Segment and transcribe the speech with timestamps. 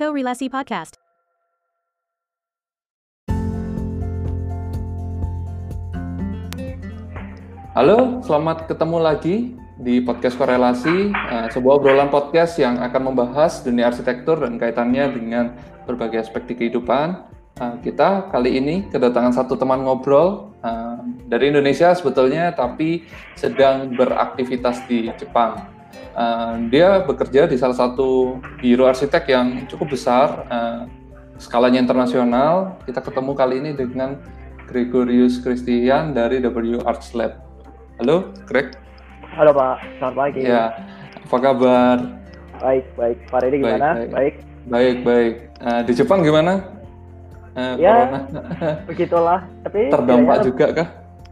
[0.00, 0.96] Korelasi Podcast.
[7.76, 9.36] Halo, selamat ketemu lagi
[9.76, 15.52] di podcast korelasi, uh, sebuah obrolan podcast yang akan membahas dunia arsitektur dan kaitannya dengan
[15.84, 17.20] berbagai aspek di kehidupan.
[17.60, 20.96] Uh, kita kali ini kedatangan satu teman ngobrol uh,
[21.28, 23.04] dari Indonesia sebetulnya, tapi
[23.36, 25.79] sedang beraktivitas di Jepang.
[26.10, 30.90] Uh, dia bekerja di salah satu biro arsitek yang cukup besar, uh,
[31.38, 32.74] skalanya internasional.
[32.82, 34.18] Kita ketemu kali ini dengan
[34.66, 37.38] Gregorius Christian dari W Arts Lab.
[38.02, 38.74] Halo, Greg.
[39.38, 40.40] Halo Pak, selamat pagi.
[40.42, 40.74] Ya,
[41.30, 41.96] apa kabar?
[42.58, 43.18] Baik, baik.
[43.30, 43.88] Pak Redi gimana?
[43.94, 44.34] Baik, Baik.
[44.66, 45.34] Baik, baik.
[45.62, 46.66] Uh, di Jepang gimana?
[47.54, 48.20] Uh, Ya, corona?
[48.90, 49.40] Begitulah.
[49.62, 50.88] Tapi Terdampak juga kah?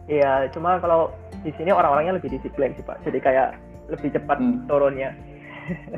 [0.08, 1.12] Iya, cuma kalau
[1.44, 3.04] di sini orang-orangnya lebih disiplin sih Pak.
[3.04, 4.64] Jadi kayak lebih cepat Hmm.
[4.64, 5.10] turunnya.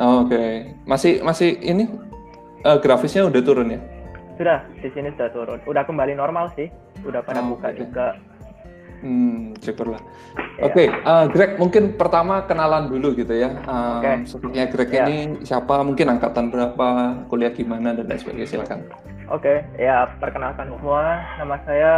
[0.02, 1.86] Oh, Oke, masih masih ini
[2.62, 3.80] uh, grafisnya udah turun ya?
[4.34, 5.58] Sudah, di sini sudah turun.
[5.62, 6.66] Udah kembali normal sih.
[7.04, 7.78] Udah pada Oh, buka oke.
[7.78, 8.06] juga.
[9.00, 9.96] Hmm, syukurlah.
[10.58, 10.64] Iya.
[10.66, 13.48] Oke, uh, Greg mungkin pertama kenalan dulu gitu ya.
[13.64, 14.12] Um, Oke.
[14.28, 15.02] Sepertinya Greg Iya.
[15.06, 15.80] ini siapa?
[15.80, 16.88] Mungkin angkatan berapa?
[17.26, 18.48] Kuliah gimana dan lain sebagainya.
[18.50, 18.84] Silakan.
[19.30, 21.22] Oke, ya perkenalkan semua.
[21.38, 21.92] Nama saya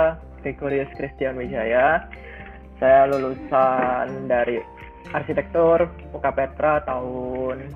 [0.44, 2.06] Gregorius Christian Wijaya.
[2.78, 4.62] Saya lulusan dari
[5.10, 7.66] arsitektur UK Petra tahun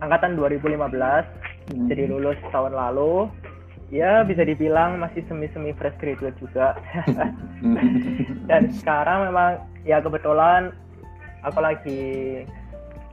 [0.00, 1.42] angkatan 2015.
[1.62, 1.86] Hmm.
[1.86, 3.30] jadi lulus tahun lalu
[3.92, 6.74] ya bisa dibilang masih semi-semi fresh graduate juga
[7.62, 7.78] Hmm.
[8.50, 10.74] dan sekarang memang ya kebetulan
[11.46, 12.02] aku lagi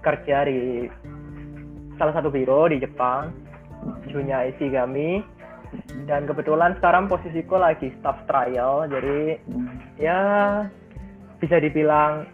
[0.01, 0.89] kerja di
[2.01, 3.29] salah satu biro di Jepang
[4.09, 5.21] Junya Ishigami
[6.09, 9.37] dan kebetulan sekarang posisiku lagi staff trial jadi
[10.01, 10.19] ya
[11.37, 12.25] bisa dibilang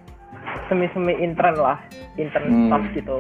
[0.68, 1.78] semi-semi intern lah
[2.16, 2.68] intern Hmm.
[2.70, 3.18] staff gitu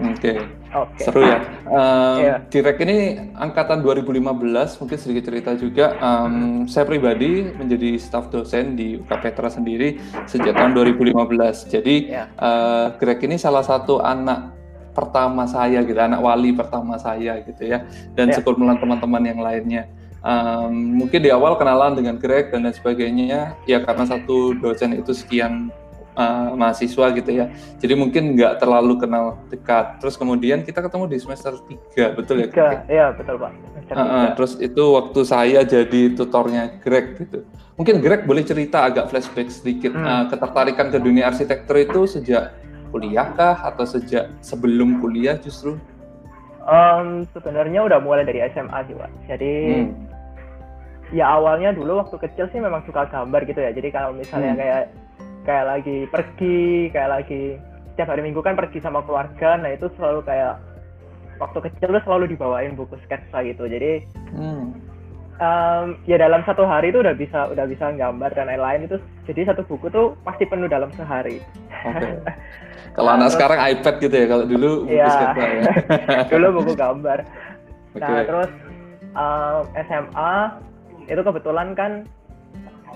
[0.00, 0.38] Oke.
[0.70, 1.42] oke Seru ya.
[1.66, 2.34] Um, Iya.
[2.46, 5.98] Direk ini angkatan 2015, mungkin sedikit cerita juga.
[5.98, 9.98] Um, saya pribadi menjadi staf dosen di UK Petra sendiri
[10.30, 11.66] sejak tahun 2015.
[11.66, 12.30] Jadi Iya.
[12.38, 14.54] uh, Greg ini salah satu anak
[14.94, 17.82] pertama saya gitu, anak wali pertama saya gitu ya.
[18.14, 18.40] Dan Iya.
[18.40, 19.90] sekumpulan teman-teman yang lainnya.
[20.20, 25.16] Um, mungkin di awal kenalan dengan Greg dan lain sebagainya, ya karena satu dosen itu
[25.16, 25.72] sekian
[26.20, 27.48] uh, mahasiswa gitu ya.
[27.80, 29.96] Jadi mungkin nggak terlalu kenal dekat.
[29.98, 32.46] Terus kemudian kita ketemu di semester 3, betul ya?
[32.46, 32.78] tiga Greg?
[32.86, 33.52] ya betul pak
[33.90, 37.42] Uh, uh, terus itu waktu saya jadi tutornya Greg gitu.
[37.74, 40.06] Mungkin Greg boleh cerita agak flashback sedikit Hmm.
[40.06, 42.54] uh, ketertarikan ke dunia arsitektur itu sejak
[42.94, 45.74] kuliah kah atau sejak sebelum kuliah justru?
[46.70, 49.10] Em, sebenarnya udah mulai dari SMA sih pak.
[49.26, 49.90] Jadi Hmm.
[51.10, 53.74] ya awalnya dulu waktu kecil sih memang suka gambar gitu ya.
[53.74, 54.60] Jadi kalau misalnya Hmm.
[54.62, 54.82] kayak
[55.42, 57.42] kayak lagi pergi, kayak lagi
[57.92, 60.56] setiap hari minggu kan pergi sama keluarga, nah itu selalu kayak
[61.36, 63.64] waktu kecil tuh selalu dibawain buku sketsa gitu.
[63.64, 64.76] Jadi Hmm.
[65.40, 68.96] em, ya dalam satu hari itu udah bisa udah bisa gambar dan lain-lain itu.
[69.24, 71.40] Jadi satu buku tuh pasti penuh dalam sehari.
[71.88, 72.08] Oke.
[72.96, 75.08] Kalau anak Terus- sekarang iPad gitu ya, kalau dulu buku Iya.
[75.08, 75.62] sketsa ya.
[76.32, 77.18] dulu buku gambar.
[77.96, 78.50] Nah terus
[79.14, 80.34] um, SMA
[81.06, 81.92] itu kebetulan kan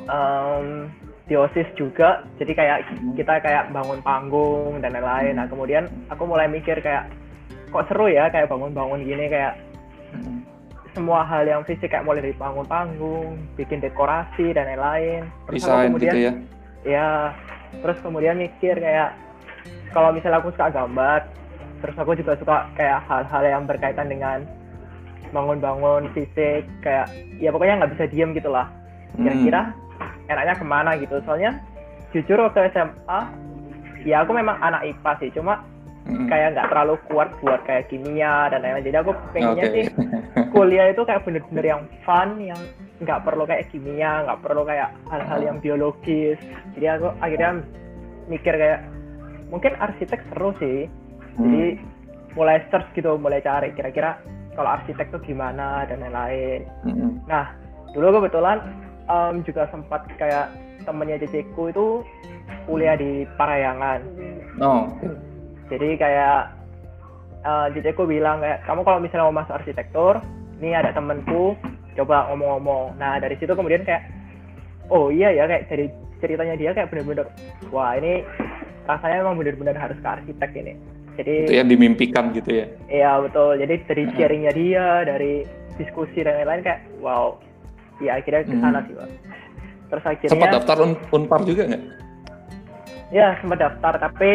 [0.06, 0.90] um,
[1.24, 3.16] di OSIS juga, jadi kayak Hmm.
[3.16, 5.40] kita kayak bangun panggung dan lain-lain.
[5.40, 7.08] Nah kemudian aku mulai mikir kayak
[7.72, 9.56] kok seru ya kayak bangun-bangun gini kayak
[10.12, 10.44] Hmm.
[10.92, 15.26] semua hal yang fisik kayak mulai dari bangun panggung, bikin dekorasi dan lain-lain.
[15.48, 16.32] Terus aku Desain kemudian gitu ya.
[16.84, 17.08] ya
[17.80, 19.16] terus kemudian mikir kayak
[19.90, 21.20] kalau misalnya aku suka gambar
[21.82, 24.38] terus aku juga suka kayak hal-hal yang berkaitan dengan
[25.32, 28.68] bangun-bangun fisik kayak ya pokoknya nggak bisa diem gitu lah
[29.14, 29.26] Hmm.
[30.28, 31.20] Enaknya ke mana gitu.
[31.24, 31.60] Soalnya
[32.12, 33.20] jujur waktu SMA
[34.04, 35.30] ya aku memang anak IPA sih.
[35.34, 35.60] Cuma
[36.04, 36.28] Hmm.
[36.28, 38.84] kayak nggak terlalu kuat buat kayak kimia dan lain-lain.
[38.84, 39.72] Jadi aku pengennya Oke.
[39.72, 39.84] sih
[40.52, 42.60] kuliah itu kayak bener-bener yang fun yang
[43.00, 46.36] nggak perlu kayak kimia nggak perlu kayak hal-hal yang biologis.
[46.76, 47.64] Jadi aku akhirnya
[48.28, 48.84] mikir kayak
[49.48, 50.92] mungkin arsitek seru sih.
[51.40, 51.80] Jadi
[52.36, 54.20] mulai search gitu mulai cari kira-kira
[54.60, 56.68] kalau arsitek tuh gimana dan lain-lain.
[56.84, 57.16] Hmm.
[57.24, 57.48] nah
[57.96, 58.60] dulu kebetulan
[59.08, 60.52] em, juga sempat kayak
[60.84, 61.86] temennya ceceku itu
[62.64, 64.00] kuliah di Parayangan.
[64.60, 64.88] Oh,
[65.68, 66.38] jadi kayak
[67.44, 70.20] uh, bilang kayak kamu kalau misalnya mau masuk arsitektur
[70.60, 71.56] ini ada temenku
[71.94, 72.96] coba ngomong-ngomong.
[72.98, 74.08] Nah dari situ kemudian kayak
[74.90, 75.86] oh iya ya kayak dari
[76.20, 77.28] ceritanya dia kayak bener-bener
[77.68, 78.24] wah ini
[78.88, 80.74] rasanya memang bener-bener harus ke arsitek ini.
[81.14, 82.66] Jadi itu yang dimimpikan gitu ya.
[82.90, 83.54] iya betul.
[83.54, 84.16] Jadi dari Heeh.
[84.18, 85.46] sharingnya dia dari
[85.78, 87.38] diskusi dan lain-lain kayak wow
[87.98, 88.86] ya akhirnya ke sana Hmm.
[88.86, 89.08] sih Pak.
[89.84, 91.82] terus akhirnya Sempat daftar un- Unpar juga nggak?
[93.10, 94.30] ya sempat daftar tapi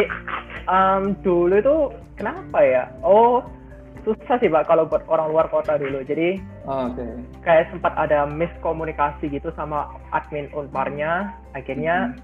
[0.64, 1.76] em, dulu itu
[2.14, 3.44] kenapa ya oh
[4.00, 7.02] susah sih pak kalau buat orang luar kota dulu jadi Oh, Oke.
[7.40, 12.14] kayak sempat ada miskomunikasi gitu sama admin unparnya akhirnya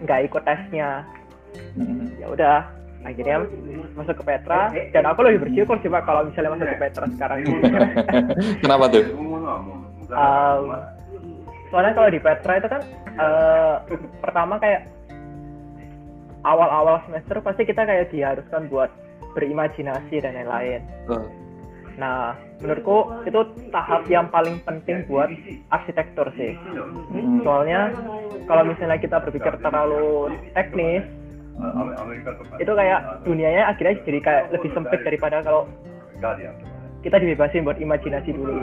[0.00, 1.04] nggak ikut tesnya
[1.74, 2.14] Mm.
[2.16, 2.56] ya udah
[3.02, 3.42] akhirnya
[3.92, 7.38] masuk ke Petra dan aku lebih bersyukur sih pak kalau misalnya masuk ke Petra sekarang
[8.62, 9.02] Kenapa tuh?
[10.10, 10.74] Um,
[11.70, 12.82] soalnya kalau di Petra itu kan
[13.14, 13.74] eh,
[14.18, 14.90] pertama kayak
[16.42, 18.90] awal-awal semester pasti kita kayak diharuskan buat
[19.36, 20.82] berimajinasi dan lain-lain.
[22.00, 22.32] Nah,
[22.64, 25.28] menurutku itu tahap yang paling penting buat
[25.68, 26.56] arsitektur sih.
[27.44, 27.92] Soalnya
[28.48, 31.04] kalau misalnya kita berpikir terlalu teknis,
[32.56, 35.68] itu kayak dunianya akhirnya jadi kayak lebih sempit daripada kalau
[37.00, 38.60] kita dibebasin buat imajinasi dulu.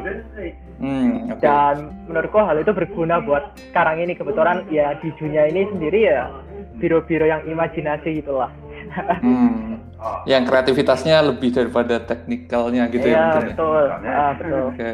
[0.77, 1.41] Hmm, oke.
[1.41, 6.29] Dan menurutku hal itu berguna buat sekarang ini kebetulan ya di dunia ini sendiri ya
[6.77, 8.49] biro-biro yang imajinasi gitulah.
[9.19, 9.81] Hmm.
[10.29, 13.49] Yang kreativitasnya lebih daripada teknikalnya gitu ya Iya mungkin ya.
[13.49, 14.65] betul, ah, betul.
[14.69, 14.93] Oke.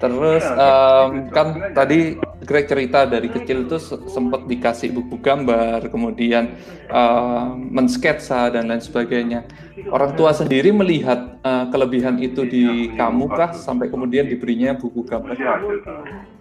[0.00, 6.56] Terus em, kan tadi Greg cerita dari kecil itu se- sempat dikasih buku gambar, kemudian
[6.88, 9.44] em, mensketsa dan lain sebagainya.
[9.92, 12.64] Orang tua sendiri melihat eh, kelebihan itu di
[12.96, 15.36] kamu kah sampai kemudian diberinya buku gambar?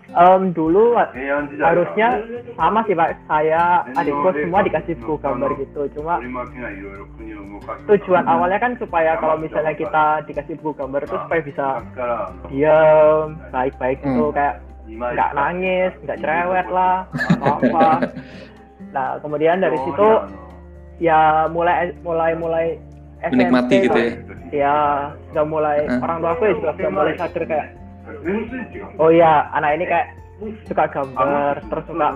[0.09, 0.97] Em, dulu
[1.61, 2.07] harusnya
[2.57, 5.85] sama sih pak, saya adikku semua dikasih buku gambar gitu.
[5.94, 6.17] Cuma
[7.85, 11.67] tujuan awalnya kan supaya kalau misalnya kita dikasih buku gambar itu supaya bisa
[12.50, 14.35] diam, baik-baik gitu Hmm.
[14.35, 14.56] kayak
[14.89, 17.06] nggak nangis, nggak cerewet lah,
[17.38, 17.89] apa-apa.
[18.89, 20.09] Nah kemudian dari situ
[20.97, 22.65] ya mulai mulai mulai
[23.21, 24.11] SMP Menikmati gitu ya.
[24.50, 24.77] ya
[25.29, 27.67] sudah mulai orang tua aku ya juga sudah mulai sadar kayak
[29.00, 30.07] oh iya anak ini kayak
[30.65, 32.07] suka gambar terus suka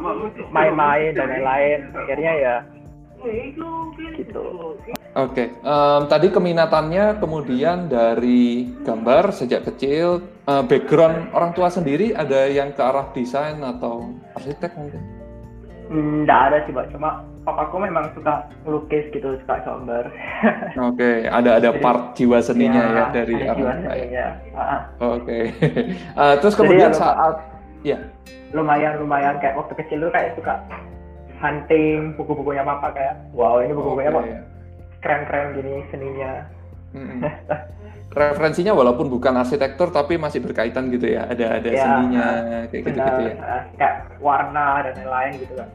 [0.51, 1.79] main-main dan lain-lain.
[1.91, 2.55] Akhirnya ya
[4.17, 4.43] gitu.
[5.13, 12.49] Oke, em, tadi keminatannya kemudian dari gambar sejak kecil, eh, background orang tua sendiri ada
[12.49, 15.01] yang ke arah desain atau arsitek mungkin?
[15.87, 20.05] Hmm, nggak ada sih pak cuma papaku memang suka ngelukis gitu suka gambar
[20.89, 23.93] Oke, ada ada part jiwa seninya ya, dari jiwa orang tua ya.
[23.93, 24.27] seninya.
[24.53, 25.39] Ah, Oke,
[26.13, 27.35] Eh, terus kemudian Jadi ya, saat
[27.83, 27.97] ya,
[28.51, 29.35] lumayan lumayan.
[29.37, 30.55] Kayak waktu kecil tuh kayak suka
[31.37, 34.17] hunting buku-bukunya papa kayak wow ini buku-bukunya oke.
[34.17, 34.27] kok
[34.99, 36.31] keren-keren gini seninya.
[38.07, 42.27] Referensinya walaupun bukan arsitektur tapi masih berkaitan gitu ya, ada ada Ya, seninya
[42.69, 43.35] kayak gitu benar gitu ya.
[43.41, 45.69] ah, kayak warna dan lain-lain gitu kan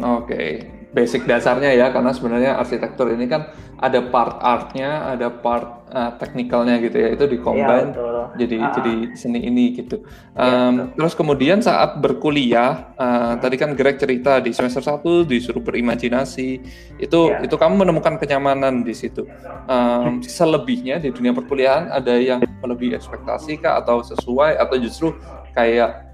[0.00, 0.44] Oke,
[0.92, 3.48] basic dasarnya ya, karena sebenarnya arsitektur ini kan
[3.82, 8.30] ada part artnya, ada part uh, teknikalnya gitu ya, itu dikombin betul.
[8.38, 10.06] jadi Ah, jadi seni ini gitu.
[10.38, 16.48] Um, terus kemudian saat berkuliah, uh, tadi kan Greg cerita di semester 1 disuruh berimajinasi,
[17.02, 17.42] itu Iya.
[17.42, 19.26] itu kamu menemukan kenyamanan di situ.
[19.66, 25.16] Um, selebihnya di dunia perkuliahan ada yang melebihi ekspektasi kah atau sesuai atau justru
[25.58, 26.11] kayak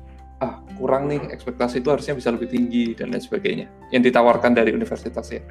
[0.78, 5.26] kurang nih ekspektasi itu harusnya bisa lebih tinggi dan lain sebagainya yang ditawarkan dari universitas
[5.28, 5.42] ya.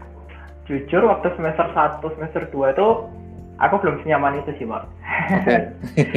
[0.67, 2.87] jujur waktu semester 1 semester 2 itu
[3.57, 4.83] aku belum senyaman itu sih Mak.
[5.41, 5.57] Oke.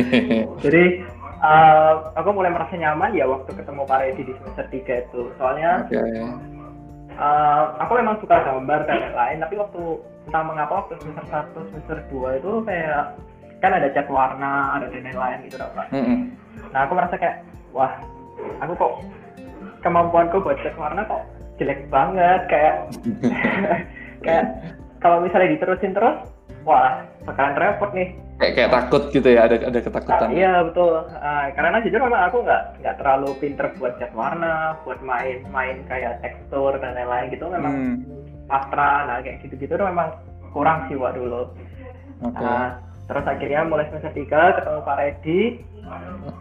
[0.66, 1.06] jadi
[1.40, 5.86] eh, aku mulai merasa nyaman ya waktu ketemu Pak Redi di semester 3 itu soalnya
[5.86, 5.96] Oke.
[5.96, 9.82] eh, aku memang suka gambar dan lain-lain tapi waktu
[10.28, 11.24] entah mengapa waktu semester
[11.54, 13.04] 1 semester 2 itu kayak
[13.60, 15.86] kan ada cat warna ada dan lain-lain gitu Pak.
[15.92, 16.32] Mm-mm.
[16.74, 17.92] nah aku merasa kayak wah
[18.58, 18.92] aku kok
[19.80, 21.22] kemampuanku buat cat warna kok
[21.56, 22.74] jelek banget kayak
[24.24, 24.44] kayak
[25.00, 26.16] kalau misalnya diterusin terus
[26.62, 30.32] wah bakalan repot nih Kayak kayak takut gitu ya, ada ada ketakutan.
[30.32, 34.96] iya betul Ah, karena jujur memang aku nggak nggak terlalu pinter buat cat warna buat
[35.04, 37.96] main-main kayak tekstur dan lain-lain gitu memang Hmm.
[38.48, 40.16] patra nah kayak gitu-gitu memang
[40.56, 41.52] kurang sih Wak, dulu
[42.20, 42.40] Oke.
[42.40, 45.40] Nah, terus akhirnya mulai semester 3 ketemu Pak Redi.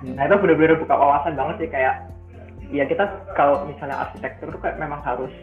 [0.04, 1.96] Nah itu bener-bener buka wawasan banget sih kayak
[2.70, 5.34] ya kita kalau misalnya arsitektur tuh kayak memang harus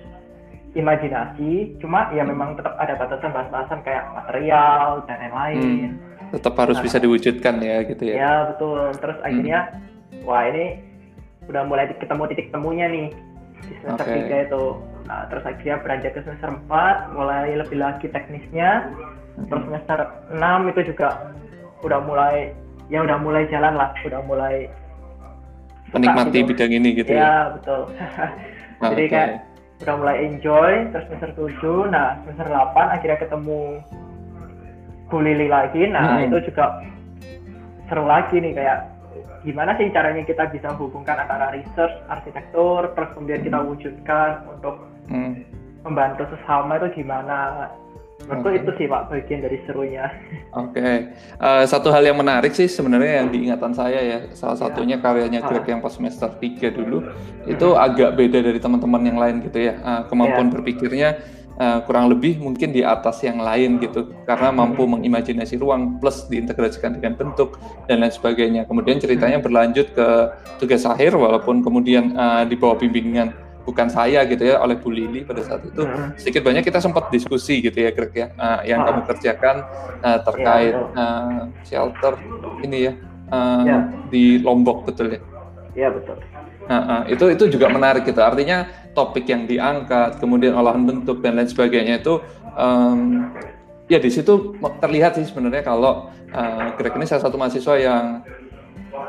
[0.76, 5.96] imajinasi, cuma ya memang tetap ada batasan-batasan kayak material dan lain-lain.
[6.36, 8.14] Tetap harus bisa diwujudkan ya gitu ya.
[8.14, 8.92] Ya betul.
[9.00, 9.72] Terus akhirnya
[10.28, 10.84] wah ini
[11.48, 13.08] udah mulai ketemu titik temunya nih
[13.64, 14.28] di semester Oke.
[14.28, 14.64] 3 itu.
[15.08, 18.92] Nah terus akhirnya beranjak ke semester 4 mulai lebih lagi teknisnya.
[19.48, 19.98] Terus semester
[20.28, 21.32] 6 itu juga
[21.80, 22.52] udah mulai
[22.86, 24.70] ya udah mulai jalan lah, udah mulai
[25.90, 26.50] Menikmati gitu.
[26.52, 27.20] bidang ini gitu ya.
[27.22, 27.80] Ya betul.
[28.90, 29.12] Jadi Oke.
[29.12, 29.30] kayak
[29.76, 33.60] udah mulai enjoy terus semester 7 nah semester 8 akhirnya ketemu
[35.06, 36.32] Bu Lili lagi nah Mm-mm.
[36.32, 36.80] itu juga
[37.84, 38.78] seru lagi nih kayak
[39.44, 45.38] gimana sih caranya kita bisa hubungkan antara research arsitektur terus kemudian kita wujudkan untuk Hmm.
[45.86, 47.70] membantu sesama itu gimana
[48.26, 48.58] Menurutku Oke.
[48.58, 50.04] itu sih Pak bagian dari serunya.
[50.62, 55.46] Oke, Eh, satu hal yang menarik sih sebenarnya yang diingatan saya ya, salah satunya karyanya
[55.46, 55.48] Ah.
[55.48, 57.06] Greg yang pas semester 3 dulu,
[57.46, 59.78] itu agak beda dari teman-teman yang lain gitu ya.
[59.78, 61.22] Eh, kemampuan berpikirnya
[61.56, 67.00] eh, kurang lebih mungkin di atas yang lain gitu, karena mampu mengimajinasi ruang plus diintegrasikan
[67.00, 67.56] dengan bentuk
[67.88, 68.68] dan lain sebagainya.
[68.68, 70.08] Kemudian ceritanya berlanjut ke
[70.60, 73.32] tugas akhir, walaupun kemudian eh, di bawah bimbingan
[73.66, 76.14] bukan saya gitu ya oleh Bu Lili pada saat itu Hmm.
[76.14, 78.86] sedikit banyak kita sempat diskusi gitu ya Greg ya eh, yang Ah.
[78.88, 79.56] kamu kerjakan
[80.00, 82.14] eh, terkait eh, shelter
[82.62, 82.92] ini ya
[83.26, 83.78] eh, Ya.
[84.06, 85.20] di Lombok betul ya
[85.76, 86.16] Iya betul.
[86.66, 91.36] Nah, eh, itu itu juga menarik gitu artinya topik yang diangkat kemudian olahan bentuk dan
[91.36, 92.22] lain sebagainya itu
[92.54, 93.28] em,
[93.86, 98.22] ya di situ terlihat sih sebenarnya kalau eh, Greg ini salah satu mahasiswa yang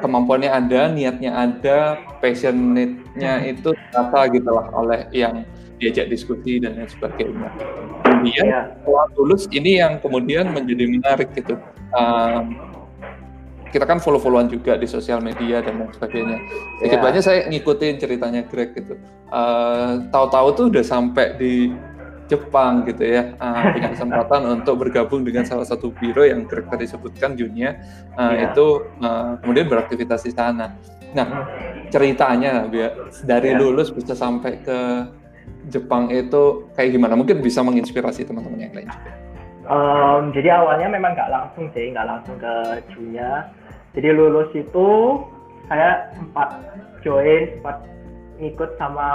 [0.04, 1.80] kemampuannya ada, niatnya ada,
[2.20, 5.46] passionate-nya itu terasa gitu lah oleh yang
[5.78, 7.50] diajak diskusi dan lain sebagainya.
[8.02, 8.62] Kemudian Iya.
[8.82, 11.58] setelah lulus ini yang kemudian menjadi menarik gitu.
[11.94, 12.58] Um,
[13.70, 16.38] kita kan follow-followan juga di sosial media dan lain sebagainya.
[16.82, 17.06] Sedikit Iya.
[17.06, 18.98] banyak saya ngikutin ceritanya Greg gitu.
[19.30, 21.54] Uh, tahu-tahu tuh udah sampai di
[22.28, 26.84] Jepang gitu ya, uh, punya kesempatan untuk bergabung dengan salah satu biro yang Greg tadi
[26.86, 27.80] sebutkan Junia,
[28.20, 28.52] uh, Iya.
[28.52, 28.66] itu
[29.00, 30.76] uh, kemudian beraktivitas di sana.
[31.16, 31.48] Nah,
[31.88, 33.60] ceritanya biar dari Iya.
[33.64, 34.80] lulus bisa sampai ke
[35.68, 37.16] Jepang itu kayak gimana?
[37.16, 39.12] Mungkin bisa menginspirasi teman-teman yang lain juga.
[39.68, 42.54] Em, jadi awalnya memang nggak langsung sih, nggak langsung ke
[42.96, 43.52] Junya.
[43.92, 44.88] Jadi lulus itu
[45.68, 46.56] saya sempat
[47.04, 47.84] join, sempat
[48.40, 49.08] ngikut sama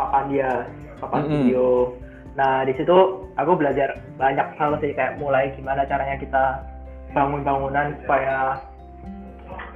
[0.00, 0.64] Pak Pandia,
[1.04, 1.32] Papan Mm-mm.
[1.44, 1.68] Video.
[2.38, 6.44] Nah di situ aku belajar banyak hal sih kayak mulai gimana caranya kita
[7.10, 8.62] bangun bangunan supaya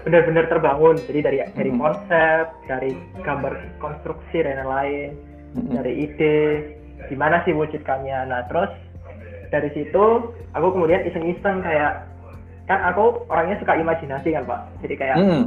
[0.05, 0.97] benar-benar terbangun.
[1.09, 1.83] Jadi dari dari Mm-mm.
[1.83, 2.91] konsep, dari
[3.25, 5.11] gambar konstruksi dan lain-lain
[5.55, 5.75] Mm-mm.
[5.75, 6.39] dari ide
[7.11, 8.71] gimana sih wujudkannya nah terus
[9.53, 10.05] dari situ
[10.57, 12.07] aku kemudian iseng-iseng kayak
[12.65, 15.45] kan aku orangnya suka imajinasi kan pak jadi kayak Hmm.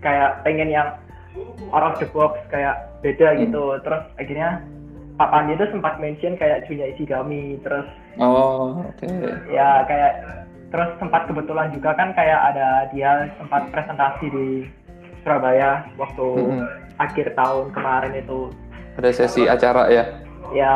[0.00, 0.88] kayak pengen yang
[1.68, 3.44] out of the box kayak beda Hmm.
[3.44, 4.64] gitu terus akhirnya
[5.16, 7.88] Pak Pandi itu sempat mention kayak Junya Isigami terus
[8.20, 9.08] Oh, oke.
[9.48, 10.12] ya kayak
[10.68, 14.46] terus sempat kebetulan juga kan kayak ada dia sempat presentasi di
[15.24, 16.64] Surabaya waktu Mm-mm.
[17.00, 18.52] akhir tahun kemarin itu
[18.96, 20.04] Ada sesi acara ya.
[20.52, 20.74] ya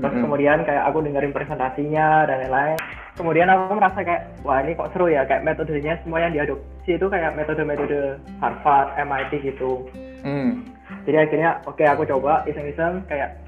[0.00, 0.24] terus Mm-mm.
[0.28, 2.76] kemudian kayak aku dengerin presentasinya dan lain-lain
[3.16, 7.06] kemudian aku merasa kayak wah ini kok seru ya kayak metodenya semua yang diadopsi itu
[7.08, 9.84] kayak metode-metode Harvard, MIT gitu
[10.20, 10.66] Hmm.
[11.06, 13.38] jadi akhirnya oke aku coba iseng-iseng kayak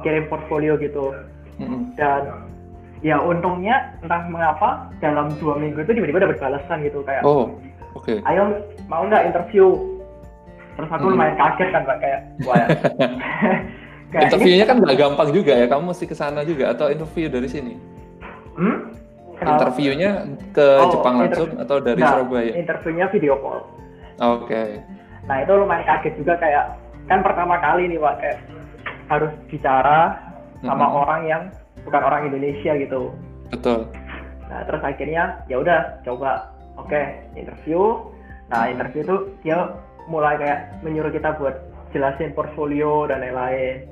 [0.00, 1.10] kirim portfolio gitu
[1.94, 2.22] dan
[2.98, 7.50] ya untungnya entah mengapa dalam dua minggu itu tiba-tiba dapat balasan gitu kayak Oh,
[7.92, 8.18] oke.
[8.20, 8.42] ayo
[8.86, 9.74] mau nggak interview
[10.74, 11.14] terus aku Hmm.
[11.14, 12.70] lumayan kaget kan pak kayak wah ya.
[14.10, 15.66] Ini- Interviewnya kan nggak gampang juga ya.
[15.66, 17.74] Kamu mesti ke sana juga atau interview dari sini?
[18.56, 18.78] hmm?
[19.36, 19.54] Kenapa?
[19.62, 20.10] Interviewnya
[20.50, 22.52] ke Oh, Jepang langsung atau dari Nah, Surabaya?
[22.52, 23.62] interviewnya video call
[24.18, 24.82] Oke.
[25.22, 26.74] nah itu lumayan kaget juga kayak
[27.04, 28.38] kan pertama kali nih pak kayak
[29.08, 30.20] harus bicara
[30.60, 30.94] sama Mhm.
[30.96, 31.42] orang yang
[31.82, 33.12] bukan orang Indonesia gitu
[33.48, 33.88] Betul.
[34.48, 37.00] nah terus akhirnya ya udah coba oke
[37.34, 37.96] interview
[38.48, 39.72] nah interview tuh dia
[40.08, 41.56] mulai kayak menyuruh kita buat
[41.92, 43.84] jelasin portfolio dan lain-lain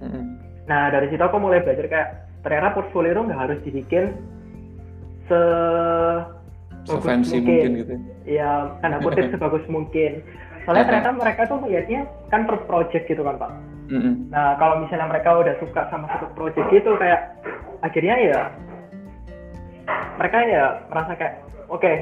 [0.00, 0.24] Mm-mm.
[0.64, 2.08] nah dari situ aku mulai belajar kayak
[2.40, 4.04] ternyata portfolio itu nggak harus dibikin
[5.28, 5.40] se
[6.88, 7.94] Sefancy mungkin gitu.
[8.24, 10.24] ya tanda kutip sebagus mungkin
[10.64, 10.88] soalnya Uh-huh.
[10.88, 13.52] ternyata mereka tuh melihatnya kan per project gitu kan pak
[13.88, 14.28] Mm-mm.
[14.28, 17.32] nah kalau misalnya mereka udah suka sama satu project gitu kayak
[17.80, 18.40] akhirnya ya
[20.18, 21.34] mereka ya merasa kayak
[21.68, 21.92] oke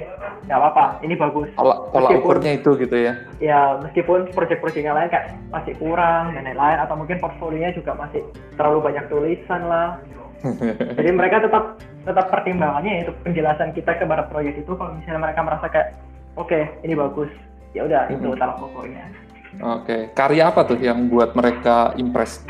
[0.47, 3.13] nggak apa-apa ini bagus Tolak, tolak Meskipun- ukurnya itu gitu ya.
[3.39, 8.23] ya meskipun project-project yang lain kayak masih kurang dan lain-lain atau mungkin portfolionya juga masih
[8.55, 9.99] terlalu banyak tulisan lah
[10.99, 15.67] jadi mereka tetap tetap pertimbangannya yaitu penjelasan kita kepada proyek itu kalau misalnya mereka merasa
[15.67, 15.89] kayak
[16.39, 17.31] oke ini bagus
[17.75, 19.05] ya udah itu tolak ukurnya
[19.59, 20.13] Oke.
[20.13, 22.45] Karya apa tuh yang buat mereka impress?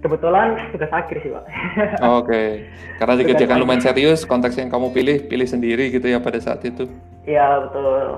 [0.00, 1.44] kebetulan tugas akhir sih pak
[2.18, 2.64] Oke.
[2.96, 3.62] Karena Tugas dikerjakan akhir.
[3.62, 6.88] lumayan serius, konteks yang kamu pilih, pilih sendiri gitu ya pada saat itu.
[7.22, 8.16] iya betul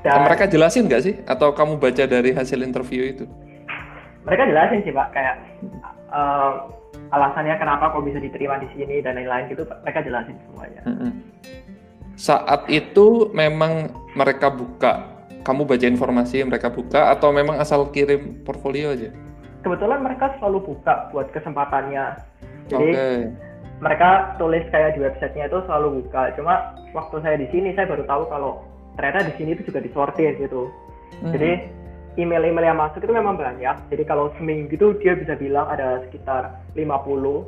[0.00, 1.14] Dan dan mereka jelasin nggak sih?
[1.26, 3.26] Atau kamu baca dari hasil interview itu?
[4.20, 5.34] mereka jelasin sih pak kayak
[6.14, 6.52] eh,
[7.10, 11.10] alasannya kenapa kok bisa diterima di sini dan lain-lain gitu mereka jelasin semuanya Mm-mm.
[12.14, 18.92] Saat itu memang mereka buka, kamu baca informasi mereka buka, atau memang asal kirim portfolio
[18.92, 19.10] aja?
[19.60, 22.16] kebetulan mereka selalu buka buat kesempatannya
[22.72, 23.08] jadi Oke.
[23.80, 28.04] mereka tulis kayak di websitenya itu selalu buka cuma waktu saya di sini saya baru
[28.08, 28.64] tahu kalau
[28.96, 30.68] ternyata di sini itu juga disortir gitu
[31.20, 31.34] Hmm.
[31.36, 31.68] jadi
[32.16, 36.56] email-email yang masuk itu memang banyak jadi kalau seminggu itu dia bisa bilang ada sekitar
[36.72, 37.44] 50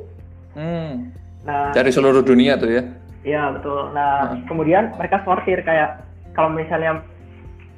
[0.53, 1.09] Hmm.
[1.41, 2.83] Nah, dari seluruh dunia tuh ya?
[3.25, 3.89] Iya betul.
[3.97, 4.45] Nah hmm.
[4.45, 6.05] kemudian mereka sortir kayak
[6.37, 7.01] kalau misalnya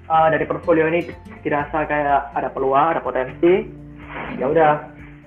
[0.09, 1.09] uh, dari portfolio ini
[1.41, 3.65] dirasa kayak ada peluang, ada potensi,
[4.38, 4.71] ya udah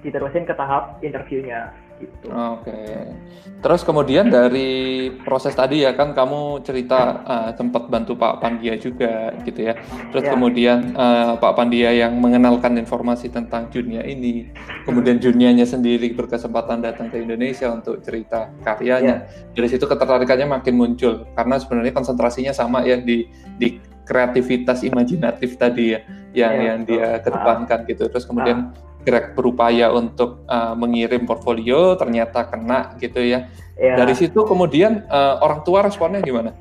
[0.03, 1.75] diterusin ke tahap interviewnya.
[1.99, 2.31] Gitu.
[2.31, 2.71] Oke.
[2.71, 3.11] Okay.
[3.59, 9.35] Terus kemudian dari proses tadi ya kan kamu cerita uh, sempat bantu Pak Pandia juga
[9.43, 9.75] gitu ya.
[10.15, 10.33] Terus yeah.
[10.39, 14.47] kemudian uh, Pak Pandia yang mengenalkan informasi tentang dunia ini.
[14.87, 19.27] Kemudian dunianya sendiri berkesempatan datang ke Indonesia untuk cerita karyanya.
[19.27, 19.51] Yeah.
[19.59, 23.27] Dari situ ketertarikannya makin muncul karena sebenarnya konsentrasinya sama ya di
[23.59, 26.01] di kreativitas imajinatif tadi ya
[26.33, 26.67] yang yeah.
[26.73, 28.09] yang dia kedepankan gitu.
[28.09, 33.49] Terus kemudian uh gerak berupaya untuk uh, mengirim portfolio ternyata kena gitu ya.
[33.81, 33.97] ya.
[33.97, 36.53] Dari situ kemudian uh, orang tua responnya gimana?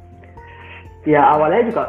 [1.04, 1.84] Ya awalnya juga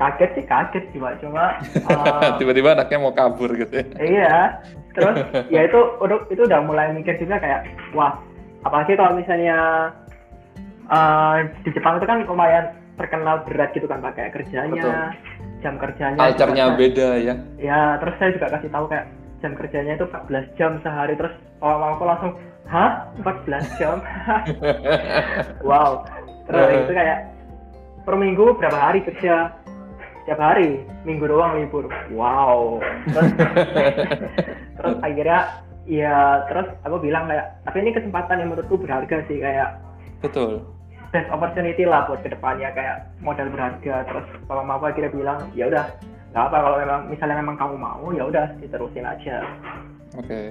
[0.00, 1.44] kaget sih kaget cuma cuma
[1.92, 3.84] uh, tiba-tiba anaknya mau kabur gitu.
[3.84, 3.86] Ya.
[4.00, 4.36] Iya.
[4.96, 5.16] Terus
[5.52, 8.16] ya itu udah itu udah mulai mikir juga kayak wah
[8.64, 9.92] apalagi kalau misalnya
[10.88, 14.94] uh, di Jepang itu kan lumayan terkenal berat gitu kan pakai kerjanya, Betul.
[15.62, 16.18] jam kerjanya.
[16.18, 17.34] Culture-nya beda ya.
[17.56, 19.06] Ya, terus saya juga kasih tahu kayak
[19.38, 22.32] jam kerjanya itu 14 jam sehari terus orang aku langsung
[22.66, 23.96] hah 14 jam
[25.68, 26.02] wow
[26.50, 26.78] terus uh.
[26.84, 27.18] itu kayak
[28.02, 29.54] per minggu berapa hari kerja
[30.24, 33.30] setiap hari minggu doang libur wow terus,
[34.76, 35.40] terus akhirnya
[35.88, 39.78] ya terus aku bilang kayak tapi ini kesempatan yang menurutku berharga sih kayak
[40.20, 40.66] betul
[41.12, 45.68] best opportunity lah buat ke depannya kayak modal berharga terus kalau mau akhirnya bilang ya
[45.68, 45.86] udah
[46.32, 49.36] nggak apa kalau memang misalnya memang kamu mau ya udah diterusin aja
[50.14, 50.46] oke okay.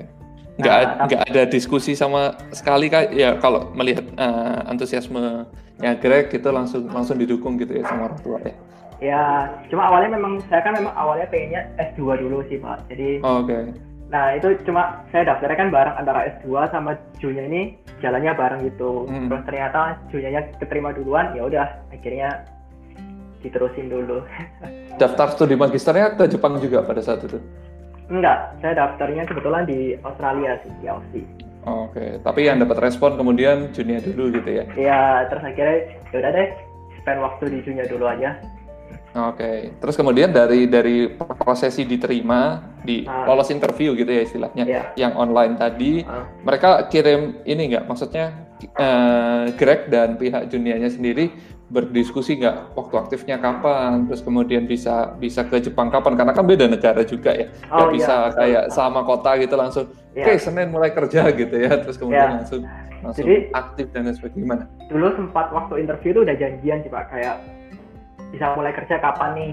[0.58, 5.46] nggak nah, nggak ada diskusi sama sekali kak ya kalau melihat uh, antusiasme
[5.78, 8.54] yang Greg gitu langsung langsung didukung gitu ya sama orang tua ya
[8.98, 9.22] ya
[9.70, 13.54] cuma awalnya memang saya kan memang awalnya pengennya S2 dulu sih pak jadi oh, oke
[13.54, 13.64] okay.
[14.08, 19.04] Nah itu cuma saya daftarnya kan bareng antara S2 sama Junya ini jalannya bareng gitu
[19.04, 19.28] hmm.
[19.28, 22.48] terus ternyata Junya keterima duluan ya udah akhirnya
[23.42, 24.26] diterusin dulu.
[25.02, 27.38] Daftar studi magisternya ke Jepang juga pada saat itu?
[28.08, 31.28] Enggak, saya daftarnya kebetulan di Australia sih, di Aussie.
[31.68, 32.10] Oke, okay.
[32.24, 34.64] tapi yang dapat respon kemudian Junia dulu gitu ya?
[34.80, 35.78] Iya, terus akhirnya
[36.16, 36.50] ya udah deh,
[37.04, 38.40] spend waktu di Junia dulu aja.
[39.18, 39.58] Oke, okay.
[39.82, 43.26] terus kemudian dari dari prosesi diterima di ah.
[43.26, 44.86] lolos interview gitu ya istilahnya, yeah.
[44.94, 46.30] yang online tadi, ah.
[46.46, 48.46] mereka kirim ini nggak, maksudnya
[48.78, 51.34] uh, Greg dan pihak Junianya sendiri
[51.74, 56.70] berdiskusi nggak waktu aktifnya kapan, terus kemudian bisa bisa ke Jepang kapan karena kan beda
[56.70, 60.30] negara juga ya, nggak oh, bisa iya, kayak sama kota gitu langsung, iya.
[60.30, 62.38] oke okay, Senin mulai kerja gitu ya, terus kemudian iya.
[62.38, 62.62] langsung
[63.02, 64.46] langsung Jadi, aktif dan sebagainya.
[64.46, 64.64] Gimana?
[64.94, 67.57] Dulu sempat waktu interview itu udah janjian sih pak, kayak
[68.34, 69.52] bisa mulai kerja kapan nih?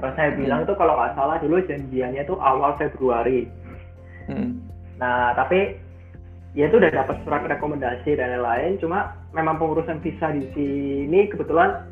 [0.00, 0.38] Terus saya hmm.
[0.40, 3.48] bilang itu kalau nggak salah dulu janjiannya itu awal Februari.
[4.28, 4.60] Hmm.
[5.00, 5.84] Nah tapi
[6.54, 11.82] ya itu udah dapat surat rekomendasi dan lain-lain cuma memang pengurusan visa di sini kebetulan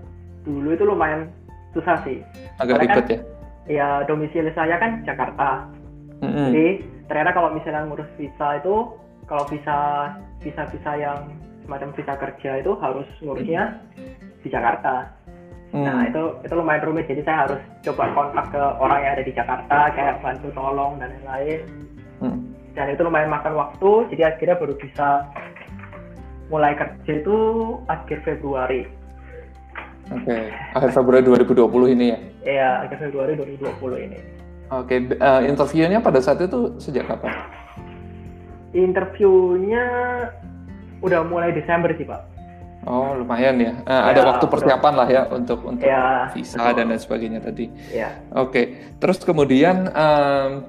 [0.47, 1.29] dulu itu lumayan
[1.75, 2.23] susah sih
[2.63, 3.21] agak Karena ribet kan, ya
[3.67, 5.67] ya domisili saya kan Jakarta
[6.23, 6.49] mm-hmm.
[6.55, 6.67] jadi
[7.11, 8.75] ternyata kalau misalnya ngurus visa itu
[9.27, 9.79] kalau visa
[10.43, 11.19] visa visa yang
[11.67, 14.47] semacam visa kerja itu harus ngurusnya mm-hmm.
[14.47, 15.11] di Jakarta
[15.73, 15.85] mm.
[15.85, 19.33] nah itu itu lumayan rumit jadi saya harus coba kontak ke orang yang ada di
[19.33, 21.61] Jakarta kayak bantu tolong dan lain-lain
[22.23, 25.29] mm dan itu lumayan makan waktu jadi akhirnya baru bisa
[26.49, 27.39] mulai kerja itu
[27.89, 28.89] akhir Februari
[30.09, 30.49] oke okay.
[30.77, 34.19] akhir Februari 2020 ini ya iya akhir Februari 2020 ini
[34.73, 34.99] oke okay.
[35.21, 37.33] uh, eh, interviewnya pada saat itu sejak kapan
[38.73, 39.85] interviewnya
[41.05, 42.25] udah mulai Desember sih pak
[42.83, 43.73] Oh lumayan ya.
[43.87, 46.75] Uh, ya ada waktu persiapan lah ya untuk untuk ya, visa betul.
[46.75, 47.71] dan lain sebagainya tadi.
[47.95, 48.19] Ya.
[48.35, 48.51] Oke.
[48.51, 48.65] Okay.
[48.99, 50.67] Terus kemudian um,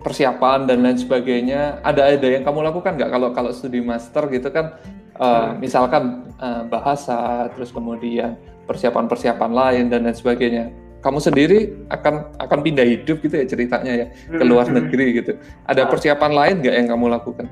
[0.00, 4.48] persiapan dan lain sebagainya ada ada yang kamu lakukan nggak kalau kalau studi master gitu
[4.48, 4.80] kan
[5.20, 5.60] uh, hmm.
[5.60, 8.34] misalkan uh, bahasa terus kemudian
[8.64, 10.72] persiapan-persiapan lain dan lain sebagainya
[11.04, 11.58] kamu sendiri
[11.92, 14.76] akan akan pindah hidup gitu ya ceritanya ya ke luar hmm.
[14.80, 15.32] negeri gitu
[15.68, 17.46] ada persiapan lain nggak yang kamu lakukan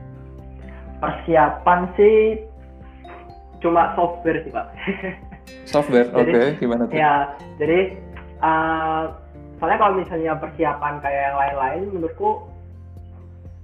[1.04, 2.47] persiapan sih
[3.58, 4.66] cuma software sih pak
[5.72, 6.56] software oke okay.
[6.58, 7.96] gimana tuh ya jadi
[8.42, 9.14] uh,
[9.58, 12.46] soalnya kalau misalnya persiapan kayak yang lain-lain menurutku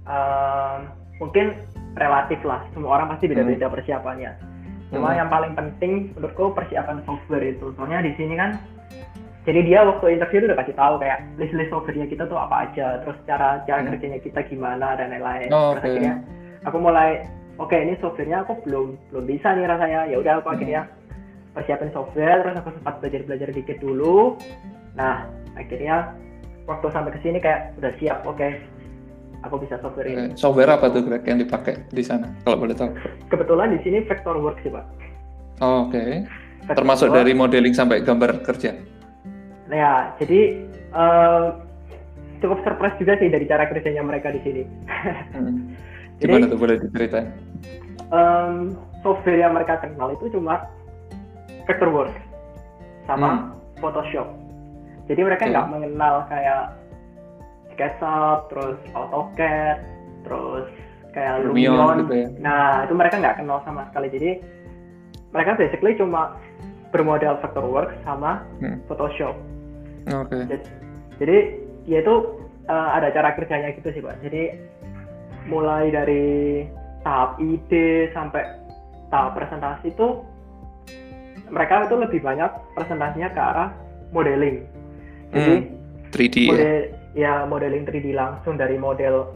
[0.07, 0.79] um,
[1.23, 1.55] mungkin
[1.95, 3.75] relatif lah semua orang pasti beda-beda hmm.
[3.79, 4.31] persiapannya
[4.91, 5.19] cuma hmm.
[5.23, 8.59] yang paling penting menurutku persiapan software itu soalnya di sini kan
[9.45, 12.99] jadi dia waktu interview itu udah kasih tahu kayak list-list softwarenya kita tuh apa aja
[13.05, 13.89] terus cara cara hmm.
[13.95, 15.89] kerjanya kita gimana dan lain-lain oh, terus okay.
[15.95, 16.13] akhirnya
[16.67, 17.09] aku mulai
[17.59, 20.55] oke okay, ini softwarenya aku belum belum bisa nih rasanya ya udah aku hmm.
[20.55, 20.81] akhirnya
[21.55, 24.35] persiapin software terus aku sempat belajar belajar dikit dulu
[24.95, 26.15] nah akhirnya
[26.67, 28.59] waktu sampai ke sini kayak udah siap oke okay.
[29.45, 30.33] aku bisa software ini.
[30.33, 30.41] Oke.
[30.41, 32.89] Software apa tuh Greg yang dipakai di sana kalau boleh tahu?
[33.29, 34.85] Kebetulan di sini Vectorworks sih pak.
[35.61, 36.25] Oh, Oke.
[36.65, 38.73] Termasuk dari modeling sampai gambar kerja.
[39.69, 41.45] Nah ya, jadi eh,
[42.41, 44.63] cukup surprise juga sih dari cara kerjanya mereka di sini.
[45.37, 45.77] Hmm.
[46.15, 47.27] Jadi- Gimana tuh boleh diceritain?
[48.07, 48.53] Em,
[49.01, 50.69] software yang mereka kenal itu cuma
[51.65, 52.15] Vectorworks
[53.03, 54.29] sama Photoshop.
[55.05, 56.77] Jadi mereka nggak mengenal kayak
[57.73, 59.77] SketchUp, terus AutoCAD,
[60.23, 60.67] terus
[61.11, 61.97] kayak Lumion Lumion.
[62.05, 62.27] gitu ya.
[62.39, 64.07] Nah itu mereka nggak kenal sama sekali.
[64.09, 64.29] Jadi
[65.29, 66.39] mereka basically cuma
[66.89, 68.79] bermodal Vectorworks sama Hmm.
[68.87, 69.35] Photoshop.
[70.07, 70.39] Oke.
[70.47, 70.63] Jadi,
[71.19, 71.37] jadi
[71.85, 72.15] ya itu
[72.65, 74.17] eh, ada cara kerjanya gitu sih pak.
[74.21, 74.57] Jadi
[75.45, 76.65] mulai dari
[77.01, 78.41] tahap ide sampai
[79.09, 80.07] tahap presentasi itu
[81.47, 83.69] mereka itu lebih banyak presentasinya ke arah
[84.09, 84.65] modeling.
[85.29, 85.63] Jadi Hmm.
[86.09, 86.49] 3D ya.
[86.49, 86.77] model
[87.15, 89.35] ya modeling 3D langsung dari model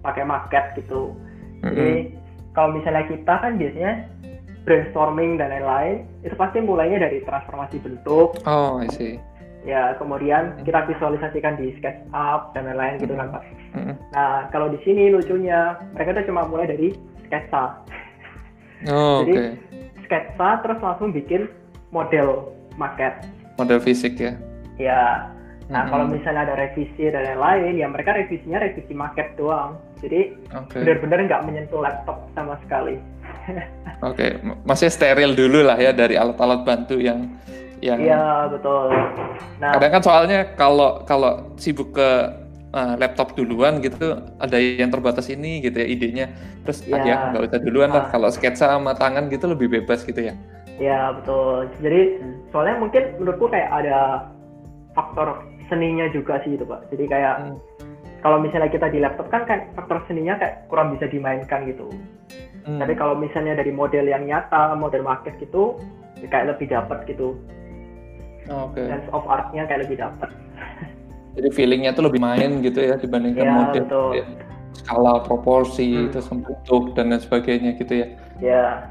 [0.00, 1.12] pakai maket gitu.
[1.60, 2.16] Jadi
[2.56, 4.08] kalau misalnya kita kan biasanya
[4.64, 9.20] brainstorming dan lain-lain itu pasti mulainya dari transformasi bentuk Oh, I see.
[9.60, 13.44] ya kemudian kita visualisasikan di SketchUp dan lain-lain gitu kan pak.
[14.10, 16.90] Nah kalau di sini lucunya mereka tuh cuma mulai dari
[17.24, 17.78] sketsa,
[18.88, 19.46] Oh, Jadi- oke.
[20.02, 21.46] sketsa terus langsung bikin
[21.90, 23.12] model maket.
[23.54, 24.32] Model fisik ya.
[24.80, 25.28] Ya,
[25.68, 25.92] nah Mm-mm.
[25.92, 29.76] kalau misalnya ada revisi dan lain-lain ya mereka revisinya revisi maket doang.
[30.00, 30.80] Jadi Oke.
[30.80, 32.96] benar-benar nggak menyentuh laptop sama sekali.
[34.08, 37.28] Oke, M- masih steril dulu lah ya dari alat-alat bantu yang
[37.84, 38.88] yang Iya betul.
[39.60, 42.10] Nah kadang kan soalnya kalau kalau sibuk ke
[42.70, 46.26] uh, laptop duluan gitu ada yang terbatas ini gitu ya idenya
[46.62, 47.04] terus ah, Ya.
[47.04, 48.10] ya nggak usah duluan lah Ah.
[48.10, 50.34] kalau sketsa sama tangan gitu lebih bebas gitu ya
[50.80, 51.68] Ya betul.
[51.84, 52.16] Jadi
[52.48, 54.32] soalnya mungkin menurutku kayak ada
[54.96, 56.88] faktor seninya juga sih itu pak.
[56.88, 57.60] Jadi kayak Hmm.
[58.24, 61.84] kalau misalnya kita di laptop kan kayak faktor seninya kayak kurang bisa dimainkan gitu.
[62.64, 62.80] Hmm.
[62.80, 65.76] Tapi kalau misalnya dari model yang nyata, model market gitu,
[66.16, 67.36] ya kayak lebih dapat gitu.
[68.48, 70.32] oke Sense of art-nya kayak lebih dapat.
[71.32, 74.10] jadi feelingnya tuh lebih main gitu ya dibandingkan Ya model betul.
[74.16, 74.24] ya.
[74.72, 76.10] skala proporsi Hmm.
[76.10, 78.08] terus bentuk dan lain sebagainya gitu ya
[78.40, 78.88] Ya.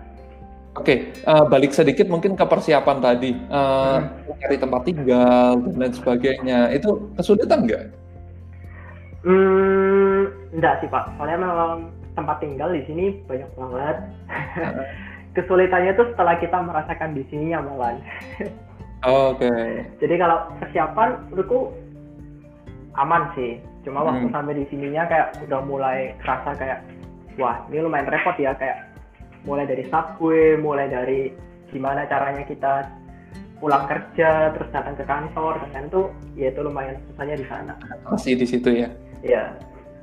[0.78, 4.38] Oke, eh, balik sedikit mungkin ke persiapan tadi, Eh, Hmm.
[4.38, 6.70] cari tempat tinggal dan lain sebagainya.
[6.70, 7.84] Itu kesulitan nggak?
[9.26, 11.12] Hmm, enggak sih pak.
[11.18, 11.72] Soalnya memang
[12.14, 13.98] tempat tinggal di sini banyak banget.
[15.36, 17.98] Kesulitannya tuh setelah kita merasakan di sini malah.
[19.04, 19.52] Oke,
[20.02, 21.74] Jadi kalau persiapan menurutku
[23.00, 23.58] aman sih.
[23.88, 24.36] Cuma waktu Hmm.
[24.36, 26.84] sampai di sininya kayak udah mulai kerasa kayak
[27.40, 28.92] wah ini lumayan repot ya kayak
[29.48, 31.32] mulai dari subway, mulai dari
[31.72, 32.92] gimana caranya kita
[33.60, 37.74] pulang kerja terus datang ke kantor dan lain tuh ya itu lumayan susahnya di sana.
[38.08, 38.90] masih di situ ya.
[39.20, 39.44] Iya.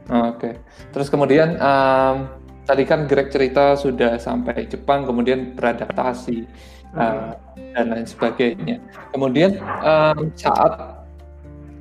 [0.07, 0.55] Oke,
[0.95, 2.17] terus kemudian em,
[2.63, 6.47] tadi kan Greg cerita sudah sampai Jepang, kemudian beradaptasi
[6.95, 7.01] Hmm.
[7.03, 7.33] eh,
[7.75, 8.77] dan lain sebagainya.
[9.11, 10.96] Kemudian em, saat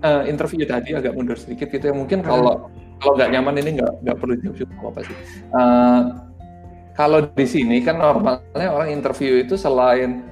[0.01, 2.29] eh, interview tadi agak mundur sedikit gitu ya, mungkin Hmm.
[2.29, 2.53] kalau
[2.95, 5.15] kalau nggak nyaman ini nggak nggak perlu jauh-jauh apa sih.
[5.51, 6.01] Eh,
[6.95, 10.23] kalau di sini kan normalnya orang interview itu selain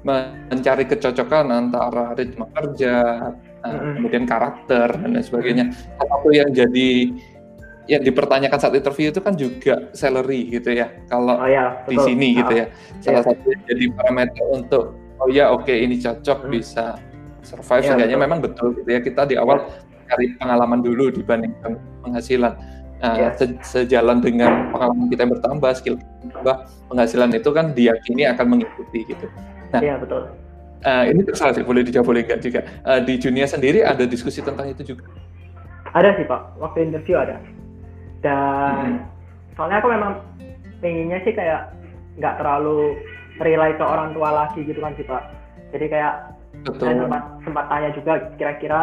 [0.00, 3.28] mencari kecocokan antara ritme kerja,
[3.60, 5.64] uh, kemudian karakter dan lain sebagainya.
[6.00, 7.12] Satu yang jadi
[7.84, 10.88] yang dipertanyakan saat interview itu kan juga salary gitu ya.
[11.04, 12.66] Kalau Oh ya, di sini gitu ya,
[13.04, 13.28] salah Iya.
[13.28, 14.84] satu yang jadi parameter untuk
[15.20, 16.52] oh ya oke ini cocok Hmm.
[16.54, 16.96] bisa
[17.42, 17.82] survive.
[17.84, 18.24] Seenggaknya betul.
[18.26, 19.00] memang betul gitu ya.
[19.00, 19.66] Kita di awal
[20.06, 22.54] cari pengalaman dulu dibandingkan penghasilan.
[23.00, 23.28] Nah, Iya.
[23.32, 26.56] se- sejalan dengan pengalaman kita yang bertambah, skill bertambah,
[26.92, 29.24] penghasilan itu kan diyakini akan mengikuti gitu.
[29.72, 30.28] Nah, Iya betul.
[30.80, 32.60] Eh, ini terserah sih, boleh dijawab boleh enggak juga.
[32.64, 35.08] Eh, di Junia sendiri ada diskusi tentang itu juga.
[35.96, 37.40] Ada sih pak, waktu interview ada.
[38.20, 39.56] Dan Hmm.
[39.56, 40.12] soalnya aku memang
[40.80, 41.72] pengennya sih kayak
[42.20, 42.96] nggak terlalu
[43.40, 45.24] rely ke orang tua lagi gitu kan sih pak.
[45.72, 46.14] Jadi kayak
[46.60, 47.00] saya Betul.
[47.06, 48.80] sempat sempat tanya juga kira-kira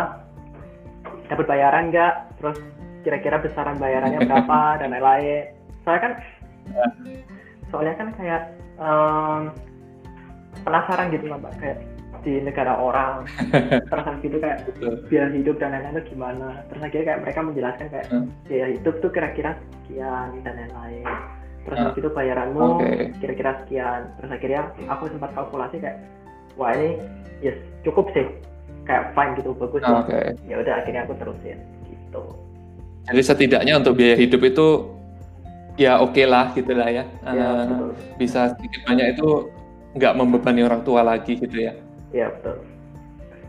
[1.28, 2.58] dapat bayaran nggak, terus
[3.04, 5.44] kira-kira besaran bayarannya berapa dan lain-lain.
[5.84, 6.14] Soalnya kan,
[6.68, 6.84] Ya.
[7.72, 8.42] soalnya kan kayak
[8.76, 9.42] em,
[10.68, 11.78] penasaran gitu kan pak, kayak
[12.28, 13.24] di negara orang,
[13.88, 14.68] terus habis gitu kayak
[15.08, 18.28] biaya hidup dan lain-lain itu gimana terus akhirnya kayak mereka menjelaskan kayak Hmm.
[18.52, 19.52] biaya hidup tuh kira-kira
[19.88, 21.08] sekian dan lain-lain
[21.64, 22.68] terus habis itu bayaranmu
[23.24, 24.62] kira-kira sekian terus akhirnya
[24.92, 26.04] aku sempat kalkulasi kayak
[26.58, 26.98] wah ini
[27.40, 28.26] yes cukup sih
[28.84, 30.04] kayak fine gitu bagus lah.
[30.04, 30.36] Oke.
[30.48, 32.22] ya udah akhirnya aku terusin gitu
[33.08, 34.68] Jadi setidaknya untuk biaya hidup itu
[35.80, 37.04] ya oke lah gitu lah ya.
[37.24, 37.90] ya Eh, betul
[38.20, 39.30] bisa sedikit banyak itu
[39.96, 41.74] nggak membebani orang tua lagi gitu ya.
[42.12, 42.58] ya betul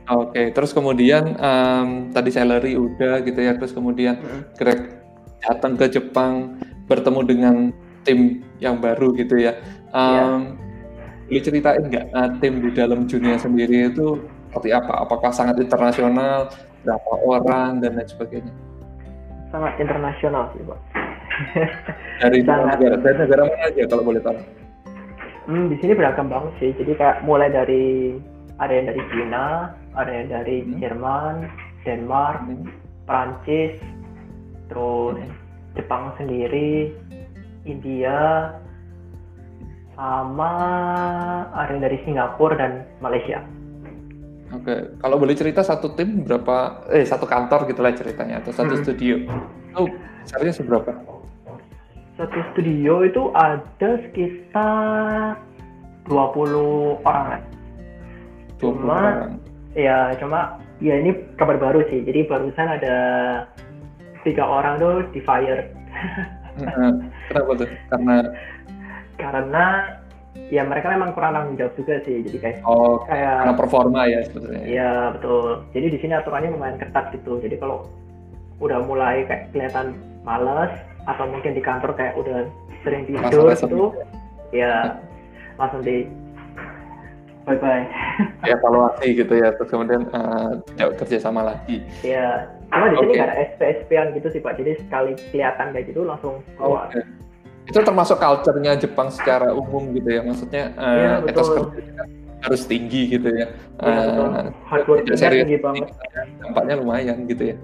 [0.09, 4.57] Oke, terus kemudian em, tadi salary udah gitu ya, terus kemudian Mm-mm.
[4.57, 4.81] Greg
[5.45, 6.57] datang ke Jepang
[6.89, 7.57] bertemu dengan
[8.09, 9.61] tim yang baru gitu ya.
[9.93, 10.57] Um,
[11.29, 14.17] Boleh ceritain nggak uh, tim di dalam Junia sendiri itu
[14.49, 15.05] seperti apa?
[15.05, 16.49] Apakah sangat internasional,
[16.89, 18.53] berapa orang dan lain sebagainya?
[19.53, 20.81] Sangat internasional sih pak.
[22.25, 22.81] dari sangat...
[22.81, 24.41] negara, dari negara mana aja kalau boleh tahu?
[25.49, 26.71] Hmm, di sini beragam banget sih.
[26.81, 28.17] Jadi kayak mulai dari
[28.59, 29.47] ada yang dari Cina,
[29.97, 30.77] ada yang dari hmm.
[30.81, 31.35] Jerman,
[31.85, 32.69] Denmark, hmm.
[33.05, 33.77] Prancis,
[34.73, 35.33] terus hmm.
[35.77, 36.93] Jepang sendiri,
[37.69, 38.53] India,
[39.99, 40.51] sama
[41.51, 43.43] ada yang dari Singapura dan Malaysia.
[44.55, 48.79] Oke, kalau boleh cerita satu tim berapa, eh satu kantor gitu lah ceritanya atau satu
[48.79, 48.83] hmm.
[48.87, 49.15] studio,
[49.69, 49.85] itu
[50.25, 50.91] besarnya seberapa?
[52.17, 55.37] Satu studio itu ada sekitar
[56.09, 57.43] 20 orang kan.
[58.57, 59.35] Cuma, orang.
[59.77, 62.07] ya cuma ya ini kabar baru sih.
[62.07, 62.97] Jadi barusan ada
[64.25, 65.69] tiga orang tuh di fire.
[67.29, 67.69] Kenapa tuh?
[67.93, 68.17] Karena
[69.19, 69.99] karena
[70.49, 72.23] ya mereka memang kurang tanggung jawab juga sih.
[72.23, 74.63] Jadi kayak oh kayak karena performa ya sebetulnya.
[74.65, 75.49] Iya betul.
[75.75, 77.43] Jadi di sini aturannya lumayan ketat gitu.
[77.43, 77.91] Jadi kalau
[78.63, 80.71] udah mulai kayak kelihatan malas
[81.07, 82.47] atau mungkin di kantor kayak udah
[82.83, 83.95] sering tidur gitu
[84.55, 84.99] ya
[85.59, 86.07] langsung di
[87.47, 87.87] bye bye
[88.45, 91.87] ya evaluasi gitu ya terus kemudian uh, tidak kerja sama lagi.
[92.03, 94.59] Ya cuma di sini nggak ada SP SPan gitu sih pak.
[94.59, 96.91] Jadi sekali kelihatan kayak gitu langsung keluar.
[96.91, 97.07] Okay
[97.69, 102.03] itu termasuk culture-nya Jepang secara umum gitu ya maksudnya uh, ya, etos kerja
[102.39, 103.47] harus tinggi gitu ya,
[103.83, 105.91] ya uh, hard work serius tinggi banget
[106.39, 107.57] dampaknya lumayan gitu ya.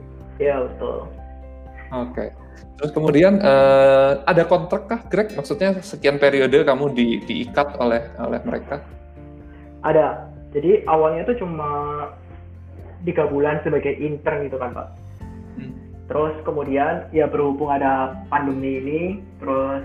[0.42, 0.96] Iya betul.
[1.94, 2.10] Oke.
[2.10, 2.28] Okay.
[2.74, 5.30] terus kemudian uh, ada kontrak kah Greg?
[5.38, 8.82] Maksudnya sekian periode kamu di, diikat oleh oleh mereka?
[9.86, 10.26] Ada.
[10.50, 11.70] Jadi awalnya itu cuma
[13.06, 14.90] tiga bulan sebagai intern gitu kan pak
[16.14, 19.02] terus kemudian ya berhubung ada pandemi ini
[19.42, 19.82] terus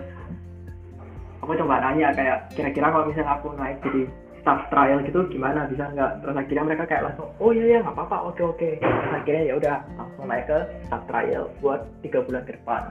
[1.42, 4.06] aku coba nanya kayak kira-kira kalau misalnya aku naik jadi
[4.40, 5.68] staff trial gitu gimana?
[5.68, 6.24] Bisa nggak?
[6.24, 8.70] Terus akhirnya mereka kayak langsung oh iya iya nggak apa-apa oke oke.
[8.80, 12.84] Terus akhirnya ya udah langsung naik ke staff trial buat tiga bulan ke depan.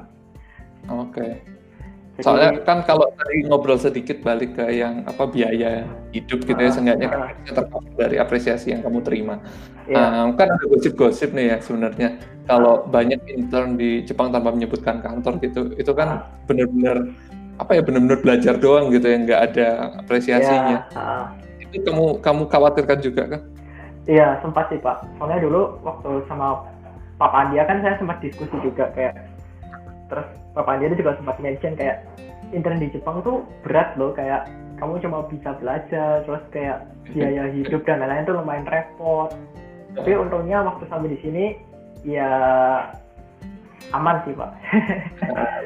[0.90, 1.18] Oke.
[1.18, 1.57] okay.
[2.18, 6.74] Soalnya kan kalau tadi ngobrol sedikit balik ke yang apa biaya hidup gitu ya, ah,
[6.74, 9.38] seenggaknya kan uh, tercover dari apresiasi yang kamu terima.
[9.86, 10.26] Yeah.
[10.26, 12.18] Um, kan ada gosip-gosip nih ya sebenarnya.
[12.50, 17.06] Kalau uh, banyak intern di Jepang tanpa menyebutkan kantor gitu, itu kan uh, benar-benar
[17.62, 19.68] apa ya benar-benar belajar doang gitu ya, nggak ada
[20.02, 20.90] apresiasinya.
[20.90, 21.24] Yeah, uh,
[21.62, 23.40] itu kamu kamu khawatirkan juga kan?
[24.10, 25.06] Iya sempat sih pak.
[25.22, 26.66] Soalnya dulu waktu sama
[27.18, 29.37] Pak Andia kan saya sempat diskusi juga kayak
[30.08, 32.04] terus Bapak Andi juga sempat mention kayak
[32.52, 34.48] intern di Jepang tuh berat loh kayak
[34.80, 39.30] kamu cuma bisa belajar terus kayak biaya hidup dan lain-lain tuh lumayan repot.
[39.96, 41.44] Tapi untungnya waktu sampai di sini
[42.06, 42.30] ya
[43.92, 44.50] aman sih pak.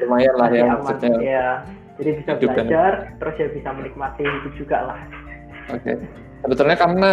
[0.03, 1.47] Lumayan lah ya aman ya
[2.01, 4.99] jadi bisa belajar terus ya bisa menikmati hidup juga lah.
[5.71, 5.95] Oke.
[5.95, 5.97] okay
[6.43, 7.09] sebetulnya karena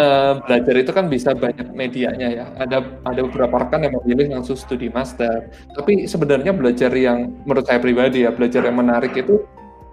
[0.00, 2.46] uh, belajar itu kan bisa banyak medianya ya.
[2.56, 5.52] Ada ada beberapa rekan yang memilih langsung studi master.
[5.76, 9.44] Tapi sebenarnya belajar yang menurut saya pribadi ya, belajar yang menarik itu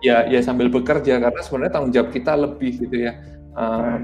[0.02, 3.14] ya ya sambil bekerja karena sebenarnya tanggung jawab kita lebih gitu ya.
[3.52, 4.00] Uh,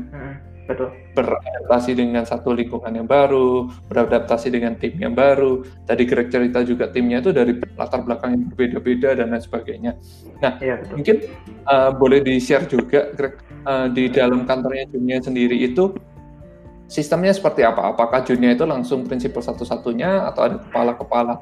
[0.67, 0.91] Betul.
[1.15, 5.63] Beradaptasi dengan satu lingkungan yang baru, beradaptasi dengan tim yang baru.
[5.87, 9.95] Tadi Greg cerita juga timnya itu dari latar belakang yang berbeda-beda dan lain sebagainya.
[10.43, 10.93] Nah, ya, betul.
[10.99, 11.15] mungkin
[11.71, 15.95] uh, boleh di-share juga Greg uh, di dalam kantornya Junia sendiri itu
[16.91, 17.95] sistemnya seperti apa?
[17.95, 21.33] Apakah Junia itu langsung prinsipal satu-satunya atau ada kepala-kepala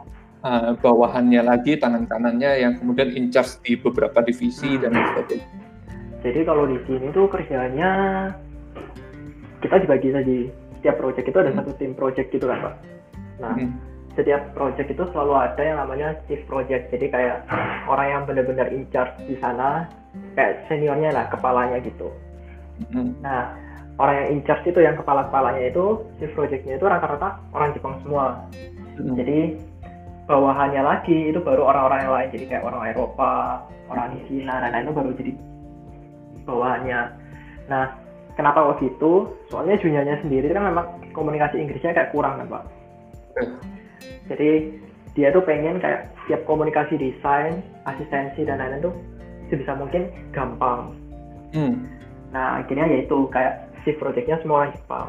[0.45, 5.47] uh, bawahannya lagi, tangan kanannya yang kemudian in charge di beberapa divisi dan lain sebagainya?
[6.25, 7.89] Jadi kalau di sini tuh kerjanya
[9.65, 10.37] kita dibagi di
[10.79, 11.57] setiap project itu ada hmm.
[11.57, 12.75] satu tim project gitu kan pak
[13.41, 13.73] nah hmm.
[14.13, 17.37] setiap project itu selalu ada yang namanya chief project jadi kayak
[17.91, 19.89] orang yang benar-benar in charge di sana
[20.37, 22.13] kayak seniornya lah kepalanya gitu
[22.93, 23.17] hmm.
[23.25, 23.57] nah
[23.97, 28.45] orang yang in charge itu yang kepala-kepalanya itu chief projectnya itu rata-rata orang Jepang semua
[29.01, 29.17] hmm.
[29.17, 29.39] jadi
[30.29, 33.33] bawahannya lagi itu baru orang-orang yang lain jadi kayak orang Eropa
[33.89, 35.31] orang Cina dan lain itu baru jadi
[36.45, 36.99] bawahannya
[37.65, 38.04] nah
[38.35, 39.31] kenapa kok gitu?
[39.49, 42.63] Soalnya juniornya sendiri kan memang komunikasi Inggrisnya kayak kurang kan pak.
[44.31, 44.79] Jadi
[45.15, 48.95] dia tuh pengen kayak tiap komunikasi desain asistensi dan lain-lain tuh
[49.49, 50.91] sebisa mungkin gampang.
[51.55, 51.87] Hmm.
[52.35, 55.07] nah akhirnya yaitu kayak si projectnya semua Jepang.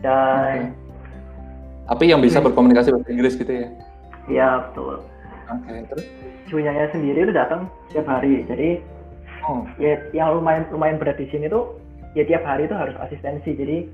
[0.00, 1.92] Dan okay.
[1.92, 2.48] tapi yang bisa hmm.
[2.48, 3.68] berkomunikasi bahasa Inggris gitu ya?
[4.26, 5.04] Iya betul.
[5.52, 6.04] Oke okay, terus?
[6.48, 8.46] Juniornya sendiri itu datang setiap hari.
[8.48, 8.80] Jadi
[9.44, 9.68] oh.
[9.76, 11.76] ya yang lumayan lumayan berat di sini tuh
[12.16, 13.84] ya tiap hari itu harus asistensi jadi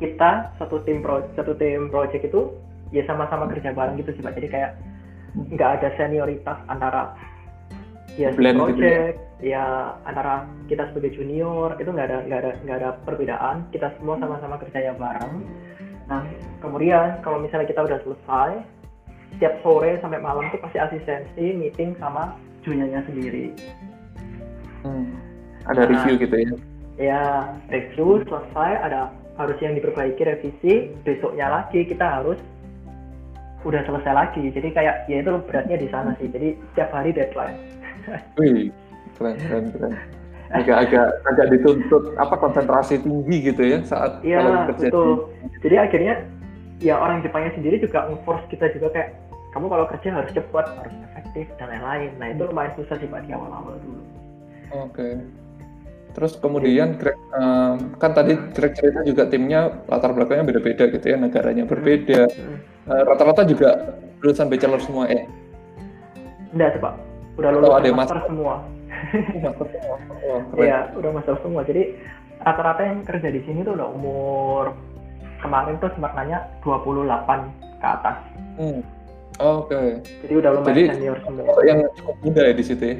[0.00, 2.48] kita satu tim pro satu tim project itu
[2.90, 4.70] ya sama-sama kerja bareng gitu sih pak jadi kayak
[5.52, 7.12] nggak ada senioritas antara
[8.16, 12.76] ya Blend gitu project ya antara kita sebagai junior itu nggak ada nggak ada nggak
[12.80, 15.44] ada perbedaan kita semua sama-sama kerjanya bareng
[16.08, 16.24] nah
[16.64, 18.50] kemudian kalau misalnya kita udah selesai
[19.36, 23.52] setiap sore sampai malam tuh pasti asistensi meeting sama juniornya sendiri
[24.80, 25.12] Hmm.
[25.68, 25.88] Ada Nah.
[25.92, 26.52] review gitu ya.
[27.00, 29.08] Ya review selesai ada
[29.40, 32.36] harus yang diperbaiki revisi besoknya lagi kita harus
[33.64, 37.56] udah selesai lagi jadi kayak ya itu beratnya di sana sih jadi setiap hari deadline
[38.40, 38.72] Wih,
[39.16, 39.92] keren keren keren.
[40.50, 45.10] Agak-agak agak dituntut apa konsentrasi tinggi gitu ya saat Iya kalau bekerja di- betul.
[45.62, 46.14] Jadi akhirnya
[46.82, 49.08] ya orang Jepangnya sendiri juga nge-force kita juga kayak
[49.54, 52.10] kamu kalau kerja harus cepat, harus efektif dan lain-lain.
[52.18, 54.00] Nah itu lumayan susah sih pak di awal-awal dulu.
[54.74, 55.08] Oke.
[56.10, 61.16] Terus kemudian Greg, em, kan tadi Greg cerita juga timnya latar belakangnya beda-beda gitu ya,
[61.16, 62.26] negaranya berbeda.
[62.26, 62.58] Hmm.
[62.90, 65.24] Eh, Rata-rata juga lulusan bachelor semua eh.
[66.50, 66.94] Enggak sih pak,
[67.38, 68.18] udah lulus ada master master?
[68.26, 68.54] semua.
[69.38, 69.96] Master semua.
[70.20, 70.62] Oh, keren.
[70.62, 71.60] Iya udah master semua.
[71.64, 71.82] Jadi
[72.38, 74.64] rata-rata yang kerja di sini tuh udah umur
[75.40, 77.48] kemarin tuh sempat nanya 28
[77.80, 78.16] ke atas.
[78.60, 78.80] Hmm.
[79.40, 80.04] Oke.
[80.20, 81.48] Jadi udah lumayan Jadi- senior semua.
[81.64, 82.96] Yang cukup muda ya di situ ya.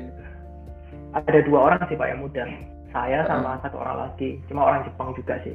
[1.12, 2.42] Ada dua orang sih pak yang muda.
[2.90, 4.42] Saya sama satu orang lagi.
[4.50, 5.54] Cuma orang Jepang juga sih.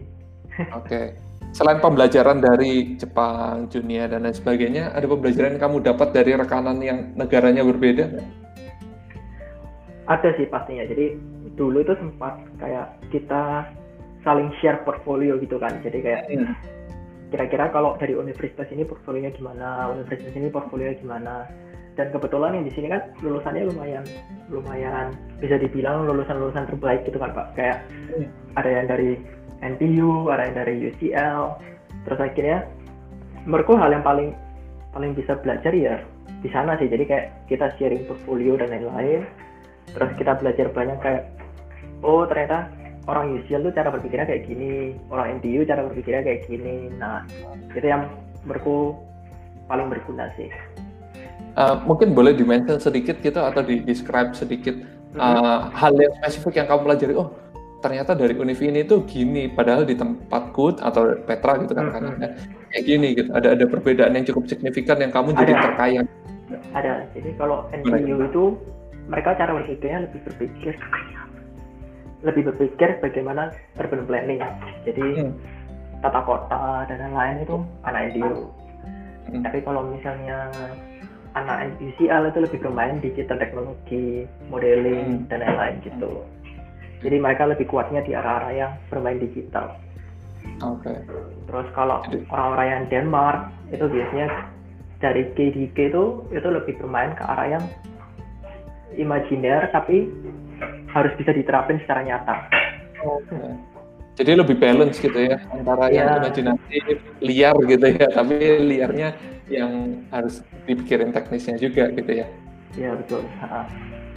[0.72, 1.16] Oke.
[1.56, 6.84] Selain pembelajaran dari Jepang, Junia dan lain sebagainya, ada pembelajaran yang kamu dapat dari rekanan
[6.84, 8.12] yang negaranya berbeda?
[10.12, 10.84] Ada sih pastinya.
[10.84, 11.16] Jadi
[11.56, 13.72] dulu itu sempat kayak kita
[14.28, 15.80] saling share portfolio gitu kan.
[15.80, 16.56] Jadi kayak Hmm.
[17.32, 21.48] kira-kira kalau dari universitas ini portfolionya gimana, universitas ini portfolionya gimana.
[21.96, 24.04] Dan kebetulan yang di sini kan lulusannya lumayan
[24.52, 27.48] lumayan bisa dibilang lulusan-lulusan terbaik gitu kan Pak.
[27.56, 27.78] Kayak
[28.12, 28.28] Hmm.
[28.60, 29.12] ada yang dari
[29.64, 31.40] NTU, ada yang dari UCL.
[32.06, 32.68] Terus akhirnya
[33.48, 34.36] menurutku hal yang paling
[34.92, 36.04] paling bisa belajar ya
[36.44, 36.92] di sana sih.
[36.92, 39.24] Jadi kayak kita sharing portfolio dan lain-lain.
[39.96, 41.24] Terus kita belajar banyak kayak
[42.04, 42.68] oh ternyata
[43.06, 46.90] orang UCL tuh cara berpikirnya kayak gini, orang NTU cara berpikirnya kayak gini.
[46.98, 47.22] Nah,
[47.70, 48.10] itu yang
[48.44, 48.98] menurutku
[49.70, 50.50] paling berguna sih.
[51.56, 54.76] Uh, mungkin boleh dimention sedikit gitu atau di describe sedikit
[55.16, 57.14] uh, hal yang spesifik yang kamu pelajari.
[57.16, 57.32] Oh,
[57.80, 61.94] ternyata dari univ ini tuh gini, padahal di tempatku atau Petra gitu kan Mhm.
[61.96, 62.12] karena
[62.76, 63.30] kayak gini gitu.
[63.32, 65.64] Ada ada perbedaan yang cukup signifikan yang kamu jadi Ada.
[65.64, 66.08] terkayang.
[66.76, 66.94] Ada.
[67.16, 68.44] Jadi kalau NTU itu
[69.08, 70.74] mereka cara berpikirnya lebih berpikir
[72.26, 74.42] lebih berpikir bagaimana urban planning.
[74.84, 75.34] Jadi Hmm.
[76.04, 77.56] tata kota dan lain-lain itu
[77.88, 78.50] anak NTU.
[79.30, 79.42] Hmm.
[79.46, 80.50] Tapi kalau misalnya
[81.36, 85.28] anak UCL itu lebih bermain digital teknologi, modeling Hmm.
[85.28, 86.24] dan lain-lain gitu.
[87.04, 89.76] Jadi mereka lebih kuatnya di arah-arah yang bermain digital.
[90.64, 90.96] Oke.
[91.46, 92.00] Terus kalau
[92.32, 94.28] orang-orang yang Denmark itu biasanya
[95.04, 97.64] dari KDK itu itu lebih bermain ke arah yang
[98.96, 100.08] imajiner tapi
[100.90, 102.36] harus bisa diterapin secara nyata.
[103.04, 103.36] Oke.
[104.16, 106.18] Jadi lebih balance gitu ya antara yang Iya.
[106.24, 109.10] imajinatif, liar gitu ya, tapi liarnya
[109.46, 112.28] yang harus dipikirin teknisnya juga gitu ya.
[112.76, 113.24] Ya betul.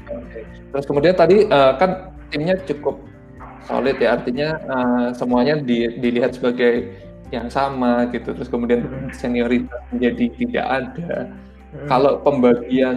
[0.08, 0.40] Oke.
[0.44, 2.96] Terus kemudian tadi eh, kan timnya cukup
[3.64, 6.96] solid ya, artinya eh, semuanya di- dilihat sebagai
[7.28, 8.32] yang sama gitu.
[8.32, 9.12] Terus kemudian Hmm.
[9.12, 11.12] senioritas menjadi tidak ada.
[11.76, 11.86] Hmm.
[11.86, 12.96] Kalau pembagian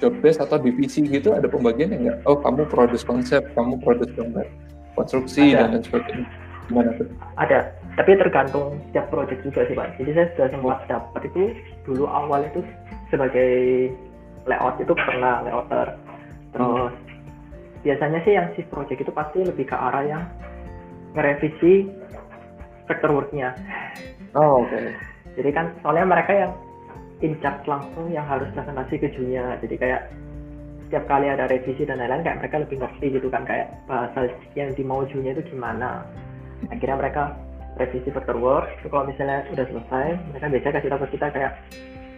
[0.00, 2.24] job desk atau divisi gitu ada pembagian enggak?
[2.24, 4.48] Oh kamu produce konsep, kamu produce gambar
[4.96, 5.68] konstruksi Ada.
[5.68, 6.26] dan lain sebagainya.
[6.70, 7.06] Gimana tuh?
[7.36, 7.58] ada,
[8.00, 9.92] tapi tergantung setiap project juga sih pak.
[10.00, 11.52] Jadi saya sudah sempat dapat itu
[11.84, 12.64] dulu awal itu
[13.12, 13.52] sebagai
[14.48, 16.00] layout itu pernah layouter.
[16.56, 16.96] Terus
[17.84, 20.24] biasanya sih yang shift project itu pasti lebih ke arah yang
[21.12, 21.92] ngerevisi
[22.88, 23.52] vector work-nya.
[24.32, 24.80] Oh oke.
[25.36, 26.52] Jadi kan soalnya mereka yang
[27.20, 29.60] in charge langsung yang harus presentasi ke junior.
[29.60, 30.08] Jadi kayak
[30.88, 34.72] setiap kali ada revisi dan lain-lain kayak mereka lebih ngerti gitu kan kayak bahasa yang
[34.72, 36.08] dimau junior itu gimana.
[36.72, 37.36] Akhirnya mereka
[37.78, 38.66] revisi vector work.
[38.80, 41.52] Itu kalau misalnya udah selesai, mereka biasanya kasih tahu ke kita kayak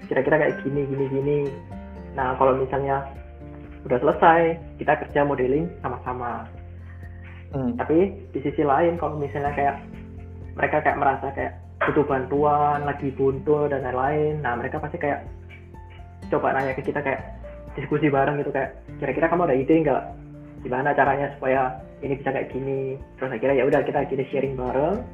[0.09, 1.39] kira-kira kayak gini gini gini.
[2.17, 3.05] Nah kalau misalnya
[3.85, 4.41] udah selesai,
[4.79, 6.47] kita kerja modeling sama-sama
[7.53, 7.77] Hmm.
[7.77, 9.77] tapi di sisi lain kalau misalnya kayak
[10.57, 15.29] mereka kayak merasa kayak butuh bantuan lagi buntu dan lain-lain nah mereka pasti kayak
[16.33, 17.21] coba nanya ke kita kayak
[17.77, 20.03] diskusi bareng gitu kayak kira-kira kamu ada ide nggak
[20.65, 25.05] gimana caranya supaya ini bisa kayak gini terus akhirnya ya udah kita kita sharing bareng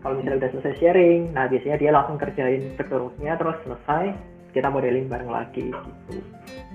[0.00, 4.04] kalau misalnya udah selesai sharing nah biasanya dia langsung kerjain vectornya terus selesai
[4.50, 6.20] kita modeling bareng lagi gitu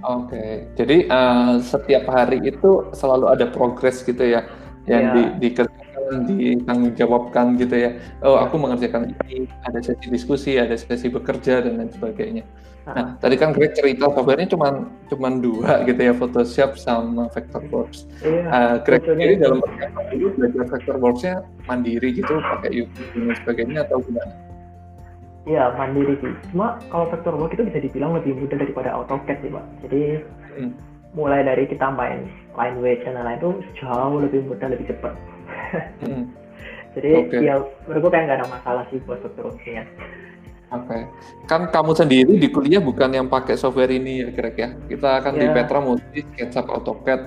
[0.05, 4.45] Oke, jadi eh, setiap hari itu selalu ada progres gitu ya
[4.85, 5.13] yang Iya.
[5.13, 7.91] di, dikerjakan ditanggung jawabkan gitu ya.
[8.21, 12.45] Oh, aku mengerjakan ini, ada sesi diskusi, ada sesi bekerja dan lain sebagainya.
[12.85, 18.05] Nah, tadi kan Greg cerita softwarenya cuma cuma dua gitu ya, Photoshop sama Vectorworks.
[18.21, 18.45] Iya.
[18.45, 19.57] Uh, Greg sendiri dalam
[20.13, 24.33] dulu belajar Vectorworks-nya mandiri gitu, pakai YouTube dan sebagainya atau gimana?
[25.49, 26.33] Iya, mandiri sih.
[26.53, 29.65] Cuma kalau Vectorworks itu bisa dibilang lebih mudah daripada AutoCAD sih, Pak.
[29.89, 30.01] Jadi
[30.61, 30.71] hmm.
[31.17, 35.13] mulai dari kita main line weight dan lain-lain itu jauh lebih mudah, lebih cepat.
[36.05, 36.25] hmm.
[36.95, 37.43] Jadi okay.
[37.43, 37.59] ya
[37.89, 39.89] menurutku kayak nggak ada masalah sih buat Vectorworks-nya.
[40.75, 41.03] Oke, okay.
[41.47, 44.87] kan kamu sendiri di kuliah bukan yang pakai software ini ya kira-kira ya?
[44.91, 45.41] Kita akan yeah.
[45.41, 45.55] di iya.
[45.55, 47.21] Petra Multi, SketchUp, AutoCAD,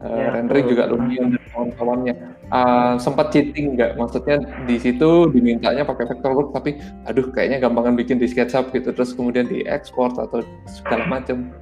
[0.00, 2.14] uh, yeah, rendering juga Lumion dan kawan-kawannya.
[2.48, 4.00] Uh, sempat cheating nggak?
[4.00, 9.12] Maksudnya di situ dimintanya pakai Vectorworks, tapi aduh kayaknya gampangan bikin di SketchUp gitu, terus
[9.12, 11.52] kemudian diekspor atau segala macam.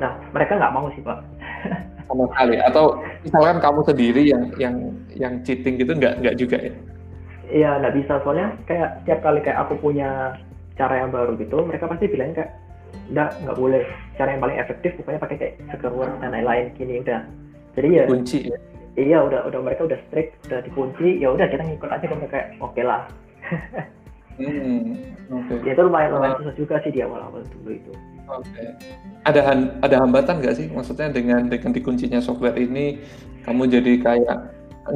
[0.00, 1.20] Nah, mereka nggak mau sih pak.
[2.08, 2.56] Sama sekali.
[2.64, 4.74] Atau misalkan kamu sendiri yang yang
[5.12, 6.72] yang cheating gitu nggak nggak juga ya?
[7.50, 10.38] Iya, nggak bisa soalnya kayak setiap kali kayak aku punya
[10.80, 12.56] cara yang baru gitu mereka pasti bilang kayak
[13.10, 13.84] enggak nggak boleh.
[14.16, 17.20] Cara yang paling efektif pokoknya pakai kayak Segerworks dan lain-lain gini udah.
[17.76, 18.58] Jadi ya kunci ya
[18.98, 22.46] iya udah udah mereka udah strict udah dikunci ya udah kita ngikut aja kalau kayak
[22.58, 23.02] oke okay lah.
[24.40, 24.96] Hmm,
[25.28, 25.68] okay.
[25.68, 27.92] ya itu lumayan lumayan susah juga sih di awal-awal dulu itu.
[28.24, 28.48] Oke.
[28.56, 28.72] Okay.
[29.28, 29.52] ada
[29.84, 30.66] ada hambatan nggak sih?
[30.72, 33.04] Maksudnya dengan dengan dikuncinya software ini
[33.44, 34.38] kamu jadi kayak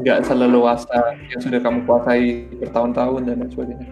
[0.01, 3.89] nggak seleluasa yang sudah kamu kuasai bertahun-tahun dan lain sebagainya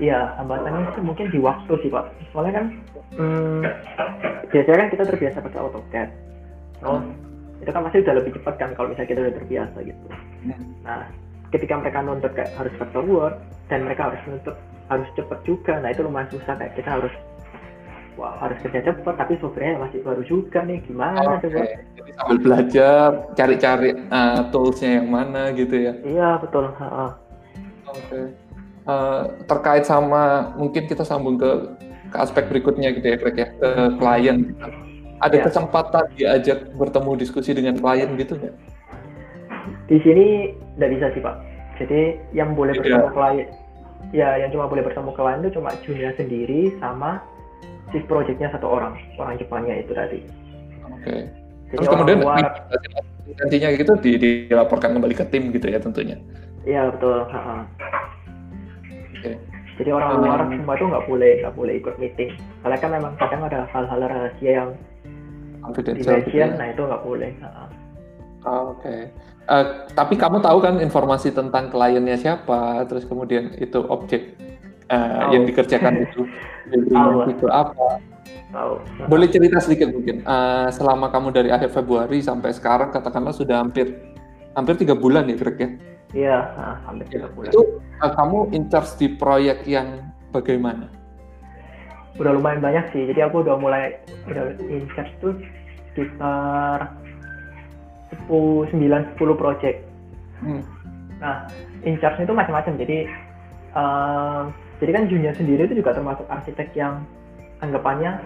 [0.00, 2.04] Iya, hambatannya sih mungkin di waktu sih Pak.
[2.32, 2.64] Soalnya kan
[3.18, 3.62] hmm,
[4.48, 6.08] biasanya kan kita terbiasa pakai AutoCAD.
[6.82, 7.12] Oh, hmm.
[7.60, 10.06] itu kan pasti udah lebih cepat kan kalau misalnya kita udah terbiasa gitu.
[10.48, 10.64] Hmm.
[10.82, 11.04] Nah,
[11.52, 14.56] ketika mereka nuntut kayak harus Vectorworks dan mereka harus nuntut
[14.88, 15.74] harus cepat juga.
[15.78, 17.12] Nah, itu lumayan susah kayak kita harus
[18.16, 21.48] wah harus kerja cepat tapi softwarenya masih baru juga nih gimana okay.
[21.48, 21.64] coba
[21.96, 27.16] jadi sambil belajar cari-cari uh, toolsnya yang mana gitu ya iya betul oke
[27.88, 28.41] okay
[28.86, 31.50] uh, terkait sama mungkin kita sambung ke
[32.12, 34.52] ke aspek berikutnya gitu ya Greg ya ke klien
[35.22, 35.44] ada ya.
[35.46, 38.54] kesempatan diajak bertemu diskusi dengan klien gitu nggak?
[39.86, 41.36] Di sini nggak bisa sih Pak.
[41.78, 42.00] Jadi
[42.34, 42.82] yang boleh Tidak.
[42.82, 43.48] bertemu klien,
[44.10, 47.22] ya yang cuma boleh bertemu klien itu cuma junior sendiri sama
[47.94, 50.20] si projectnya satu orang, orang Jepangnya itu tadi.
[50.90, 51.06] Oke.
[51.06, 51.22] Okay.
[51.72, 52.68] Terus kemudian luar,
[53.40, 56.18] nantinya gitu dilaporkan kembali ke tim gitu ya tentunya.
[56.68, 57.24] Iya betul.
[57.30, 57.56] Ha -ha.
[59.80, 60.60] Jadi orang luar hmm.
[60.60, 62.30] semua itu nggak boleh nggak boleh ikut meeting.
[62.60, 64.70] Karena kan memang kadang ada hal-hal rahasia yang
[65.62, 66.46] confidential, gitu ya.
[66.58, 67.30] nah itu nggak boleh.
[68.42, 68.82] Oh, Oke.
[68.82, 69.00] Okay.
[69.46, 74.38] Uh, eh, tapi kamu tahu kan informasi tentang kliennya siapa, terus kemudian itu objek
[74.90, 76.26] uh, yang dikerjakan itu
[77.30, 78.02] itu apa?
[78.52, 78.72] Tahu.
[79.08, 80.20] Boleh cerita sedikit mungkin.
[80.28, 83.96] Uh, selama kamu dari akhir Februari sampai sekarang, katakanlah sudah hampir
[84.52, 85.70] hampir tiga bulan ya, Greg ya?
[86.12, 86.36] Iya,
[86.84, 87.52] hampir tiga bulan.
[87.52, 90.88] Itu uh, kamu in charge di proyek yang bagaimana?
[92.20, 93.08] Udah lumayan banyak sih.
[93.08, 93.96] Jadi aku udah mulai
[94.28, 95.32] udah in charge tuh
[95.92, 96.92] sekitar
[98.28, 99.78] 10, 9, 10 project.
[100.44, 100.60] Hmm.
[101.16, 101.48] Nah,
[101.88, 102.76] in charge itu macam-macam.
[102.76, 103.08] Jadi
[103.72, 104.52] uh,
[104.84, 107.08] jadi kan Junia sendiri itu juga termasuk arsitek yang
[107.64, 108.20] anggapannya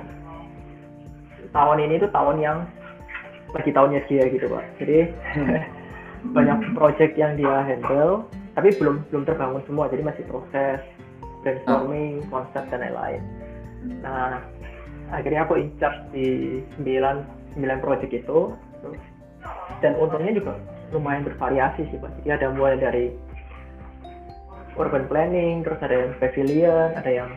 [1.55, 2.59] tahun ini tuh tahun yang
[3.55, 4.65] lagi tahunnya dia gitu pak.
[4.83, 4.99] Jadi
[5.39, 5.59] hmm.
[6.33, 9.87] banyak project yang dia handle tapi belum belum terbangun semua.
[9.93, 10.81] Jadi masih proses
[11.45, 12.41] brainstorming oh.
[12.41, 13.23] konsep dan lain-lain.
[14.01, 14.41] Nah
[15.13, 18.55] akhirnya aku in charge di 9 9 project itu.
[19.85, 20.57] Dan untungnya juga
[20.91, 22.11] lumayan bervariasi sih pak.
[22.23, 23.07] Jadi ada mulai dari
[24.77, 27.31] urban planning terus ada yang pavilion ada yang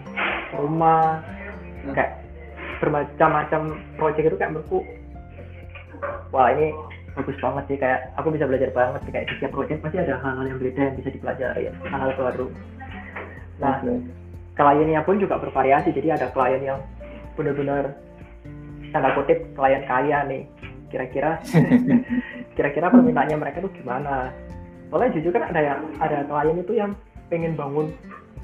[0.60, 1.24] rumah
[1.96, 2.20] kayak
[2.84, 4.80] bermacam-macam project itu kayak menurutku
[6.32, 6.76] wah ini
[7.20, 10.16] bagus banget sih kayak aku bisa belajar banget sih kayak di setiap project pasti ada
[10.24, 12.48] hal-hal yang beda yang bisa dipelajari hal-hal baru.
[13.60, 14.00] Nah okay.
[14.56, 16.80] kliennya pun juga bervariasi jadi ada klien yang
[17.36, 18.00] benar-benar
[18.96, 20.44] tanda kutip klien kaya nih.
[20.90, 21.38] Kira-kira
[22.58, 24.32] kira-kira permintaannya mereka tuh gimana?
[24.90, 26.92] Soalnya jujur kan ada yang ada klien itu yang
[27.30, 27.94] pengen bangun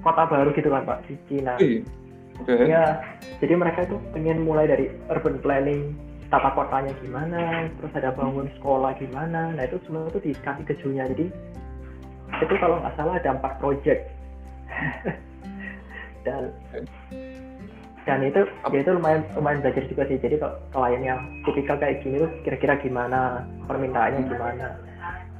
[0.05, 1.57] kota baru gitu kan pak di Cina.
[2.35, 2.67] Okay.
[2.67, 2.99] ya
[3.39, 5.95] jadi mereka itu pengen mulai dari urban planning
[6.29, 9.53] tata kotanya gimana terus ada bangun sekolah gimana.
[9.53, 11.29] Nah itu semua itu dikasih ke Junya jadi
[12.35, 14.01] itu kalau nggak salah ada empat project.
[16.25, 16.57] Dan
[18.05, 20.17] dan itu ya itu lumayan lumayan belajar juga sih.
[20.17, 24.77] Jadi kalau klien yang tipikal kayak gini tuh kira-kira gimana permintaannya gimana.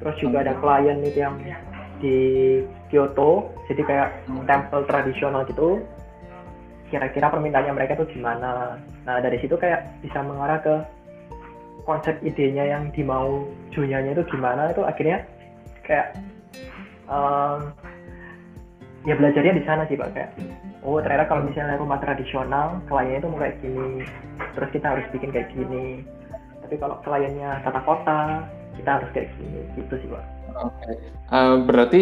[0.01, 1.41] Terus juga ada klien itu yang
[2.01, 2.17] di
[2.93, 4.09] Kyoto jadi kayak
[4.45, 5.81] temple tradisional gitu
[6.95, 8.79] kira-kira permintaannya mereka tuh gimana.
[9.03, 10.75] Nah dari situ kayak bisa mengarah ke
[11.83, 13.43] konsep idenya yang dimau
[13.75, 14.71] Junyanya itu gimana.
[14.71, 15.27] Itu akhirnya
[15.83, 16.15] kayak
[17.11, 17.75] um,
[19.03, 20.15] ya belajarnya di sana sih pak.
[20.15, 20.31] Kayak
[20.87, 24.07] oh ternyata kalau misalnya rumah tradisional kliennya itu mau kayak gini
[24.55, 26.07] terus kita harus bikin kayak gini.
[26.63, 28.47] Tapi kalau kliennya tata kota
[28.79, 29.67] kita harus kayak gini.
[29.75, 30.95] Gitu sih pak okay.
[31.29, 32.01] uh, berarti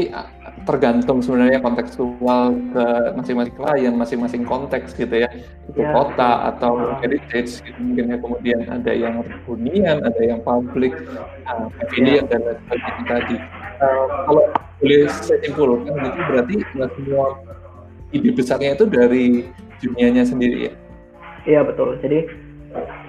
[0.63, 2.85] tergantung sebenarnya kontekstual ke
[3.19, 5.29] masing-masing klien, masing-masing konteks gitu ya,
[5.67, 5.91] itu yeah.
[5.91, 7.79] kota atau heritage, gitu.
[7.81, 10.93] mungkin ya kemudian ada yang hunian, ada yang publik,
[11.49, 12.31] uh, pavilion yeah.
[12.31, 13.37] dan lain sebagainya tadi.
[13.81, 14.43] Uh, kalau
[14.79, 17.27] boleh saya simpulkan gitu berarti semua
[18.13, 19.25] ide besarnya itu dari
[19.81, 20.73] dunianya sendiri ya?
[21.43, 22.29] Iya betul, jadi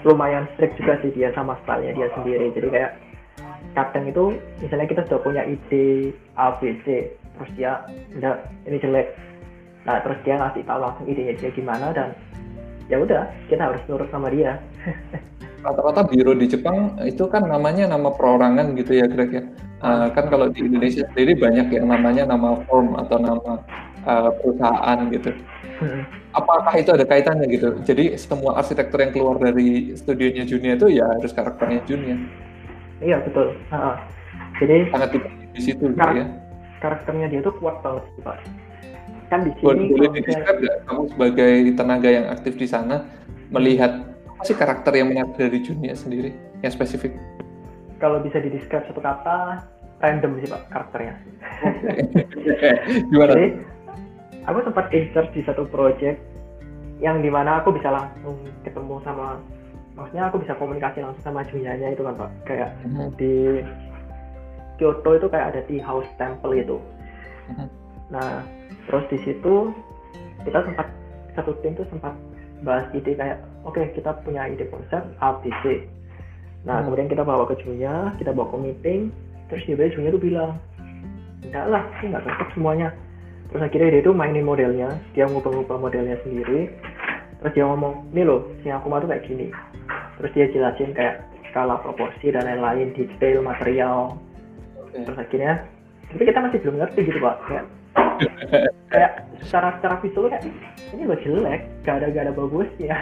[0.03, 2.93] lumayan strict juga sih dia sama stylenya dia sendiri, jadi kayak
[3.75, 4.25] kadang itu
[4.63, 7.83] misalnya kita sudah punya ide A, B, C, terus dia
[8.15, 9.07] enggak ini jelek.
[9.85, 12.15] Nah terus dia ngasih tahu langsung idenya dia gimana dan
[12.87, 14.63] ya udah kita harus nurut sama dia.
[15.65, 19.45] Rata-rata biro di Jepang itu kan namanya nama perorangan gitu ya Greg ya
[19.81, 23.53] uh, kan kalau di Indonesia sendiri banyak yang namanya nama firm atau nama
[24.09, 25.33] uh, perusahaan gitu.
[25.75, 26.07] Hmm.
[26.31, 27.83] apakah itu ada kaitannya gitu?
[27.83, 32.15] Jadi semua arsitektur yang keluar dari studionya Junia itu ya harus karakternya Junia
[33.01, 33.57] iya betul.
[33.73, 33.97] Uh,
[34.59, 35.09] jadi sangat
[35.55, 36.27] di situ gitu ya.
[36.83, 38.39] karakternya dia tuh kuat banget sih pak.
[39.33, 40.77] Kan di sini boleh dideskrip nggak?
[40.87, 43.07] Kamu sebagai tenaga yang aktif di sana
[43.51, 47.17] melihat apa sih karakter yang menarik dari Junia sendiri yang spesifik?
[48.03, 49.65] Kalau bisa dideskrip satu kata
[50.03, 51.15] random sih pak karakternya.
[53.11, 53.33] Gimana?
[53.33, 53.47] Jadi,
[54.45, 56.21] aku sempat insert di satu project
[57.01, 59.41] yang di mana aku bisa langsung ketemu sama
[59.95, 63.09] maksudnya aku bisa komunikasi langsung sama Junianya itu kan pak kayak mm -hmm.
[63.19, 63.35] di
[64.75, 66.83] Kyoto itu kayak ada tea house temple itu.
[67.47, 67.69] Mm-hmm.
[68.11, 68.43] Nah,
[68.91, 69.71] terus di situ
[70.43, 70.91] kita sempat
[71.39, 72.15] satu tim tuh sempat
[72.67, 75.87] bahas ide kayak oke okay, kita punya ide konsep A B C.
[76.65, 76.85] Nah, hmm.
[76.89, 79.13] kemudian kita bawa ke Junya, kita bawa ke meeting,
[79.53, 80.57] terus dia Junya tuh bilang,
[81.45, 82.89] enggak lah, ini nggak cocok semuanya.
[83.53, 86.73] Terus akhirnya dia tuh mainin modelnya, dia ngubah-ngubah modelnya sendiri.
[87.45, 89.53] Terus dia ngomong, ini loh, si aku tuh kayak gini.
[90.17, 94.17] Terus dia jelasin kayak skala proporsi dan lain-lain, detail, material,
[94.95, 95.61] terus akhirnya
[96.09, 97.37] tapi kita masih belum ngerti gitu pak.
[97.51, 97.65] Kayak
[98.89, 99.13] kayak
[99.45, 100.47] secara secara visual kayak
[100.95, 102.97] ini lo jelek gak ada gak ada bagusnya.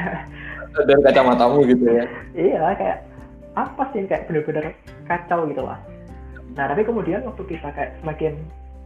[0.72, 2.05] Dari kacamatamu gitu ya?
[2.32, 2.99] Iya kayak
[3.53, 4.72] apa sih kayak bener-bener
[5.05, 5.78] kacau gitu lah
[6.53, 8.36] nah tapi kemudian waktu kita kayak semakin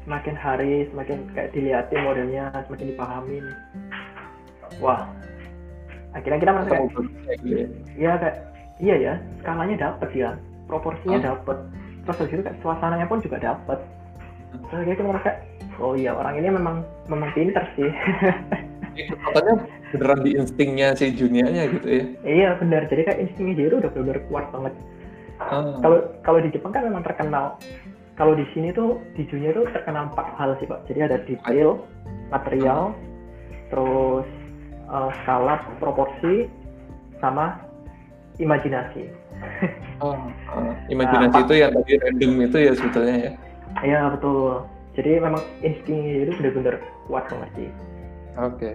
[0.06, 3.44] semakin hari semakin kayak dilihatin modelnya semakin dipahamin
[4.78, 5.06] wah
[6.16, 6.88] akhirnya kita merasa kayak,
[7.44, 7.66] ya?
[8.00, 8.36] iya kayak
[8.80, 9.14] iya ya
[9.44, 10.30] skalanya dapet ya
[10.66, 11.24] proporsinya oh.
[11.34, 11.58] dapet.
[12.06, 13.78] Terus habis itu kayak suasananya pun juga dapet.
[14.70, 15.30] Terus kayak kita merasa
[15.82, 16.76] oh iya orang ini memang
[17.10, 17.90] memang pinter sih.
[18.96, 19.54] Katanya
[19.92, 22.04] beneran di instingnya si Junianya gitu ya?
[22.24, 24.74] Iya benar jadi kayak instingnya dia itu udah benar kuat banget.
[25.36, 25.76] Ah.
[25.84, 26.04] kalau ah.
[26.24, 27.60] kalau di Jepang kan memang terkenal.
[28.16, 30.88] Kalau di sini tuh di Junia itu terkenal empat hal sih pak.
[30.88, 31.84] Jadi ada detail
[32.32, 32.96] material
[33.68, 34.24] terus
[34.90, 36.50] uh, skala proporsi
[37.18, 37.60] sama
[38.38, 39.08] imajinasi
[40.04, 40.16] oh,
[40.52, 43.32] uh, imajinasi nah, itu yang tadi random itu ya sebetulnya ya
[43.84, 44.64] iya betul
[44.96, 46.76] jadi memang instingnya itu benar-benar
[47.08, 47.70] kuat banget sih
[48.36, 48.74] oke okay.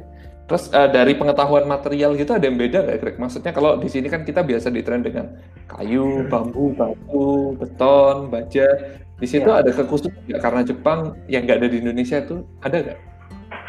[0.51, 3.16] Terus uh, dari pengetahuan material gitu ada yang beda nggak, Greg?
[3.16, 5.39] Maksudnya kalau di sini kan kita biasa di trend dengan
[5.72, 8.68] kayu, bambu, batu, beton, baja.
[9.16, 9.64] Di situ ya.
[9.64, 10.43] ada kekhususan nggak?
[10.43, 12.99] Karena Jepang yang nggak ada di Indonesia itu ada nggak?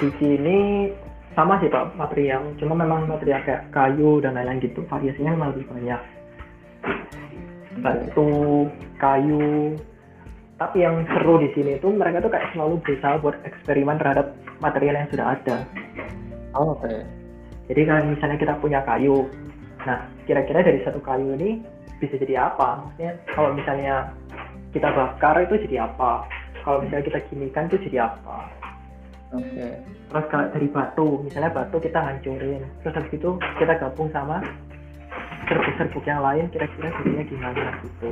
[0.03, 0.59] Di sini
[1.33, 5.67] sama sih Pak material, cuma memang material kayak kayu dan lain-lain gitu variasinya memang lebih
[5.73, 6.01] banyak
[7.81, 8.69] batu,
[9.01, 9.77] kayu.
[10.61, 14.95] Tapi yang seru di sini itu mereka tuh kayak selalu berusaha buat eksperimen terhadap material
[15.03, 15.57] yang sudah ada.
[16.55, 16.87] Oh, Oke.
[16.87, 17.01] Okay.
[17.73, 19.27] Jadi kalau misalnya kita punya kayu,
[19.89, 21.65] nah kira-kira dari satu kayu ini
[21.99, 22.85] bisa jadi apa?
[22.85, 24.13] Maksudnya kalau misalnya
[24.77, 26.29] kita bakar itu jadi apa?
[26.63, 28.62] Kalau misalnya kita kimikan itu jadi apa?
[29.33, 29.49] Oke.
[29.49, 29.73] Okay.
[30.13, 34.45] Terus kalau dari batu, misalnya batu kita hancurin, terus habis itu kita gabung sama
[35.49, 38.11] serbuk-serbuk yang lain kira-kira jadinya gimana gitu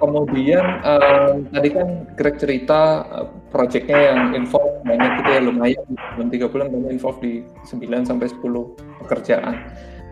[0.00, 5.86] kemudian um, tadi kan Greg cerita uh, proyeknya yang involve banyak gitu ya lumayan
[6.16, 8.40] dalam tiga bulan banyak involve di 9 sampai 10
[9.04, 9.54] pekerjaan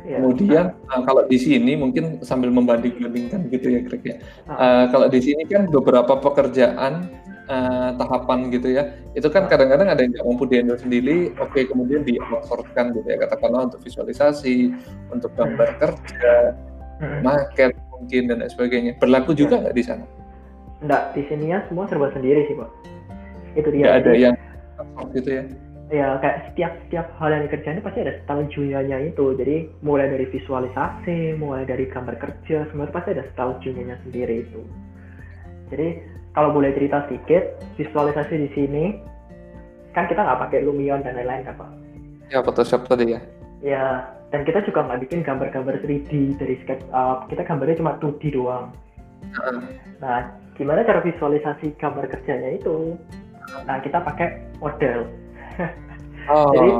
[0.04, 0.20] ya.
[0.20, 4.16] kemudian uh, kalau di sini mungkin sambil membanding-bandingkan gitu ya Greg ya
[4.52, 7.08] uh, kalau di sini kan beberapa pekerjaan
[7.48, 8.94] uh, tahapan gitu ya.
[9.16, 13.08] Itu kan kadang-kadang ada yang nggak mampu dihandle sendiri oke okay, kemudian di outsourcekan gitu
[13.08, 13.16] ya.
[13.24, 14.72] Katakanlah untuk visualisasi
[15.10, 16.54] untuk gambar kerja
[17.02, 17.20] hmm.
[17.24, 18.94] market mungkin dan sebagainya.
[19.00, 20.04] Berlaku juga nggak di sana?
[20.78, 22.70] Enggak, di sini ya semua serba sendiri sih pak.
[23.58, 23.82] Itu dia.
[23.82, 24.34] Nggak ada yang
[25.16, 25.44] gitu ya?
[25.88, 29.34] Ya kayak setiap setiap hal yang dikerjain pasti ada style juniornya itu.
[29.34, 34.44] Jadi mulai dari visualisasi mulai dari gambar kerja semua itu pasti ada style juniornya sendiri
[34.44, 34.60] itu.
[35.72, 38.84] Jadi kalau boleh cerita sedikit visualisasi di sini
[39.96, 41.70] kan kita nggak pakai Lumion dan lain-lain kan pak
[42.28, 43.20] ya Photoshop tadi ya
[43.64, 43.84] ya
[44.28, 48.70] dan kita juga nggak bikin gambar-gambar 3D dari SketchUp kita gambarnya cuma 2D doang
[49.40, 49.60] uh.
[49.98, 52.98] nah gimana cara visualisasi gambar kerjanya itu
[53.64, 55.08] nah kita pakai model
[56.32, 56.70] oh, jadi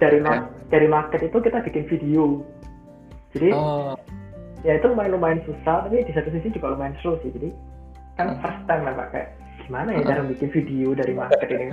[0.00, 0.48] dari ya.
[0.72, 2.40] dari market itu kita bikin video
[3.36, 3.94] jadi oh.
[4.64, 7.52] ya itu lumayan lumayan susah tapi di satu sisi juga lumayan seru sih jadi
[8.14, 9.24] kan first time lah pakai
[9.64, 11.72] gimana ya cara bikin video dari market ini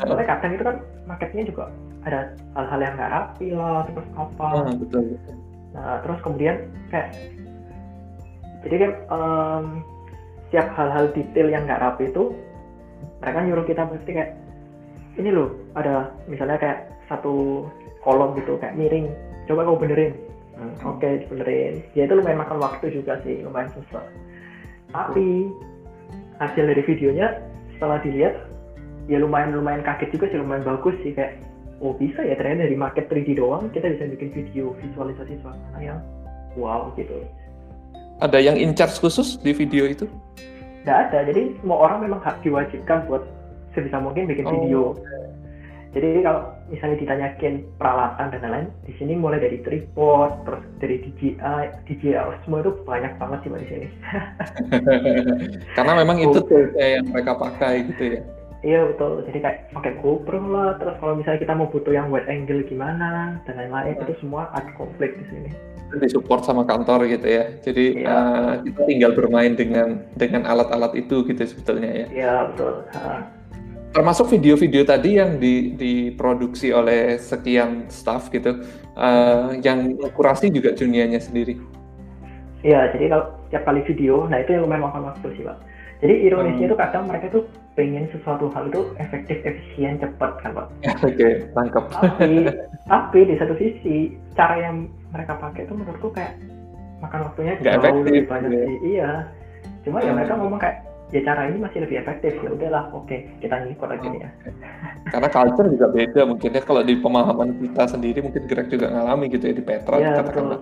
[0.00, 0.76] soalnya kadang itu kan
[1.06, 1.64] marketnya juga
[2.04, 4.48] ada hal-hal yang nggak rapi lah terus apa.
[4.80, 5.34] Betul, betul.
[5.76, 6.56] nah terus kemudian
[6.88, 7.08] kayak
[8.64, 9.64] jadi kan em,
[10.48, 12.34] setiap hal-hal detail yang nggak rapi itu
[13.20, 14.32] mereka nyuruh kita pasti kayak
[15.20, 17.66] ini loh ada misalnya kayak satu
[18.00, 19.12] kolom gitu kayak miring.
[19.44, 20.16] Coba kau benerin.
[20.56, 24.04] Hmm, oke benerin ya itu lumayan makan waktu juga sih lumayan susah.
[24.90, 25.48] Tapi
[26.40, 27.36] hasil dari videonya
[27.76, 28.34] setelah dilihat
[29.06, 31.36] ya lumayan lumayan kaget juga sih lumayan bagus sih kayak
[31.80, 36.00] oh bisa ya ternyata dari market 3D doang kita bisa bikin video visualisasi suasana yang
[36.56, 37.12] wow gitu
[38.20, 40.04] Ada yang in charge khusus di video itu?
[40.84, 43.20] nggak ada jadi semua orang memang hak diwajibkan buat
[43.76, 44.52] sebisa mungkin bikin Oh.
[44.56, 44.80] video
[45.92, 51.84] jadi kalau misalnya ditanyakin peralatan dan lain-lain di sini mulai dari tripod terus dari DJI
[51.84, 53.86] DJI semua itu banyak banget sih Pak, di sini
[55.76, 58.20] Karena memang itu tuh yang mereka pakai gitu ya.
[58.60, 62.28] iya betul jadi kayak pakai GoPro lah terus kalau misalnya kita mau butuh yang wide
[62.28, 65.50] angle gimana dan lain-lain itu semua ada komplit di sini
[65.90, 67.50] disupport sama kantor gitu ya.
[67.66, 68.14] Jadi Iya.
[68.14, 72.06] eh, kita tinggal bermain dengan dengan alat-alat itu gitu sebetulnya ya.
[72.14, 73.39] iya betul Ha.
[73.90, 78.62] Termasuk video-video tadi yang di, diproduksi oleh sekian staff gitu,
[78.94, 81.58] eh, yang kurasi juga juniornya sendiri.
[82.62, 85.58] Iya, jadi kalau tiap kali video, nah itu yang lumayan makan waktu sih, Pak.
[86.00, 86.70] Jadi ironisnya Hmm.
[86.70, 90.66] itu kadang mereka tuh pengen sesuatu hal itu efektif, efisien, cepat kan, Pak.
[91.10, 91.84] Oke, tangkap.
[91.90, 92.46] Tapi,
[92.92, 93.96] tapi di satu sisi,
[94.32, 96.38] cara yang mereka pakai itu menurutku kayak
[97.02, 98.62] makan waktunya Nggak jauh efektif, lebih banyak ya.
[98.62, 98.76] sih.
[98.86, 99.10] Iya.
[99.82, 100.16] Cuma ya Hmm.
[100.16, 100.76] mereka ngomong kayak,
[101.10, 102.32] ya cara ini masih lebih efektif.
[102.40, 104.30] Ya udahlah, oke, kita ngikut aja nih ya.
[105.10, 109.24] Karena culture juga beda mungkin ya kalau di pemahaman kita sendiri mungkin Greg juga ngalami
[109.30, 110.60] gitu ya di Petra katakanlah.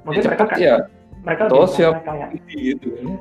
[0.00, 0.76] Mungkin Ya, mereka kayak, ya,
[1.20, 3.14] mereka lebih siap kayak, gitu ya.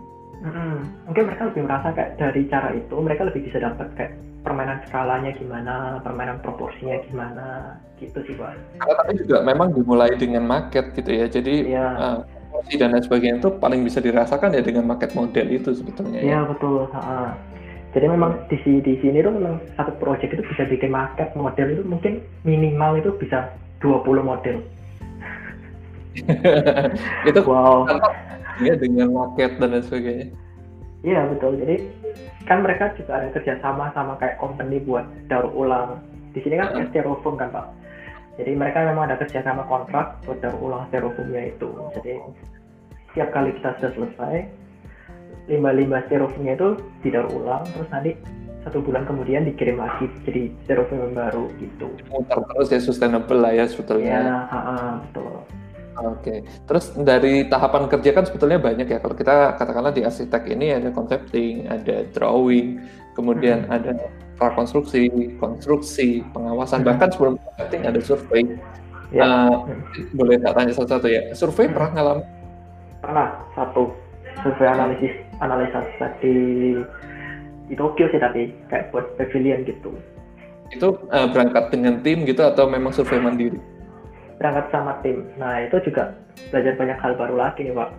[1.03, 5.35] Mungkin mereka lebih merasa kayak dari cara itu mereka lebih bisa dapat kayak permainan skalanya
[5.35, 8.55] gimana, permainan proporsinya gimana, gitu sih pak.
[8.79, 11.27] Karena tapi juga memang dimulai dengan market gitu ya.
[11.27, 12.19] Jadi Iya, eh,
[12.59, 16.43] porsi dan lain sebagainya itu paling bisa dirasakan ya dengan market model itu sebetulnya iya
[16.43, 16.49] ya.
[16.51, 16.91] betul.
[16.91, 17.31] ha.
[17.89, 21.73] Jadi memang di si- di sini tuh memang satu project itu bisa bikin market model
[21.73, 23.49] itu mungkin minimal itu bisa
[23.81, 24.61] 20 model.
[27.29, 27.87] itu Wow.
[28.59, 30.27] ya dengan market dan lain sebagainya.
[31.01, 31.55] Iya betul.
[31.57, 31.75] Jadi
[32.43, 36.03] kan mereka juga ada kerjasama sama kayak company buat daur ulang.
[36.35, 36.91] Di sini kan Heeh.
[36.91, 37.65] styrofoam kan pak.
[38.39, 41.69] Jadi mereka memang ada kerjasama kontrak buat daur ulang styrofoamnya itu.
[41.99, 42.13] Jadi
[43.11, 44.35] setiap kali kita sudah selesai,
[45.51, 46.69] limbah-limbah styrofoamnya itu
[47.03, 48.15] didaur ulang, terus nanti
[48.63, 51.87] satu bulan kemudian dikirim lagi jadi styrofoam yang baru gitu.
[52.07, 54.19] Terus ya sustainable lah ya sebetulnya.
[54.23, 55.35] Ya, ha-ha, betul.
[55.99, 59.03] Oke, terus dari tahapan kerja kan sebetulnya banyak ya.
[59.03, 62.79] Kalau kita katakanlah di arsitek ini ada concepting, ada drawing,
[63.19, 63.75] kemudian Hmm.
[63.75, 63.91] ada
[64.39, 66.87] prakonstruksi, konstruksi, pengawasan, Hmm.
[66.87, 68.43] bahkan sebelum concepting ada survei.
[69.09, 69.83] Ya, Hmm.
[70.15, 71.21] boleh tak tanya satu-satu ya?
[71.35, 71.75] Survei Hmm.
[71.75, 72.25] pernah ngalamin?
[72.99, 73.95] pernah satu
[74.43, 75.79] survei analisis analisa
[76.19, 76.35] di
[77.71, 79.95] di Tokyo sih tapi kayak buat pavilion gitu.
[80.69, 83.55] Itu eh, berangkat dengan tim gitu atau memang survei mandiri?
[84.39, 85.27] berangkat sama tim.
[85.35, 86.15] Nah itu juga
[86.51, 87.89] belajar banyak hal baru lagi nih pak.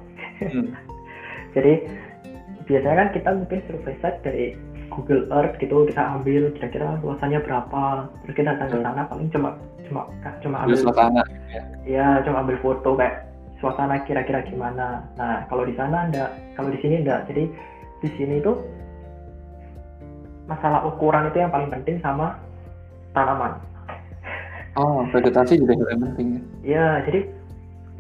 [0.49, 0.73] Hmm.
[1.57, 1.73] Jadi
[2.65, 4.47] biasanya kan kita mungkin survei site dari
[4.91, 8.87] Google Earth gitu kita ambil kira-kira luasannya berapa, terus kita datang ke Hmm.
[8.87, 9.51] sana paling cuma
[9.87, 10.03] cuma
[10.43, 11.23] cuma ambil suasana.
[11.87, 13.27] ya cuma ambil foto kayak
[13.63, 15.07] suasana kira-kira gimana.
[15.15, 17.25] Nah kalau di sana enggak, kalau di sini enggak.
[17.31, 17.47] Jadi
[18.03, 18.53] di sini itu
[20.51, 22.35] masalah ukuran itu yang paling penting sama
[23.15, 23.55] tanaman.
[24.79, 26.41] Oh, vegetasi juga yang penting ya.
[26.63, 27.21] Ya, jadi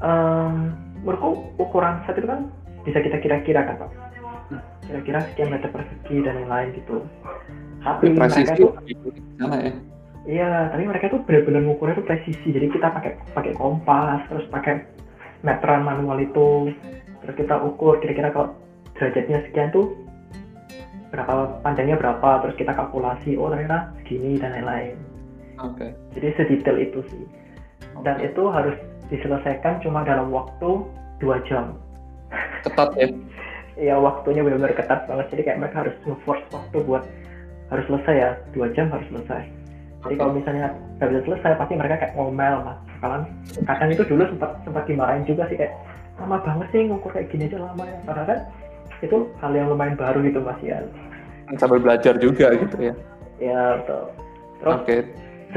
[0.00, 2.46] em menurutku ukuran set itu kan
[2.84, 3.90] bisa kita kira-kira kan Pak.
[4.90, 7.06] Kira-kira sekian meter persegi dan lain-lain gitu.
[7.80, 8.66] Tapi mereka presisi itu,
[9.14, 9.72] di sana ya.
[10.28, 12.48] iya, tapi mereka tuh benar-benar ngukurnya tuh presisi.
[12.50, 14.84] Jadi kita pakai pakai kompas, terus pakai
[15.46, 16.74] meteran manual itu,
[17.24, 18.52] terus kita ukur kira-kira kalau
[18.98, 19.96] derajatnya sekian tuh
[21.08, 24.94] berapa panjangnya berapa, terus kita kalkulasi, oh ternyata segini dan lain-lain.
[25.60, 25.92] Oke.
[26.18, 27.24] Jadi sedetail itu sih.
[28.04, 28.76] Dan itu harus
[29.08, 30.84] diselesaikan cuma dalam waktu
[31.20, 31.76] dua jam.
[32.64, 33.08] Ketat ya.
[33.80, 35.26] ya waktunya benar-benar ketat banget.
[35.32, 37.04] Jadi kayak mereka harus nge-force waktu buat
[37.72, 38.30] harus selesai ya.
[38.52, 39.42] Dua jam harus selesai.
[40.04, 42.78] Jadi kalau misalnya nggak bisa selesai pasti mereka kayak ngomel mas.
[43.00, 43.22] Kalian
[43.64, 45.74] kadang itu dulu sempat sempat dimarahin juga sih kayak
[46.20, 47.96] lama banget sih ngukur kayak gini aja lama ya.
[48.04, 48.40] Padahal kan
[49.00, 50.84] itu hal yang lumayan baru gitu mas ya.
[51.56, 52.94] Sambil belajar juga gitu ya.
[53.40, 54.04] Ya betul.
[54.60, 54.96] Terus Oke.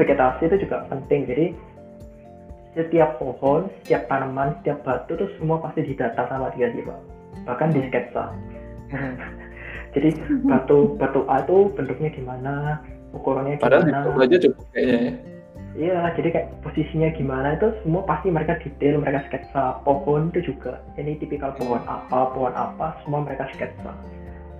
[0.00, 1.28] vegetasi itu juga penting.
[1.28, 1.46] Jadi
[2.74, 7.13] setiap pohon, setiap tanaman, setiap batu itu semua pasti didata sama dia sih pak
[7.44, 8.32] bahkan di sketsa
[8.84, 9.16] Hmm.
[9.96, 10.12] jadi
[10.44, 12.78] batu batu A itu bentuknya gimana
[13.10, 15.12] ukurannya Padahal di gimana Google aja cukup kayaknya ya.
[15.74, 20.78] iya jadi kayak posisinya gimana itu semua pasti mereka detail mereka sketsa pohon itu juga
[20.94, 23.90] ini tipikal pohon apa pohon apa semua mereka sketsa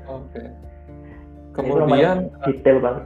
[0.04, 0.42] Oke.
[0.42, 3.04] Itu Kemudian detail banget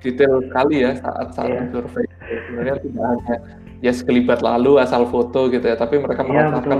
[0.00, 1.62] detail sekali ya saat saat Iya.
[1.70, 2.04] survei.
[2.20, 3.36] Sebenarnya tidak hanya
[3.80, 6.78] ya sekelibat lalu asal foto gitu ya, tapi mereka iya memanfaatkan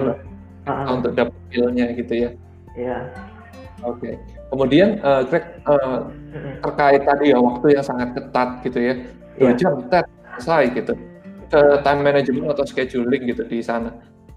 [0.71, 2.31] Ah, untuk dapat feelnya gitu ya.
[2.75, 2.99] iya
[3.81, 4.21] Oke.
[4.53, 6.61] Kemudian eh, Greg Mm-mm.
[6.61, 8.95] terkait tadi ya waktu yang sangat ketat gitu ya,
[9.41, 9.57] dua Iya.
[9.57, 10.05] jam tet
[10.37, 10.93] selesai gitu.
[11.49, 13.91] Ke time management atau scheduling gitu di sana.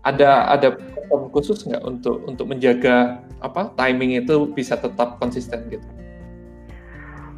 [0.04, 5.84] Ada ada platform khusus nggak untuk untuk menjaga apa timing itu bisa tetap konsisten gitu?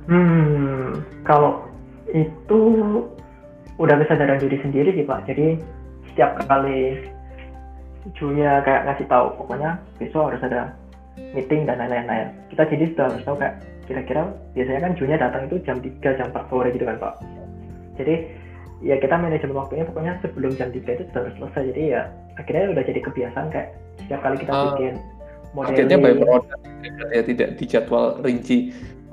[0.06, 1.66] Hmm, kalau
[2.14, 2.62] itu
[3.82, 5.26] udah kesadaran diri sendiri sih Pak.
[5.26, 5.58] Jadi
[6.14, 7.02] setiap kali
[8.14, 10.78] Junya kayak ngasih tahu, pokoknya besok harus ada
[11.34, 12.30] meeting dan lain-lain.
[12.53, 14.22] Kita jadi sudah harus tahu kayak kira-kira
[14.53, 17.14] biasanya kan Junya datang itu jam 3, jam 4 sore gitu kan Pak.
[17.97, 18.16] Jadi
[18.84, 21.64] ya kita manajemen waktunya pokoknya sebelum jam 3 itu sudah harus selesai.
[21.74, 22.01] Jadi ya
[22.38, 23.70] akhirnya udah jadi kebiasaan kayak
[24.06, 24.93] setiap kali kita Ah, bikin
[25.56, 26.20] Akhirnya by modeling.
[26.28, 26.62] product
[27.16, 28.58] ya tidak di jadwal rinci.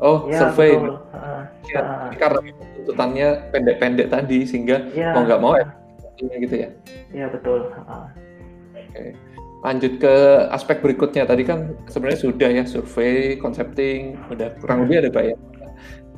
[0.02, 0.98] Oh, Ya, survey betul.
[1.14, 2.40] Ah, Ya, ah, karena
[2.74, 6.68] tuntutannya pendek-pendek tadi sehingga ya, mau nggak mau ya gitu ya.
[7.14, 7.70] ya betul.
[7.86, 8.10] Ah.
[8.92, 9.16] Oke.
[9.62, 10.14] Lanjut ke
[10.52, 15.38] aspek berikutnya tadi kan sebenarnya sudah ya survei, concepting, udah kurang lebih ada bayar.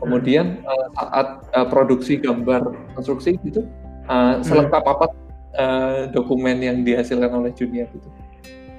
[0.02, 3.62] Kemudian eh, saat eh, produksi gambar konstruksi gitu
[4.10, 5.06] eh, selengkap apa
[5.54, 8.08] eh, dokumen yang dihasilkan oleh junior gitu.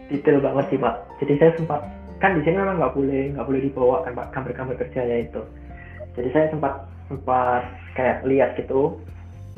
[0.05, 1.81] detail banget sih pak jadi saya sempat
[2.21, 5.41] kan di sini memang nggak boleh nggak boleh dibawa kan pak gambar-gambar kerjanya itu
[6.13, 6.73] jadi saya sempat
[7.09, 7.63] sempat
[7.97, 9.01] kayak lihat gitu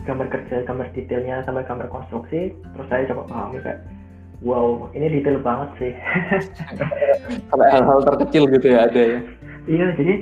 [0.08, 3.80] gambar kerja gambar detailnya sampai gambar konstruksi terus saya coba pahami kayak
[4.42, 5.94] wow ini detail banget sih
[7.50, 9.20] Sampai hal-hal terkecil gitu ya ada ya.
[9.66, 10.14] iya jadi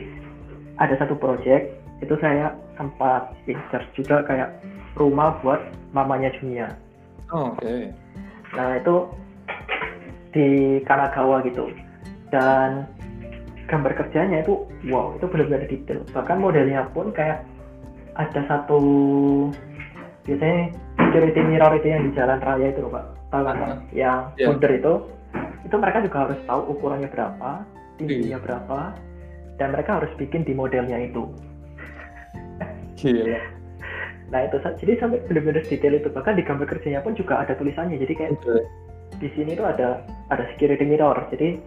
[0.80, 1.72] ada satu project
[2.04, 4.52] itu saya sempat research juga kayak
[5.00, 5.60] rumah buat
[5.96, 6.72] mamanya Junia
[7.34, 7.90] Oh, Oke.
[8.54, 8.96] Nah itu
[10.30, 10.48] di
[10.86, 11.72] Kanagawa gitu
[12.30, 12.86] dan
[13.66, 17.42] gambar kerjanya itu wow itu benar-benar detail bahkan modelnya pun kayak
[18.20, 18.80] ada satu
[20.28, 20.76] biasanya
[21.06, 23.70] security mirror itu yang di jalan raya itu loh pak tahu kan Pak?
[23.92, 24.46] yang Iya.
[24.50, 24.94] border itu
[25.66, 27.52] itu mereka juga harus tahu ukurannya berapa
[27.98, 28.80] tingginya berapa
[29.56, 31.26] dan mereka harus bikin di modelnya itu
[32.96, 33.40] Gila.
[34.34, 38.02] nah itu jadi sampai benar-benar detail itu bahkan di gambar kerjanya pun juga ada tulisannya
[38.02, 38.58] jadi kayak Oke.
[39.22, 40.02] di sini tuh ada
[40.34, 41.62] ada security mirror jadi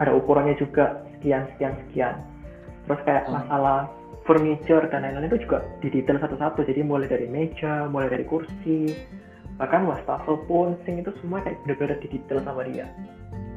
[0.00, 2.14] ada ukurannya juga sekian sekian sekian
[2.88, 3.36] terus kayak Hmm.
[3.38, 3.86] masalah
[4.30, 8.94] furniture dan lain-lain itu juga didetail satu-satu jadi mulai dari meja mulai dari kursi
[9.58, 12.86] bahkan wastafel pun sing itu semua kayak bener-bener didetail sama dia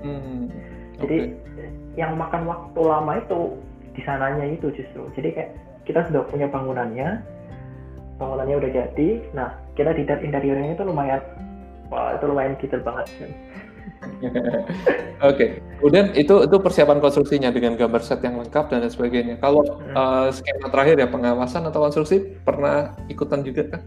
[0.03, 0.51] Hmm.
[0.99, 1.63] jadi Oke.
[1.95, 3.55] yang makan waktu lama itu
[3.95, 5.51] di sananya itu justru jadi kayak
[5.88, 7.24] kita sudah punya bangunannya
[8.19, 11.24] bangunannya udah jadi nah kita detail interiornya itu lumayan
[11.88, 13.32] wah itu lumayan detail banget kan
[15.29, 19.35] Oke, kemudian itu itu persiapan konstruksinya dengan gambar set yang lengkap dan lain sebagainya.
[19.39, 23.81] Kalau eh, skema terakhir ya pengawasan atau konstruksi pernah ikutan juga kan?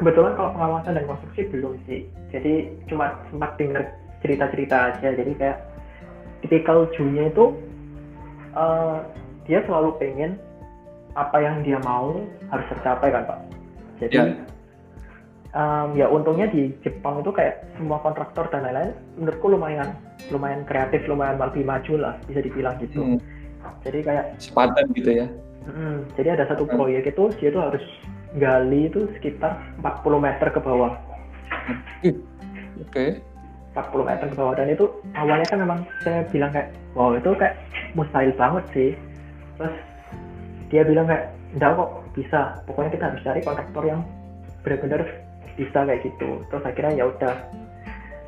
[0.00, 3.84] kebetulan kalau pengawasan dan konstruksi belum sih jadi cuma sempat dengar
[4.24, 5.58] cerita-cerita aja jadi kayak
[6.40, 7.52] tipikal Junya itu
[8.56, 8.98] eh,
[9.44, 10.40] dia selalu pengen
[11.12, 12.16] apa yang dia mau
[12.48, 13.40] harus tercapai kan pak
[14.00, 14.24] jadi Ya.
[15.50, 19.88] Em, ya untungnya di Jepang itu kayak semua kontraktor dan lain-lain menurutku lumayan
[20.30, 23.02] lumayan kreatif lumayan lebih maju lah bisa dibilang gitu.
[23.02, 23.18] Hmm,
[23.82, 25.26] jadi kayak sepadan gitu ya.
[25.66, 26.76] mm, jadi ada satu Hmm.
[26.78, 27.84] proyek itu dia tuh harus
[28.38, 30.94] gali itu sekitar 40 meter ke bawah.
[32.80, 33.20] Oke.
[33.70, 34.54] 40 meter ke bawah.
[34.56, 37.54] Dan itu awalnya kan memang saya bilang kayak wow itu kayak
[37.94, 38.90] mustahil banget sih.
[39.58, 39.74] Terus
[40.70, 42.40] dia bilang kayak enggak kok bisa.
[42.66, 44.00] Pokoknya kita harus cari kontraktor yang
[44.62, 45.02] benar-benar
[45.56, 46.42] bisa kayak gitu.
[46.52, 47.34] Terus akhirnya ya udah.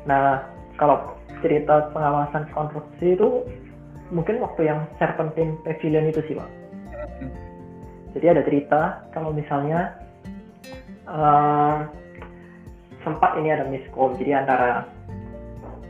[0.09, 0.43] Nah
[0.75, 3.43] kalau cerita pengawasan konstruksi itu
[4.09, 6.49] mungkin waktu yang Serpentine Pavilion itu sih pak.
[8.13, 9.97] Jadi ada cerita kalau misalnya
[11.09, 11.77] eh,
[13.03, 14.15] sempat ini ada miskom.
[14.21, 14.87] Jadi antara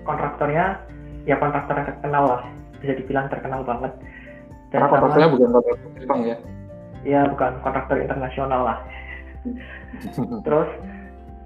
[0.03, 0.79] kontraktornya
[1.27, 2.43] ya kontraktor yang terkenal lah.
[2.79, 3.91] Bisa dibilang terkenal banget.
[4.71, 6.37] Dan Karena kontraktornya bukan kontraktor Jepang ya?
[7.03, 8.77] Ya bukan kontraktor internasional lah.
[10.47, 10.69] Terus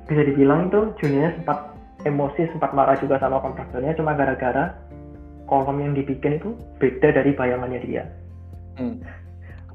[0.08, 1.78] bisa dibilang tuh juniornya sempat
[2.08, 4.72] emosi sempat marah juga sama kontraktornya cuma gara-gara
[5.47, 8.03] kolom yang dibikin itu beda dari bayangannya dia
[8.80, 9.03] hmm.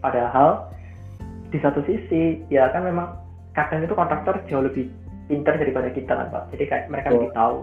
[0.01, 0.73] padahal
[1.53, 3.13] di satu sisi ya kan memang
[3.53, 4.89] kadang itu kontraktor jauh lebih
[5.29, 7.15] pintar daripada kita kan pak jadi kayak mereka oh.
[7.21, 7.61] lebih tahu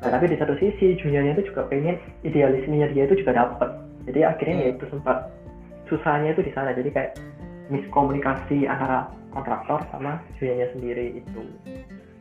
[0.00, 3.68] nah tapi di satu sisi juniornya itu juga pengen idealismenya dia itu juga dapat
[4.08, 4.64] jadi akhirnya hmm.
[4.64, 5.28] ya itu sempat
[5.92, 7.12] susahnya itu di sana jadi kayak
[7.70, 11.42] miskomunikasi antara kontraktor sama juniornya sendiri itu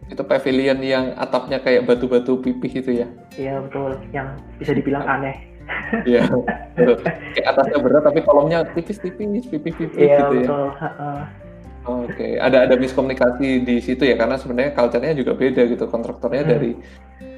[0.09, 5.37] itu pavilion yang atapnya kayak batu-batu pipih itu ya iya betul yang bisa dibilang aneh
[6.05, 6.25] iya
[7.35, 10.67] kayak atasnya berat tapi kolomnya tipis-tipis pipih-pipih iya, gitu betul.
[10.77, 11.27] ya
[11.87, 12.31] Oke, okay.
[12.37, 15.87] ada ada miskomunikasi di situ ya karena sebenarnya culture-nya juga beda gitu.
[15.87, 16.51] Kontraktornya hmm.
[16.51, 16.71] dari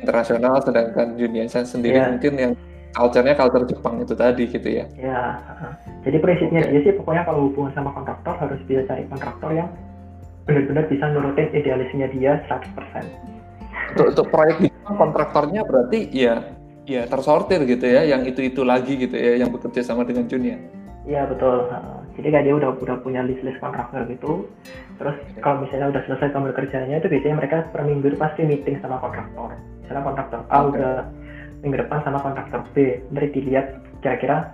[0.01, 1.13] internasional sedangkan
[1.47, 2.09] saya sendiri yeah.
[2.09, 2.53] mungkin yang
[2.95, 4.85] culture-nya culture Jepang itu tadi gitu ya.
[4.99, 5.39] Ya.
[6.03, 6.71] Jadi prinsipnya okay.
[6.75, 9.69] dia sih pokoknya kalau hubungan sama kontraktor harus bisa cari kontraktor yang
[10.49, 13.05] benar-benar bisa nurutin idealisnya dia 100%.
[13.91, 16.41] Untuk, untuk proyek di kontraktornya berarti ya
[16.89, 20.57] ya tersortir gitu ya, yang itu-itu lagi gitu ya, yang bekerja sama dengan Jun ya?
[21.05, 21.69] Iya betul.
[22.19, 24.45] Jadi kayak dia udah udah punya list-list kontraktor gitu.
[24.99, 28.77] Terus kalau misalnya udah selesai kamu kerjanya itu biasanya mereka per minggu itu pasti meeting
[28.83, 29.55] sama kontraktor.
[29.81, 30.69] Misalnya kontraktor A okay.
[30.75, 30.93] udah
[31.61, 33.01] minggu depan sama kontraktor B.
[33.13, 34.51] Dari dilihat kira-kira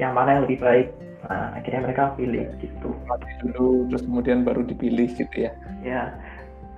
[0.00, 0.88] yang mana yang lebih baik
[1.26, 2.94] Nah, akhirnya mereka pilih gitu.
[3.42, 5.50] dulu, terus kemudian baru dipilih gitu ya.
[5.82, 6.14] Ya.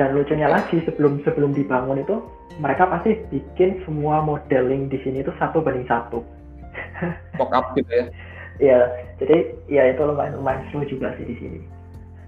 [0.00, 2.22] Dan lucunya lagi sebelum sebelum dibangun itu
[2.62, 6.24] mereka pasti bikin semua modeling di sini itu satu banding satu.
[7.38, 8.06] Mock up gitu ya.
[8.58, 8.80] Iya,
[9.22, 9.36] jadi
[9.70, 11.60] ya itu lumayan lumayan seru juga sih di sini.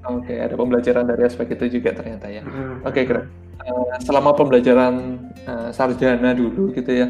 [0.07, 2.43] Oke, okay, ada pembelajaran dari aspek itu juga ternyata ya.
[2.47, 2.81] Hmm.
[2.87, 3.27] Oke, okay, keren.
[3.61, 7.07] Uh, selama pembelajaran uh, sarjana dulu gitu ya.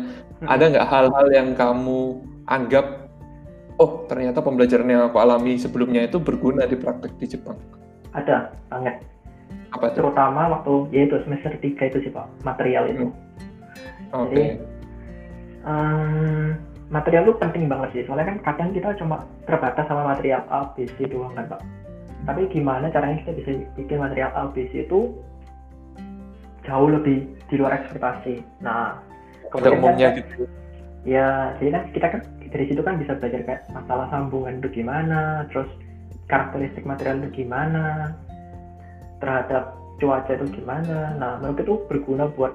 [0.49, 3.01] Ada nggak hal-hal yang kamu anggap
[3.81, 7.57] oh ternyata pembelajaran yang aku alami sebelumnya itu berguna di praktek di Jepang?
[8.13, 9.01] Ada, banget.
[9.73, 10.05] Apa itu?
[10.05, 13.09] Terutama waktu yaitu semester 3 itu sih Pak, material itu.
[13.09, 13.17] Hmm.
[14.11, 14.35] Oke.
[14.35, 14.49] Okay.
[15.63, 16.59] um,
[16.91, 20.85] material itu penting banget sih, soalnya kan kadang kita cuma terbatas sama material A, B,
[20.99, 21.63] C doang kan Pak.
[22.29, 25.15] Tapi gimana caranya kita bisa bikin material A, B, C itu
[26.67, 28.43] jauh lebih di luar ekspektasi.
[28.61, 29.01] Nah,
[29.51, 30.35] kemudian umumnya kan, gitu.
[31.01, 32.21] Ya, jadi kan kita kan
[32.51, 35.71] dari situ kan bisa belajar kayak masalah sambungan itu gimana terus
[36.27, 38.15] karakteristik material itu gimana
[39.23, 42.53] terhadap cuaca itu gimana nah menurut itu berguna buat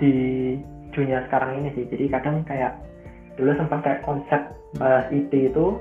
[0.00, 0.56] di
[0.96, 2.78] dunia sekarang ini sih jadi kadang kayak
[3.36, 4.40] dulu sempat kayak konsep
[4.80, 5.76] bahas IT itu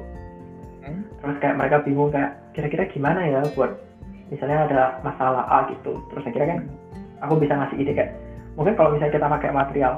[0.83, 1.03] hmm?
[1.23, 3.79] terus kayak mereka bingung kayak kira-kira gimana ya buat
[4.27, 6.59] misalnya ada masalah A gitu terus akhirnya kan
[7.23, 8.11] aku bisa ngasih ide kayak
[8.59, 9.93] mungkin kalau misalnya kita pakai material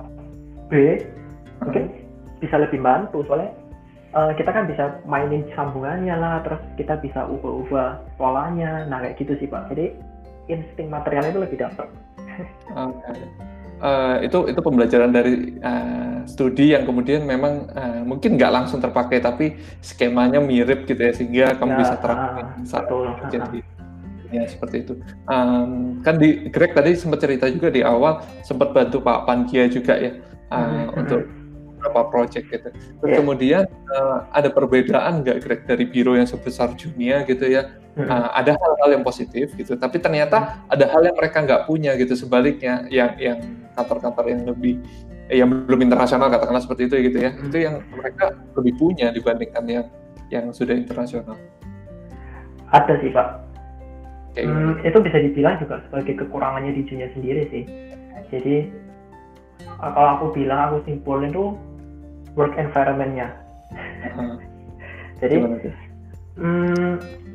[0.70, 1.04] B
[1.60, 1.92] mungkin
[2.40, 3.52] bisa lebih bantu soalnya
[4.16, 9.36] uh, kita kan bisa mainin sambungannya lah terus kita bisa ubah-ubah polanya nah kayak gitu
[9.42, 9.68] sih pak.
[9.74, 9.92] Jadi
[10.50, 11.88] insting materialnya itu lebih dapat
[12.74, 13.26] okay.
[13.80, 18.80] uh, eh, itu itu pembelajaran dari uh, studi yang kemudian memang uh, mungkin nggak langsung
[18.82, 22.86] terpakai tapi skemanya mirip gitu ya sehingga kamu bisa terapkan uh, saat
[23.32, 23.60] jadi
[24.30, 24.94] ya seperti itu.
[25.26, 29.98] Um, kan di Greg tadi sempat cerita juga di awal sempat bantu Pak Pankia juga
[29.98, 30.14] ya
[30.50, 31.00] uh, hmm.
[31.00, 31.22] untuk
[31.80, 32.70] beberapa project gitu.
[32.76, 33.20] Terus yeah.
[33.24, 33.64] kemudian
[33.96, 37.72] uh, ada perbedaan nggak Greg dari biro yang sebesar Junia gitu ya?
[37.96, 38.06] Hmm.
[38.06, 40.74] Uh, ada hal-hal yang positif gitu, tapi ternyata hmm.
[40.76, 42.14] ada hal yang mereka nggak punya gitu.
[42.20, 43.40] Sebaliknya yang yang
[43.80, 44.76] kantor-kantor yang lebih
[45.30, 47.48] yang belum internasional katakanlah seperti itu gitu ya, hmm.
[47.48, 49.86] itu yang mereka lebih punya dibandingkan yang
[50.30, 51.38] yang sudah internasional.
[52.70, 53.28] Ada sih pak.
[54.38, 57.64] hmm, itu bisa dibilang juga sebagai kekurangannya di dunia sendiri sih.
[58.30, 58.70] Jadi
[59.80, 61.56] kalau aku bilang aku simpulin tuh
[62.36, 63.32] work environment-nya.
[64.16, 64.38] Hmm.
[65.22, 65.36] Jadi,
[66.40, 66.92] hmm,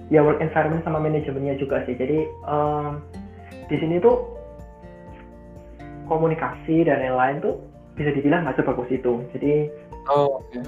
[0.09, 1.97] ya work environment sama manajemennya juga sih.
[1.97, 3.01] Jadi um,
[3.69, 4.25] di sini tuh
[6.09, 7.61] komunikasi dan lain-lain tuh
[7.97, 9.21] bisa dibilang nggak sebagus itu.
[9.37, 9.69] Jadi,
[10.09, 10.65] oh, okay.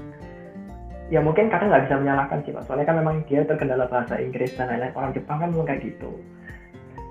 [1.08, 2.64] ya mungkin kadang nggak bisa menyalahkan sih, pak.
[2.68, 4.92] Soalnya kan memang dia terkendala bahasa Inggris dan lain-lain.
[4.92, 6.12] Orang Jepang kan memang kayak gitu.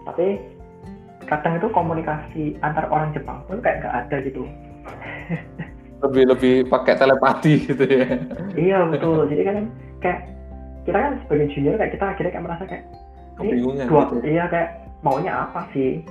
[0.06, 0.38] Tapi
[1.26, 4.44] kadang itu komunikasi antar orang Jepang pun kayak nggak ada gitu.
[6.06, 8.08] lebih lebih pakai telepati gitu ya
[8.54, 9.58] iya betul jadi kan
[10.04, 10.20] kayak
[10.86, 12.84] kita kan sebagai junior kayak kita akhirnya kayak merasa kayak
[13.42, 14.16] kebingungan dua, gitu.
[14.28, 14.70] iya kayak
[15.02, 16.06] maunya apa sih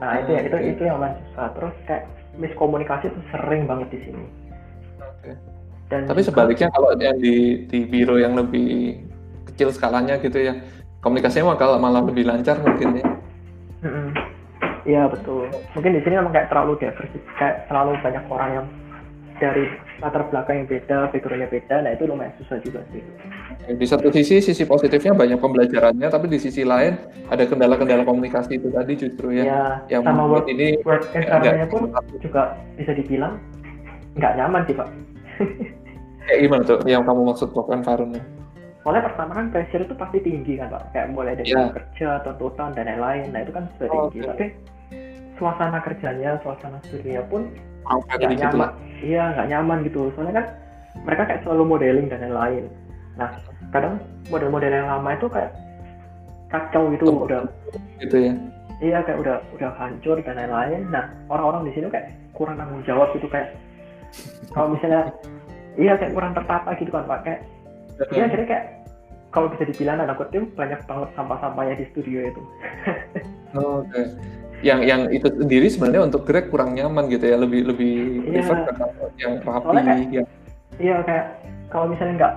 [0.00, 0.72] nah itu ya itu okay.
[0.76, 2.04] itu yang paling susah terus kayak
[2.36, 4.24] miskomunikasi itu sering banget di sini
[5.00, 5.34] okay.
[5.88, 9.00] dan tapi sebaliknya kalau yang di di biro yang lebih
[9.52, 10.56] kecil skalanya gitu ya
[11.00, 13.06] komunikasinya malah malah lebih lancar mungkin ya
[14.88, 15.44] Iya betul.
[15.76, 18.66] Mungkin di sini memang kayak terlalu diversi, kayak terlalu banyak orang yang
[19.40, 19.64] dari
[20.04, 23.00] latar belakang yang beda, backgroundnya beda, nah itu lumayan susah juga sih.
[23.72, 27.00] Di satu sisi sisi positifnya banyak pembelajarannya, tapi di sisi lain
[27.32, 31.24] ada kendala-kendala komunikasi itu tadi justru ya, ya yang sama membuat work, ini work ya,
[31.24, 32.42] environment nggak- pun juga
[32.76, 33.32] bisa dibilang
[34.20, 34.88] nggak nyaman sih pak.
[36.28, 38.24] kayak gimana tuh yang kamu maksud work environment?
[38.80, 41.68] Soalnya pertama kan pressure itu pasti tinggi kan pak, kayak mulai dari Iya.
[41.70, 44.18] kerja, tuntutan dan lain-lain, nah itu kan sudah Oh, tinggi.
[44.20, 44.28] oke.
[44.30, 44.46] Tapi
[45.36, 48.56] suasana kerjanya, suasana studionya pun Kurang nggak gitu nyaman.
[48.56, 48.68] ya?
[49.00, 50.46] Iya nggak nyaman gitu, soalnya kan
[51.00, 52.64] mereka kayak selalu modeling dan lain-lain.
[53.16, 53.30] Nah
[53.68, 53.94] kadang
[54.28, 55.52] model-model yang lama itu kayak
[56.48, 57.26] kacau gitu, Tumpuk.
[57.28, 57.40] udah
[58.00, 58.32] gitu ya.
[58.80, 60.88] iya kayak udah udah hancur dan lain-lain.
[60.88, 63.52] Nah orang-orang di sini kayak kurang tanggung jawab gitu kayak
[64.50, 65.12] kalau misalnya
[65.76, 67.40] iya kayak kurang tertata gitu kan pak kayak
[68.08, 68.64] Iya, jadi kayak
[69.30, 72.42] kalau bisa dibilang anak kutip banyak banget sampah-sampahnya di studio itu.
[73.50, 74.06] Oh, Oke.
[74.62, 78.46] Yang yang itu sendiri sebenarnya untuk Greg kurang nyaman gitu ya, lebih lebih Iya.
[78.46, 78.58] prefer
[79.18, 80.26] yang rapi, kayak- yang
[80.78, 81.26] Iya kayak
[81.66, 82.34] kalau misalnya nggak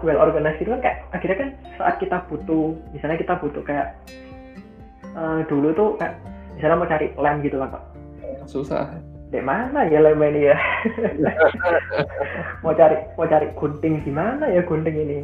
[0.00, 4.00] well organized gitu kan kayak akhirnya kan saat kita butuh, misalnya kita butuh kayak
[5.12, 6.16] eh, dulu tuh kayak
[6.56, 7.82] misalnya mau cari lem gitu kan pak,
[8.48, 8.86] susah.
[9.28, 10.56] Di mana ya lem ini ya?
[12.64, 15.18] mau cari mau cari gunting gimana ya gunting ini?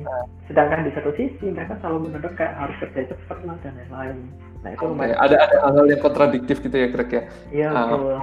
[0.44, 4.16] Sedangkan di satu sisi mereka selalu menuntut kayak harus kerja cepat lah dan lain-lain.
[4.60, 5.16] Nah itu lumayan.
[5.16, 7.22] Ada ada hal-hal yang kontradiktif gitu ya Greg ya.
[7.48, 8.16] Iya betul.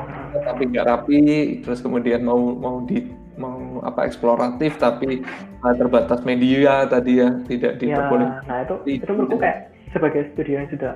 [0.45, 1.21] Tapi nggak rapi,
[1.65, 3.09] terus kemudian mau mau di
[3.39, 5.25] mau apa eksploratif tapi
[5.63, 8.43] uh, terbatas media tadi ya, tidak Ya, diperbolehkan.
[8.45, 9.57] nah itu Di- itu menurutku kayak
[9.89, 10.93] sebagai studio yang sudah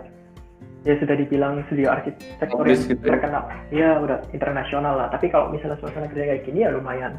[0.86, 3.10] ya sudah dibilang studio arsitektur yang gitu ya.
[3.18, 5.08] terkenal, ya udah internasional lah.
[5.10, 7.18] Tapi kalau misalnya suasana kerja kayak gini ya lumayan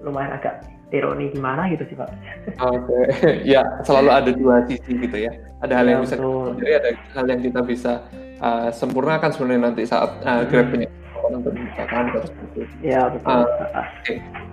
[0.00, 2.08] lumayan agak ironi gimana gitu sih pak.
[2.72, 2.98] Oke,
[3.52, 5.32] ya selalu ada dua sisi gitu ya.
[5.60, 6.16] Ada hal Ya, yang bisa
[6.58, 7.92] jadi ada hal yang kita bisa
[8.40, 10.48] uh, sempurnakan sebenarnya nanti saat uh, Hmm.
[10.48, 10.88] Greg punya
[11.28, 12.60] untuk terus gitu.
[12.80, 13.28] Ya betul.
[13.28, 13.84] Ah.
[13.84, 13.86] Ah,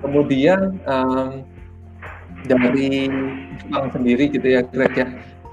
[0.04, 1.48] Kemudian um,
[2.44, 3.08] dari
[3.64, 5.08] Jepang sendiri gitu ya Greg ya.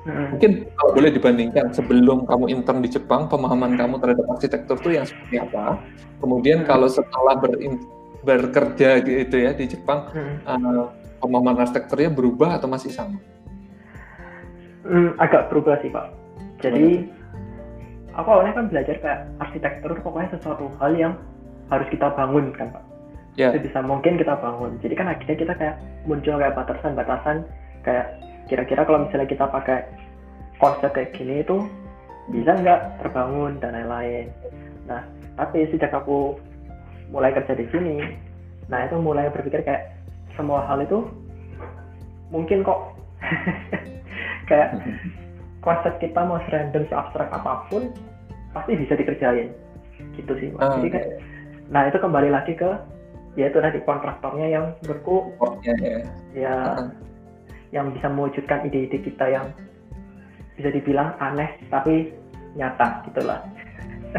[0.07, 4.91] Mm, Mungkin kalau boleh dibandingkan sebelum kamu intern di Jepang, pemahaman kamu terhadap arsitektur itu
[4.99, 5.79] yang seperti apa?
[6.23, 7.83] Kemudian kalau setelah berin-
[8.23, 10.87] bekerja gitu ya di Jepang, mm, uh,
[11.19, 13.19] pemahaman arsitekturnya berubah atau masih sama?
[14.87, 16.11] mm, agak berubah sih pak.
[16.63, 17.07] Jadi
[18.15, 21.15] aku awalnya kan belajar kayak arsitektur pokoknya sesuatu hal yang
[21.71, 22.85] harus kita bangun kan pak.
[23.33, 23.49] Ya.
[23.49, 24.77] sebisa mungkin kita bangun.
[24.85, 27.49] Jadi kan akhirnya kita kayak muncul kayak batasan-batasan
[27.81, 28.21] kayak
[28.53, 29.89] kira-kira kalau misalnya kita pakai
[30.61, 31.65] konsep kayak gini itu
[32.29, 34.29] bisa nggak terbangun dan lain-lain.
[34.85, 35.01] Nah,
[35.41, 36.37] tapi sejak aku
[37.09, 38.13] mulai kerja di sini,
[38.69, 39.97] nah itu mulai berpikir kayak
[40.37, 41.09] semua hal itu
[42.29, 42.93] mungkin kok
[44.53, 44.77] kayak
[45.65, 47.89] konsep kita mau serandom seabstrak apa pun
[48.53, 49.49] pasti bisa dikerjain
[50.21, 50.53] gitu sih.
[50.53, 50.61] Mas.
[50.61, 51.05] Ah, Jadi kan,
[51.73, 52.69] nah itu kembali lagi ke
[53.33, 55.99] yaitu tadi kontraktornya yang menurutku Supportnya ya.
[56.37, 56.93] ya Ah.
[57.73, 59.51] Yang bisa mewujudkan ide-ide kita yang
[60.55, 62.13] bisa dibilang aneh tapi
[62.55, 63.41] nyata gitulah.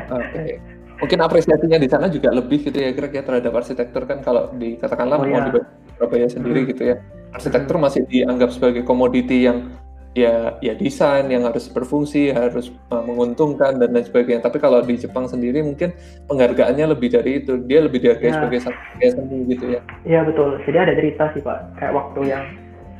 [0.09, 0.57] Oke.
[0.97, 5.21] Mungkin apresiasinya di sana juga lebih gitu ya Greg ya terhadap arsitektur kan kalau dikatakanlah
[5.21, 5.49] Oh, mau iya.
[5.49, 5.61] di
[5.93, 6.69] Surabaya sendiri Hmm.
[6.73, 6.95] gitu ya.
[7.33, 9.73] Arsitektur masih dianggap sebagai komoditi yang
[10.13, 14.45] ya ya desain yang harus berfungsi, harus uh, menguntungkan dan lain sebagainya.
[14.45, 15.93] Tapi kalau di Jepang sendiri mungkin
[16.29, 17.57] penghargaannya lebih dari itu.
[17.65, 18.37] Dia lebih dihargai Ya.
[18.37, 18.59] sebagai
[19.01, 19.81] seni gitu ya.
[20.05, 20.61] Iya betul.
[20.65, 21.57] Jadi ada cerita sih pak.
[21.77, 22.43] Kayak waktu yang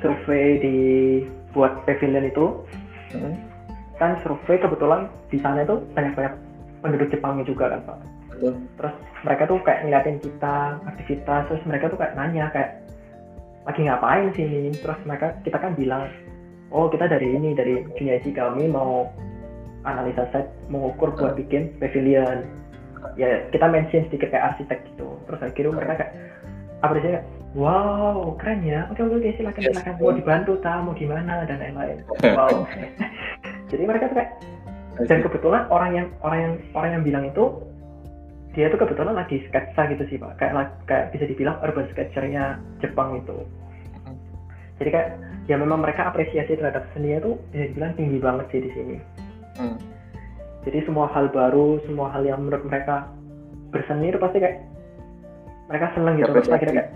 [0.04, 0.78] survei di
[1.56, 2.46] buat pavilion itu
[3.14, 3.38] Hmm,
[4.02, 6.34] kan survei kebetulan di sana itu banyak-banyak
[6.82, 7.98] penduduk Jepangnya juga kan pak.
[8.34, 8.54] betul.
[8.82, 10.56] Terus mereka tuh kayak ngeliatin kita
[10.90, 12.82] aktivitas, terus mereka tuh kayak nanya kayak
[13.70, 14.74] lagi ngapain sih?
[14.82, 16.10] Terus mereka kita kan bilang,
[16.74, 19.14] oh kita dari ini dari dunia isi kami mau
[19.86, 22.50] analisa set, mengukur buat bikin pavilion.
[23.14, 25.22] Ya kita mention sedikit kayak arsitek gitu.
[25.30, 26.14] Terus akhirnya mereka kayak
[26.82, 29.74] apresiasi kayak, wow keren ya, oke oke oke silakan Yes.
[29.78, 29.94] silakan.
[30.02, 32.02] Mau dibantu ta, mau gimana dan lain-lain.
[32.38, 32.66] Wow.
[33.70, 34.32] Jadi mereka tuh kayak
[35.10, 37.44] dan kebetulan orang yang orang yang orang yang bilang itu
[38.54, 40.38] dia tuh kebetulan lagi sketsa gitu sih pak.
[40.38, 43.42] Kayak kayak bisa dibilang urban sketchernya Jepang itu.
[44.78, 45.10] Jadi kayak
[45.50, 48.98] ya memang mereka apresiasi terhadap seni itu bisa dibilang tinggi banget sih di sini.
[49.54, 49.78] Hmm.
[50.66, 53.06] jadi semua hal baru semua hal yang menurut mereka
[53.70, 54.66] berseni itu pasti kayak
[55.70, 56.32] mereka seneng gitu.
[56.34, 56.90] Terus akhirnya kayak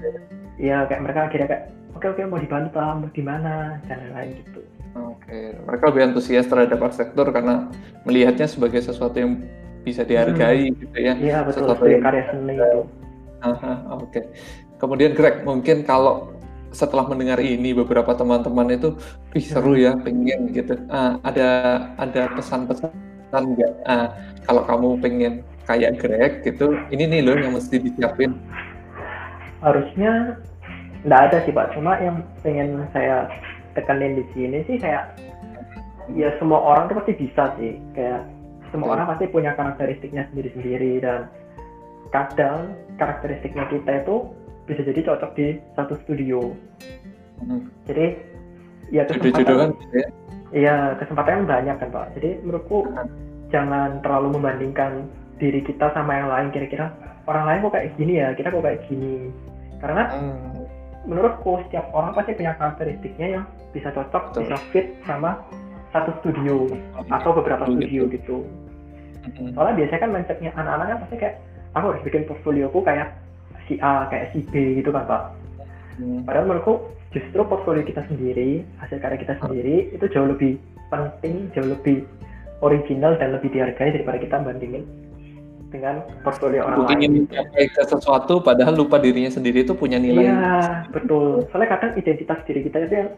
[0.57, 4.41] ya kayak mereka akhirnya kayak oke oke mau dibantu ah, mau di mana dan lain-lain
[4.43, 4.61] gitu
[4.97, 7.69] Oke, mereka lebih antusias terhadap arsitektur karena
[8.01, 9.45] melihatnya sebagai sesuatu yang
[9.85, 11.13] bisa dihargai gitu ya.
[11.13, 12.81] iya betul Sesuatu sebagai yang- karya seni itu
[13.93, 14.19] Oke.
[14.81, 16.33] Kemudian Greg, mungkin kalau
[16.73, 18.97] setelah mendengar ini beberapa teman-teman itu,
[19.37, 20.77] ih seru ya, pengen gitu.
[20.89, 21.47] Ah, ada
[21.97, 22.89] ada pesan-pesan
[23.33, 23.73] nggak?
[23.85, 24.13] Ah,
[24.49, 25.33] kalau kamu pengen
[25.65, 28.33] kayak Greg gitu, ini nih loh yang mesti disiapin.
[29.61, 30.37] Harusnya
[31.05, 33.29] nggak ada sih pak cuma yang pengen saya
[33.77, 35.13] tekanin di sini sih kayak
[36.13, 38.25] ya semua orang tuh pasti bisa sih kayak
[38.71, 38.95] semua Oke.
[38.99, 41.31] orang pasti punya karakteristiknya sendiri-sendiri dan
[42.11, 44.15] kadang karakteristiknya kita itu
[44.67, 46.53] bisa jadi cocok di satu studio
[47.37, 47.69] Hmm.
[47.85, 48.17] jadi
[48.89, 50.07] ya kesempatan gitu ya.
[50.57, 53.05] iya kesempatan banyak kan pak jadi menurutku Hmm.
[53.53, 55.05] jangan terlalu membandingkan
[55.37, 56.89] diri kita sama yang lain kira-kira
[57.27, 59.29] orang lain kok kayak gini ya kita kok kayak gini
[59.77, 60.65] karena Hmm.
[61.07, 64.41] menurutku setiap orang pasti punya karakteristiknya yang bisa cocok Betul.
[64.43, 65.39] bisa fit sama
[65.91, 66.67] satu studio
[67.07, 68.43] atau beberapa studio gitu
[69.27, 69.51] Hmm.
[69.53, 71.35] soalnya biasanya kan mindsetnya anak-anak kan pasti kayak
[71.75, 73.07] aku harus bikin portfolioku kayak
[73.67, 75.23] si A kayak si B gitu kan pak
[75.99, 76.23] Hmm.
[76.23, 76.79] padahal menurutku
[77.11, 80.55] justru portfolio kita sendiri hasil karya kita sendiri itu jauh lebih
[80.87, 82.03] penting jauh lebih
[82.63, 84.83] original dan lebih dihargai daripada kita bandingin
[85.67, 89.99] dengan portfolio orang Aku lain ingin mencapai ke sesuatu padahal lupa dirinya sendiri itu punya
[89.99, 90.23] nilai.
[90.25, 91.43] Iya, betul.
[91.51, 93.09] Soalnya kadang identitas diri kita itu yang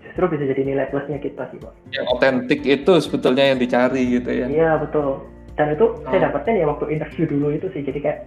[0.00, 1.72] justru bisa jadi nilai plusnya kita sih, Pak.
[1.92, 4.46] Yang otentik itu sebetulnya yang dicari gitu ya.
[4.48, 5.20] Iya, betul.
[5.54, 6.22] Dan itu saya Oh.
[6.26, 7.82] dapetin ya waktu interview dulu itu sih.
[7.84, 8.18] Jadi kayak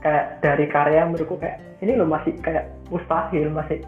[0.00, 3.80] kayak dari karya menurutku kayak ini loh masih kayak mustahil, masih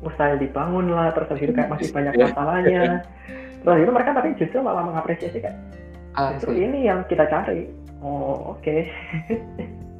[0.00, 2.24] mustahil dibangun lah, terus habis kayak masih banyak Iya.
[2.28, 2.82] masalahnya.
[3.64, 5.56] Terus itu mereka tapi justru malah mengapresiasi kayak
[6.12, 6.68] Ah, justru sih.
[6.68, 7.64] ini yang kita cari.
[8.04, 8.84] Oh, oke.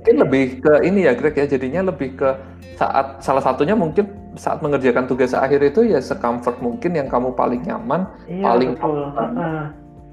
[0.05, 2.29] Mungkin lebih ke ini ya Greg ya jadinya lebih ke
[2.77, 4.05] saat salah satunya mungkin
[4.37, 8.95] saat mengerjakan tugas akhir itu ya secomfort mungkin yang kamu paling nyaman Iya, Paling betul.
[9.09, 9.61] Heeh.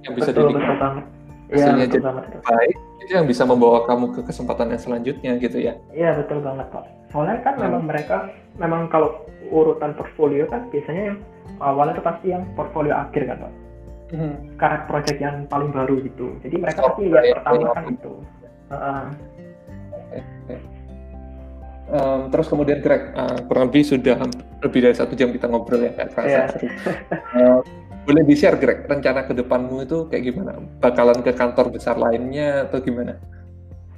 [0.01, 1.05] yang bisa betul, dinikmati betul banget.
[1.51, 2.23] Iya, hasilnya jadi banget.
[2.41, 5.73] baik itu yang bisa membawa kamu ke kesempatan yang selanjutnya gitu ya.
[5.91, 6.83] Iya betul banget pak.
[7.11, 7.63] Soalnya kan Hmm.
[7.67, 8.17] memang mereka
[8.55, 9.09] memang kalau
[9.51, 11.17] urutan portfolio kan biasanya yang
[11.59, 13.51] awalnya itu pasti yang portfolio akhir kan pak.
[14.59, 16.35] Karena project yang paling baru gitu.
[16.43, 17.71] Jadi mereka Oh, pasti lihat iya, pertama iya.
[17.71, 18.13] kan itu.
[21.91, 24.15] Em, terus kemudian Greg eh, kurang lebih sudah
[24.63, 26.23] lebih dari satu jam kita ngobrol ya Kak.
[26.23, 26.43] Iya.
[27.31, 27.59] Eh,
[28.03, 30.59] boleh di share Greg rencana ke depanmu itu kayak gimana?
[30.83, 33.15] Bakalan ke kantor besar lainnya atau gimana?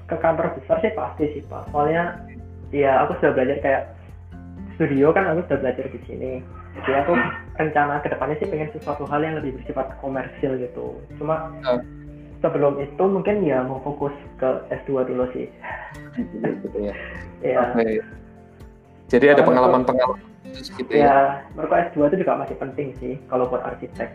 [0.06, 1.70] Ke kantor besar sih pasti sih pak.
[1.74, 2.22] Soalnya
[2.70, 3.84] ya aku sudah belajar kayak
[4.78, 6.32] studio kan aku sudah belajar di sini.
[6.74, 7.14] Jadi aku
[7.62, 10.98] rencana ke depannya sih pengen sesuatu hal yang lebih bersifat komersil gitu.
[11.22, 11.80] Cuma Ah.
[12.42, 14.12] sebelum itu mungkin ya mau fokus
[14.42, 15.48] ke S2 dulu sih.
[16.18, 16.94] Gitu ya.
[17.46, 17.62] Ya.
[17.72, 18.02] Oke.
[19.14, 21.06] Jadi ada pengalaman-pengalaman gitu ya.
[21.06, 21.18] ya
[21.54, 24.10] menurutku S2 itu juga masih penting sih kalau buat arsitek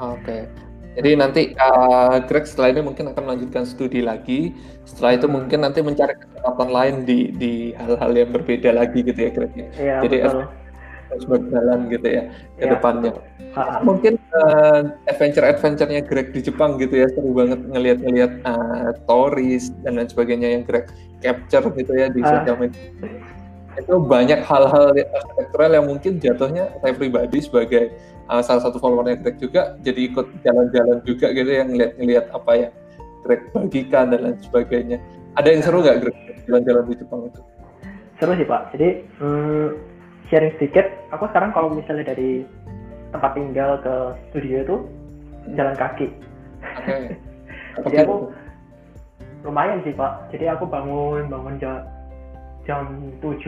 [0.00, 0.48] Oke.
[0.92, 4.52] Jadi nanti uh, Greg setelah ini mungkin akan melanjutkan studi lagi.
[4.84, 9.30] Setelah itu mungkin nanti mencari kesempatan lain di di hal-hal yang berbeda lagi gitu ya
[9.32, 9.68] Greg ya.
[9.80, 10.61] Iya Jadi betul
[11.12, 12.22] Terus berjalan gitu ya
[12.56, 13.12] ke Iya, depannya.
[13.84, 14.80] Mungkin uh,
[15.12, 20.64] adventure-adventure-nya Greg di Jepang gitu ya seru banget ngelihat-ngelihat uh, stories dan lain sebagainya yang
[20.64, 20.88] Greg
[21.20, 22.40] capture gitu ya di Ah.
[22.40, 22.80] sosial media.
[23.76, 27.92] Itu banyak hal-hal arsitektural yang mungkin jatuhnya saya pribadi sebagai
[28.32, 32.72] uh, salah satu followernya Greg juga jadi ikut jalan-jalan juga gitu ya ngelihat-ngelihat apa yang
[33.28, 34.96] Greg bagikan dan lain sebagainya.
[35.36, 36.16] Ada yang seru nggak Greg
[36.48, 37.40] jalan-jalan di Jepang itu?
[38.22, 39.91] seru sih pak jadi hmm,
[40.32, 42.48] sharing sedikit aku sekarang kalau misalnya dari
[43.12, 43.94] tempat tinggal ke
[44.30, 44.76] studio itu
[45.54, 46.08] jalan kaki
[46.80, 46.96] Oke.
[47.76, 48.14] Apa Jadi aku
[49.44, 51.84] lumayan sih pak jadi aku bangun bangun jam
[52.64, 52.88] jam
[53.20, 53.44] 7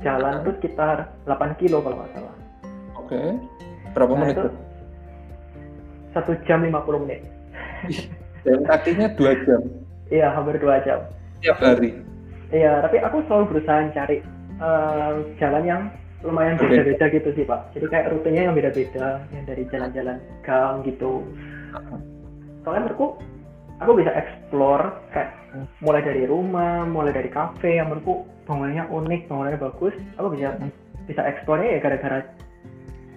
[0.00, 0.44] jalan Hmm.
[0.46, 2.34] tuh sekitar 8 kilo kalau nggak salah
[2.98, 3.20] Oke.
[3.92, 4.34] Berapa Nah, menit?
[4.34, 4.48] itu
[6.10, 7.22] satu jam 50 menit
[8.42, 9.60] Jalan kakinya dua jam
[10.08, 10.98] iya hampir dua jam
[11.38, 11.98] tiap hari.
[12.52, 14.20] Iya, tapi aku selalu berusaha cari
[14.54, 15.82] eh, jalan yang
[16.22, 17.74] lumayan beda-beda gitu sih Pak.
[17.74, 20.16] Jadi kayak rutenya yang beda-beda, yang dari jalan-jalan
[20.46, 21.26] gang gitu.
[22.62, 23.18] Soalnya menurutku
[23.82, 25.34] aku bisa explore kayak
[25.82, 29.94] mulai dari rumah, mulai dari kafe yang menurutku bangunannya unik, bangunannya bagus.
[30.18, 30.54] Aku bisa
[31.10, 32.22] bisa explore ya gara-gara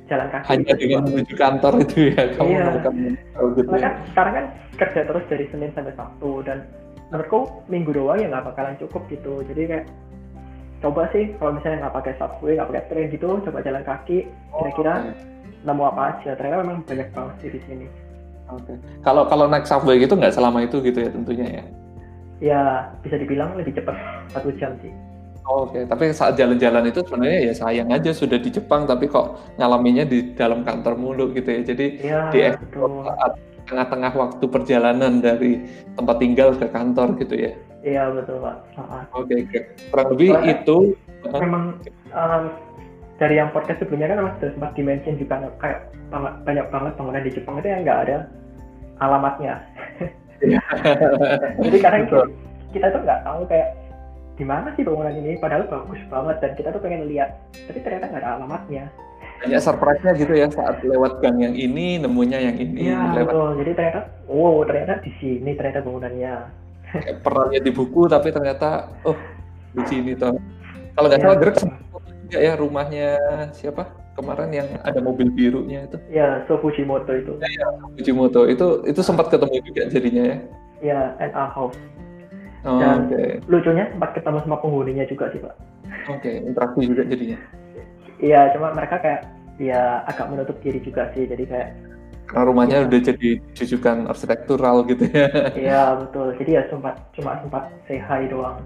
[0.10, 0.46] jalan kaki.
[0.50, 2.66] Hanya gitu dengan menuju kantor itu ya kamu Iya.
[3.34, 3.82] tahu gitu ya.
[3.82, 4.46] kan sekarang kan
[4.78, 6.58] kerja terus dari Senin sampai Sabtu dan
[7.14, 9.46] menurutku minggu doang ya nggak bakalan cukup gitu.
[9.46, 9.86] Jadi kayak
[10.86, 14.30] coba sih kalau misalnya nggak pakai subway, nggak pakai train gitu, coba jalan kaki.
[14.54, 14.94] Kira-kira
[15.66, 16.38] nemu apa aja.
[16.38, 17.88] Ternyata memang banyak banget sih di sini.
[18.54, 18.78] Oke.
[19.02, 21.64] Kalau kalau naik subway gitu nggak selama itu gitu ya tentunya ya.
[22.38, 22.62] Ya
[23.02, 23.98] bisa dibilang lebih cepat
[24.30, 24.94] satu jam sih.
[25.46, 29.38] Oh, Oke, tapi saat jalan-jalan itu sebenarnya ya sayang aja sudah di Jepang tapi kok
[29.62, 31.62] ngalaminya di dalam kantor mulu gitu ya.
[31.62, 32.40] Jadi Iya di
[32.82, 33.34] saat
[33.66, 35.62] tengah-tengah waktu perjalanan dari
[35.94, 37.54] tempat tinggal ke kantor gitu ya.
[37.86, 38.56] Iya betul pak.
[38.82, 39.04] Ah, ah.
[39.14, 39.60] Oke, oke.
[39.94, 40.78] kurang lebih Soalnya- itu
[41.26, 41.64] Memang
[42.14, 42.44] um,
[43.18, 45.90] dari yang podcast sebelumnya kan sudah sempat dimention juga kayak
[46.46, 48.18] banyak banget bangunan di Jepang itu yang nggak ada
[49.02, 49.62] alamatnya.
[51.66, 52.26] Jadi kadang Betul.
[52.78, 53.70] kita tuh nggak tahu kayak
[54.36, 57.40] gimana sih bangunan ini padahal bagus banget dan kita tuh pengen lihat
[57.72, 58.86] tapi ternyata nggak ada alamatnya
[59.40, 63.50] banyak surprise-nya gitu ya saat lewat gang yang ini nemunya yang ini iya lewat betul
[63.64, 66.34] jadi ternyata wow ternyata di sini ternyata bangunannya
[67.52, 69.18] lihat di buku tapi ternyata oh
[69.72, 70.36] di sini toh.
[70.96, 71.26] Kalau nggak Iya.
[71.28, 71.56] salah Greg
[72.26, 73.08] juga ya rumahnya
[73.52, 73.84] siapa?
[74.16, 76.00] Kemarin yang ada mobil birunya itu.
[76.08, 77.36] Ya so Fujimoto itu.
[78.00, 78.48] Fujimoto.
[78.48, 80.38] Itu itu sempat ketemu juga jadinya ya?
[80.80, 81.76] Ya NA House.
[82.66, 83.46] Oh, Dan- oke.
[83.46, 85.54] lucunya sempat ketemu sama penghuninya juga sih pak.
[86.10, 87.38] Oke interaksi juga jadinya.
[88.18, 89.22] Iya cuma mereka kayak
[89.60, 91.28] ya agak menutup diri juga sih.
[91.28, 91.76] Jadi kayak
[92.26, 92.86] karena rumahnya Iya.
[92.90, 96.34] udah jadi jujukan arsitektural gitu ya Iya betul.
[96.38, 98.60] Jadi ya sempat cuma sempat say hi doang.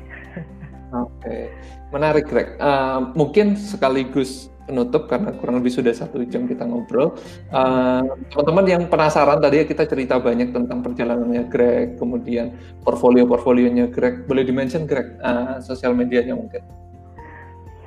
[0.90, 1.53] Oke,
[1.94, 2.57] menarik Greg.
[2.57, 7.14] Eh, mungkin sekaligus penutup karena kurang lebih sudah satu jam kita ngobrol.
[7.49, 8.03] Eh,
[8.34, 14.26] Teman-teman yang penasaran tadi ya kita cerita banyak tentang perjalanannya Greg, kemudian portfolio-portfolionya Greg.
[14.26, 16.61] Boleh dimention Greg eh, sosial medianya mungkin?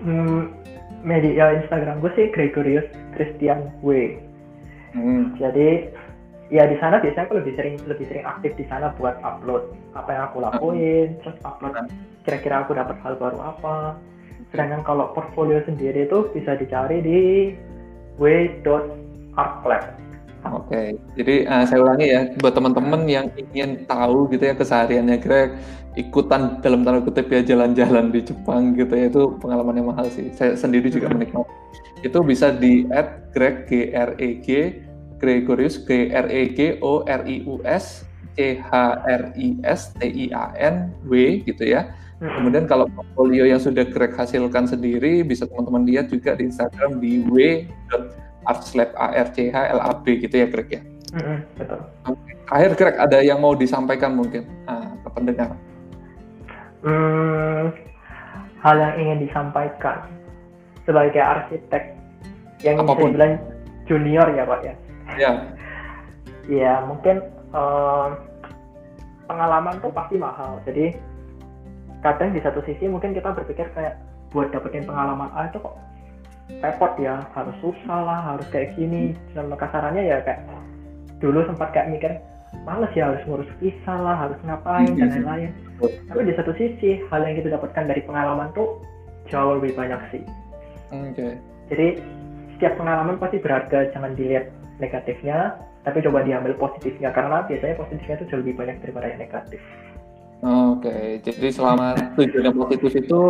[0.02, 0.54] Hmm,
[1.02, 2.86] media Instagram gue sih Gregorius
[3.18, 4.14] Christian W.
[4.92, 5.88] Hmm, Jadi
[6.52, 10.08] ya di sana biasanya aku lebih sering lebih sering aktif di sana buat upload apa
[10.12, 11.72] yang aku lakuin, terus upload
[12.28, 13.96] kira-kira aku dapat hal baru apa.
[14.52, 17.20] Sedangkan kalau portfolio sendiri itu bisa dicari di
[18.20, 19.82] w.artlab.
[20.42, 25.54] Oke, jadi eh, saya ulangi ya buat teman-teman yang ingin tahu gitu ya kesehariannya Greg,
[25.94, 30.34] ikutan dalam tanda kutip ya jalan-jalan di Jepang gitu ya itu pengalaman yang mahal sih.
[30.34, 31.46] Saya sendiri juga menikmati.
[32.02, 34.82] Itu bisa di add Greg G R E G
[35.22, 38.02] Gregorius G R E G O R I U S
[38.34, 41.86] C H R I S T I A N W gitu ya.
[42.18, 47.22] Kemudian kalau portfolio yang sudah Greg hasilkan sendiri bisa teman-teman lihat juga di Instagram di
[47.26, 48.52] w.artslab a
[49.12, 50.82] r c h l a b gitu ya Greg ya.
[51.12, 51.80] Mm-mm, betul.
[52.48, 55.52] Akhir Greg ada yang mau disampaikan mungkin ah, ke pendengar.
[56.82, 57.70] Hmm,
[58.58, 60.10] hal yang ingin disampaikan
[60.82, 61.94] sebagai arsitek
[62.66, 63.10] yang bisa Apa pun.
[63.14, 63.34] dibilang
[63.86, 64.74] junior ya pak ya.
[65.18, 65.32] Ya,
[66.62, 67.22] Ya mungkin
[67.54, 68.08] em,
[69.30, 70.58] pengalaman tuh pasti mahal.
[70.66, 70.98] Jadi
[72.02, 73.94] kadang di satu sisi mungkin kita berpikir kayak
[74.34, 75.76] buat dapetin pengalaman A itu kok
[76.62, 79.14] repot ya, harus susah lah, harus kayak gini.
[79.34, 80.46] Sama kasarannya ya kayak
[81.22, 82.12] dulu sempat kayak mikir
[82.68, 85.50] males ya harus ngurus visa lah, harus ngapain dan lain-lain.
[85.80, 88.78] Tapi di satu sisi hal yang kita dapatkan dari pengalaman tuh
[89.30, 90.22] jauh lebih banyak sih.
[90.92, 91.28] oke.
[91.72, 91.88] Jadi
[92.58, 98.26] setiap pengalaman pasti berharga, jangan dilihat negatifnya, tapi coba diambil positifnya karena biasanya positifnya itu
[98.30, 99.60] jauh lebih banyak daripada yang negatif.
[100.42, 103.20] Oke, jadi selama tujuan yang positif itu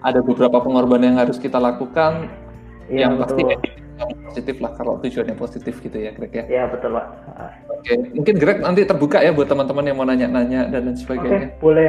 [0.00, 2.32] ada beberapa pengorbanan yang harus kita lakukan
[2.92, 3.56] Iya yang pasti betul.
[3.96, 6.44] yang positif lah kalau tujuannya positif gitu ya Greg ya.
[6.44, 7.06] Iya betul pak.
[7.72, 11.48] Oke, mungkin Greg nanti terbuka ya buat teman-teman yang mau nanya-nanya dan lain Oke sebagainya.
[11.56, 11.88] boleh.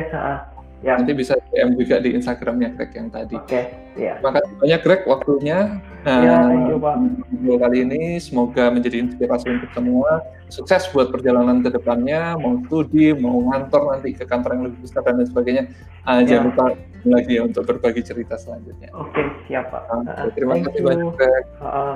[0.84, 1.00] Ya.
[1.00, 3.40] Nanti bisa DM juga di Instagramnya Greg yang tadi.
[3.40, 3.72] Oke.
[3.96, 4.20] Ya.
[4.20, 5.58] Terima kasih banyak Greg waktunya.
[6.04, 6.96] Ya, Nah, pak.
[7.32, 10.20] video kali ini semoga menjadi inspirasi untuk semua.
[10.52, 15.02] Sukses buat perjalanan ke depannya, mau studi, mau ngantor nanti ke kantor yang lebih besar
[15.02, 15.64] dan lain sebagainya.
[16.04, 16.44] Ah, Ya.
[16.44, 16.66] Jangan lupa
[17.04, 18.92] lagi ya untuk berbagi cerita selanjutnya.
[18.92, 19.84] Oke siap pak.
[19.88, 21.46] Ah, terima kasih banyak Greg.
[21.64, 21.96] Ah,